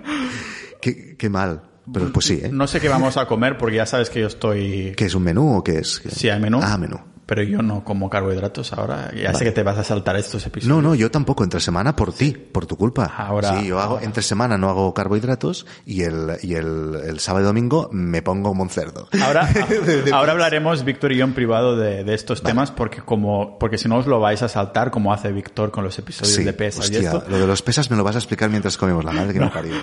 Qué, 0.80 1.16
qué 1.16 1.28
mal. 1.28 1.62
Pero 1.92 2.12
pues 2.12 2.26
sí, 2.26 2.40
¿eh? 2.42 2.50
no 2.52 2.66
sé 2.68 2.80
qué 2.80 2.88
vamos 2.88 3.16
a 3.16 3.26
comer 3.26 3.58
porque 3.58 3.76
ya 3.76 3.86
sabes 3.86 4.08
que 4.08 4.20
yo 4.20 4.28
estoy... 4.28 4.92
¿Qué 4.96 5.06
es 5.06 5.14
un 5.16 5.24
menú 5.24 5.56
o 5.58 5.64
qué 5.64 5.78
es? 5.78 6.00
Sí, 6.10 6.28
hay 6.28 6.40
menú. 6.40 6.60
Ah, 6.62 6.78
menú. 6.78 6.98
Pero 7.24 7.42
yo 7.44 7.62
no 7.62 7.84
como 7.84 8.10
carbohidratos 8.10 8.72
ahora. 8.72 9.10
Ya 9.14 9.32
sé 9.32 9.44
que 9.44 9.52
te 9.52 9.62
vas 9.62 9.78
a 9.78 9.84
saltar 9.84 10.16
estos 10.16 10.44
episodios. 10.46 10.76
No, 10.76 10.82
no, 10.82 10.94
yo 10.94 11.10
tampoco 11.10 11.44
entre 11.44 11.60
semana 11.60 11.94
por 11.94 12.12
ti, 12.12 12.32
por 12.32 12.66
tu 12.66 12.76
culpa. 12.76 13.04
Ahora- 13.16 13.58
sí, 13.60 13.68
yo 13.68 13.78
hago 13.78 13.94
ahora. 13.94 14.04
entre 14.04 14.22
semana 14.22 14.58
no 14.58 14.68
hago 14.68 14.92
carbohidratos 14.92 15.64
y 15.86 16.02
el 16.02 16.32
y 16.42 16.54
el, 16.54 16.94
el 17.06 17.20
sábado 17.20 17.44
y 17.44 17.46
domingo 17.46 17.88
me 17.92 18.22
pongo 18.22 18.50
un 18.50 18.68
cerdo. 18.68 19.08
Ahora, 19.24 19.48
ahora 20.12 20.32
hablaremos, 20.32 20.84
Víctor 20.84 21.12
y 21.12 21.18
yo, 21.18 21.24
en 21.24 21.32
privado 21.32 21.76
de, 21.76 22.04
de 22.04 22.14
estos 22.14 22.42
temas, 22.42 22.70
porque 22.70 23.00
como 23.02 23.58
porque 23.58 23.78
si 23.78 23.88
no 23.88 23.96
os 23.98 24.06
lo 24.06 24.18
vais 24.20 24.42
a 24.42 24.48
saltar, 24.48 24.90
como 24.90 25.12
hace 25.12 25.30
Víctor 25.32 25.70
con 25.70 25.84
los 25.84 25.98
episodios 25.98 26.34
Sí, 26.34 26.44
de 26.44 26.52
pesas 26.52 26.90
y 26.90 26.96
hostia, 26.96 27.12
esto. 27.12 27.24
lo 27.28 27.38
de 27.38 27.46
los 27.46 27.62
pesas 27.62 27.90
me 27.90 27.96
lo 27.96 28.04
vas 28.04 28.16
a 28.16 28.18
explicar 28.18 28.50
mientras 28.50 28.76
comemos 28.76 29.04
la 29.04 29.12
madre 29.12 29.32
que 29.32 29.40
me 29.40 29.48
parió. 29.50 29.74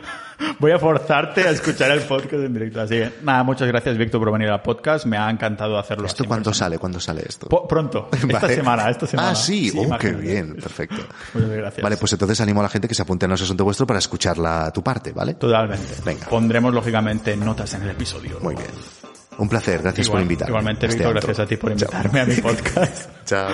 Voy 0.59 0.71
a 0.71 0.77
forzarte 0.79 1.47
a 1.47 1.51
escuchar 1.51 1.91
el 1.91 2.01
podcast 2.01 2.43
en 2.43 2.53
directo. 2.53 2.81
Así 2.81 2.95
que, 2.95 3.11
nada, 3.23 3.43
muchas 3.43 3.67
gracias, 3.67 3.97
Víctor, 3.97 4.19
por 4.19 4.31
venir 4.33 4.49
al 4.49 4.61
podcast. 4.61 5.05
Me 5.05 5.17
ha 5.17 5.29
encantado 5.29 5.77
hacerlo. 5.79 6.05
¿Esto 6.05 6.25
cuándo 6.25 6.53
sale? 6.53 6.77
¿Cuándo 6.77 6.99
sale 6.99 7.23
esto? 7.27 7.38
Pronto, 7.47 8.09
esta 8.29 8.49
semana, 8.49 8.89
esta 8.89 9.07
semana. 9.07 9.29
Ah, 9.31 9.35
sí, 9.35 9.71
oh, 9.77 9.97
qué 9.97 10.11
bien, 10.11 10.55
perfecto. 10.55 10.97
Muchas 11.33 11.49
gracias. 11.49 11.83
Vale, 11.83 11.97
pues 11.97 12.11
entonces 12.13 12.41
animo 12.41 12.59
a 12.59 12.63
la 12.63 12.69
gente 12.69 12.87
que 12.87 12.95
se 12.95 13.01
apunte 13.03 13.25
a 13.25 13.27
No 13.29 13.35
es 13.35 13.41
asunto 13.41 13.63
vuestro 13.63 13.85
para 13.87 13.99
escuchar 13.99 14.37
la, 14.37 14.71
tu 14.71 14.83
parte, 14.83 15.11
¿vale? 15.11 15.35
Totalmente. 15.35 15.95
Venga. 16.03 16.27
Pondremos, 16.27 16.73
lógicamente, 16.73 17.37
notas 17.37 17.73
en 17.75 17.83
el 17.83 17.89
episodio. 17.91 18.39
Muy 18.41 18.55
bien. 18.55 18.67
Un 19.37 19.47
placer, 19.47 19.81
gracias 19.81 20.07
Igual- 20.07 20.11
por 20.17 20.21
invitarme. 20.23 20.51
Igualmente, 20.51 20.87
Víctor, 20.87 21.13
gracias 21.13 21.39
a 21.39 21.45
ti 21.45 21.55
por 21.55 21.75
Chao. 21.75 21.89
invitarme 21.91 22.19
a 22.21 22.25
mi 22.25 22.35
podcast. 22.41 23.09
Chao. 23.25 23.49